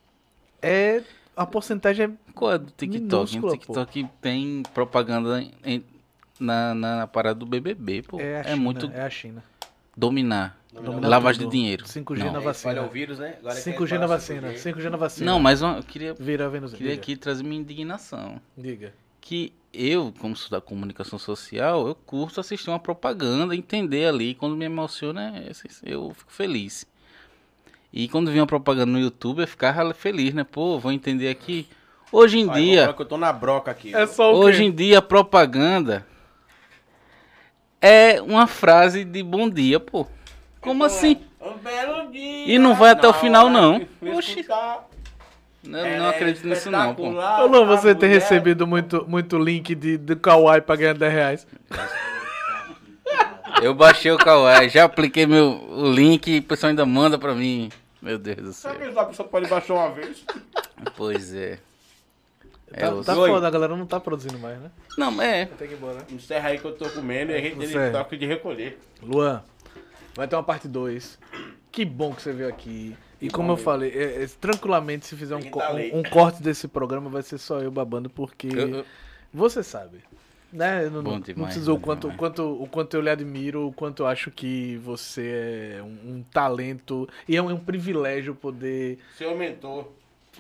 [0.63, 1.03] É,
[1.37, 3.39] a porcentagem é Qual é do TikTok?
[3.39, 5.85] O TikTok tem propaganda em-
[6.41, 8.19] na, na, na parada do BBB, pô.
[8.19, 9.45] é, É, China, muito é a China.
[9.95, 10.59] dominar.
[10.73, 11.51] Dominar Lavagem tudo.
[11.51, 11.85] de dinheiro.
[11.87, 12.33] 5G Não.
[12.33, 12.73] na É, vacina.
[12.73, 13.37] espalha o vírus, né?
[13.41, 14.53] Agora 5G na vacina.
[14.55, 15.31] 5G na vacina.
[15.31, 16.73] Não, mas eu queria, Vira a Vênus.
[16.73, 17.03] queria Diga.
[17.03, 18.41] aqui trazer minha indignação.
[18.57, 18.95] Diga.
[19.25, 24.35] que eu, como sou da comunicação social, eu curto assistir uma propaganda, entender ali.
[24.35, 25.53] Quando me emociona, é-
[25.85, 26.85] eu fico feliz.
[27.93, 30.43] E quando vinha uma propaganda no YouTube, eu ficava feliz, né?
[30.43, 31.69] Pô, vou entender aqui.
[32.11, 33.95] Hoje em Olha, vou dia, eu tô na broca aqui.
[33.95, 34.65] É só o hoje quê?
[34.65, 36.05] em dia, a propaganda
[37.81, 40.07] é uma frase de bom dia, pô.
[40.63, 41.21] Como assim?
[41.41, 42.55] Um belo dia.
[42.55, 43.61] E não vai até o final, né?
[44.01, 44.17] não.
[44.17, 44.41] Oxi.
[44.41, 44.89] escutar.
[45.65, 47.03] Eu É não acredito nisso não, pô.
[47.09, 50.95] espetacular, Ô, Luan, você tem mulher- recebido muito, muito link de, de Kawaii pra ganhar
[50.95, 51.47] 10 reais.
[53.63, 57.35] Eu baixei o Kawaii, já apliquei meu, o link e o pessoal ainda manda pra
[57.35, 57.71] mim.
[58.01, 58.73] Meu Deus do céu.
[58.73, 60.25] Sabe que a pessoa pode baixar uma vez?
[60.97, 61.59] Pois é.
[62.73, 63.29] É, Tá, eu- tá Oi.
[63.31, 64.71] foda, a galera não tá produzindo mais, né?
[64.99, 65.45] Não, é.
[65.47, 65.99] Tem que ir embora.
[66.11, 67.79] Encerra aí que eu tô comendo e a gente Você.
[67.79, 68.81] tem toque de recolher.
[69.03, 69.45] Luan,
[70.15, 71.19] vai ter uma parte 2.
[71.71, 72.97] Que bom que você veio aqui.
[73.21, 73.65] E Que como eu mesmo.
[73.65, 77.23] falei, é- é, tranquilamente, se fizer um, co- tá um- um corte desse programa, vai
[77.23, 78.85] ser só eu babando, porque Eu- eu-
[79.33, 79.99] você sabe.
[80.53, 80.85] Né?
[80.85, 82.19] Eu não, Bom não demais, precisou o quanto, demais.
[82.19, 86.23] quanto, o quanto eu lhe admiro, o quanto eu acho que você é um, um
[86.31, 89.89] talento e é um, é um privilégio poder Seu mentor.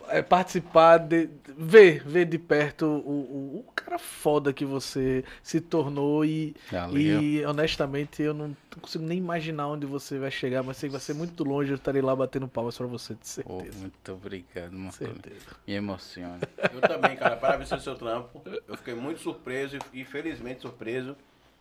[0.08, 5.60] É, participar, de, ver, ver de perto o, o, o cara foda que você se
[5.60, 7.20] tornou e, Valeu.
[7.22, 11.00] e honestamente eu não consigo nem imaginar onde você vai chegar, mas sei que vai
[11.00, 13.78] ser muito longe, eu estarei lá batendo palmas pra você, de certeza.
[13.78, 14.92] muito obrigado, mano.
[14.92, 15.46] certeza.
[15.66, 16.38] Me emociona.
[16.72, 17.36] Eu também, cara.
[17.36, 18.42] Parabéns pelo seu trampo.
[18.66, 21.16] Eu fiquei muito surpreso e, felizmente surpreso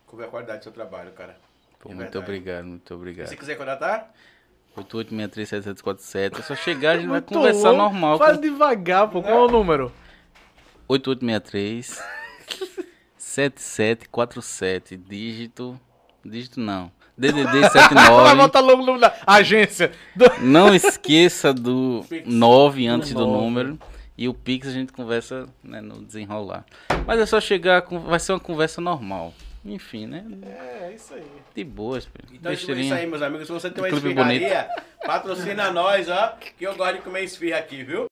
[0.07, 1.37] com a qualidade do seu trabalho, cara.
[1.79, 2.17] Pô, É muito verdade.
[2.23, 3.27] obrigado, muito obrigado.
[3.27, 4.13] Se quiser contratar,
[4.77, 6.39] 88637747.
[6.39, 7.83] É só chegar, a gente vai Muito conversar louco.
[7.83, 8.17] normal.
[8.17, 9.91] Fala devagar, pô, qual é o número?
[10.87, 12.01] 8863
[13.17, 14.97] 7747.
[14.97, 15.79] Dígito.
[16.23, 16.91] Dígito não.
[17.17, 18.35] DDD Vai 79.
[18.35, 19.91] botar logo o número da agência.
[20.15, 22.27] Do- Não esqueça do Pix.
[22.27, 23.31] 9 antes do nove.
[23.43, 23.79] número.
[24.17, 26.65] E o Pix a gente conversa né, no desenrolar.
[27.07, 29.33] Mas é só chegar, com- vai ser uma conversa normal.
[29.63, 30.25] Enfim, né?
[30.43, 31.23] É, isso aí.
[31.53, 32.19] De boas, pô.
[32.33, 32.95] então é isso Besteirinha.
[32.95, 33.45] aí, meus amigos.
[33.45, 34.69] Se você tem uma Clube esfirraria,
[35.05, 36.35] patrocina nós, ó.
[36.57, 38.09] Que eu gosto de comer esfirra aqui, viu?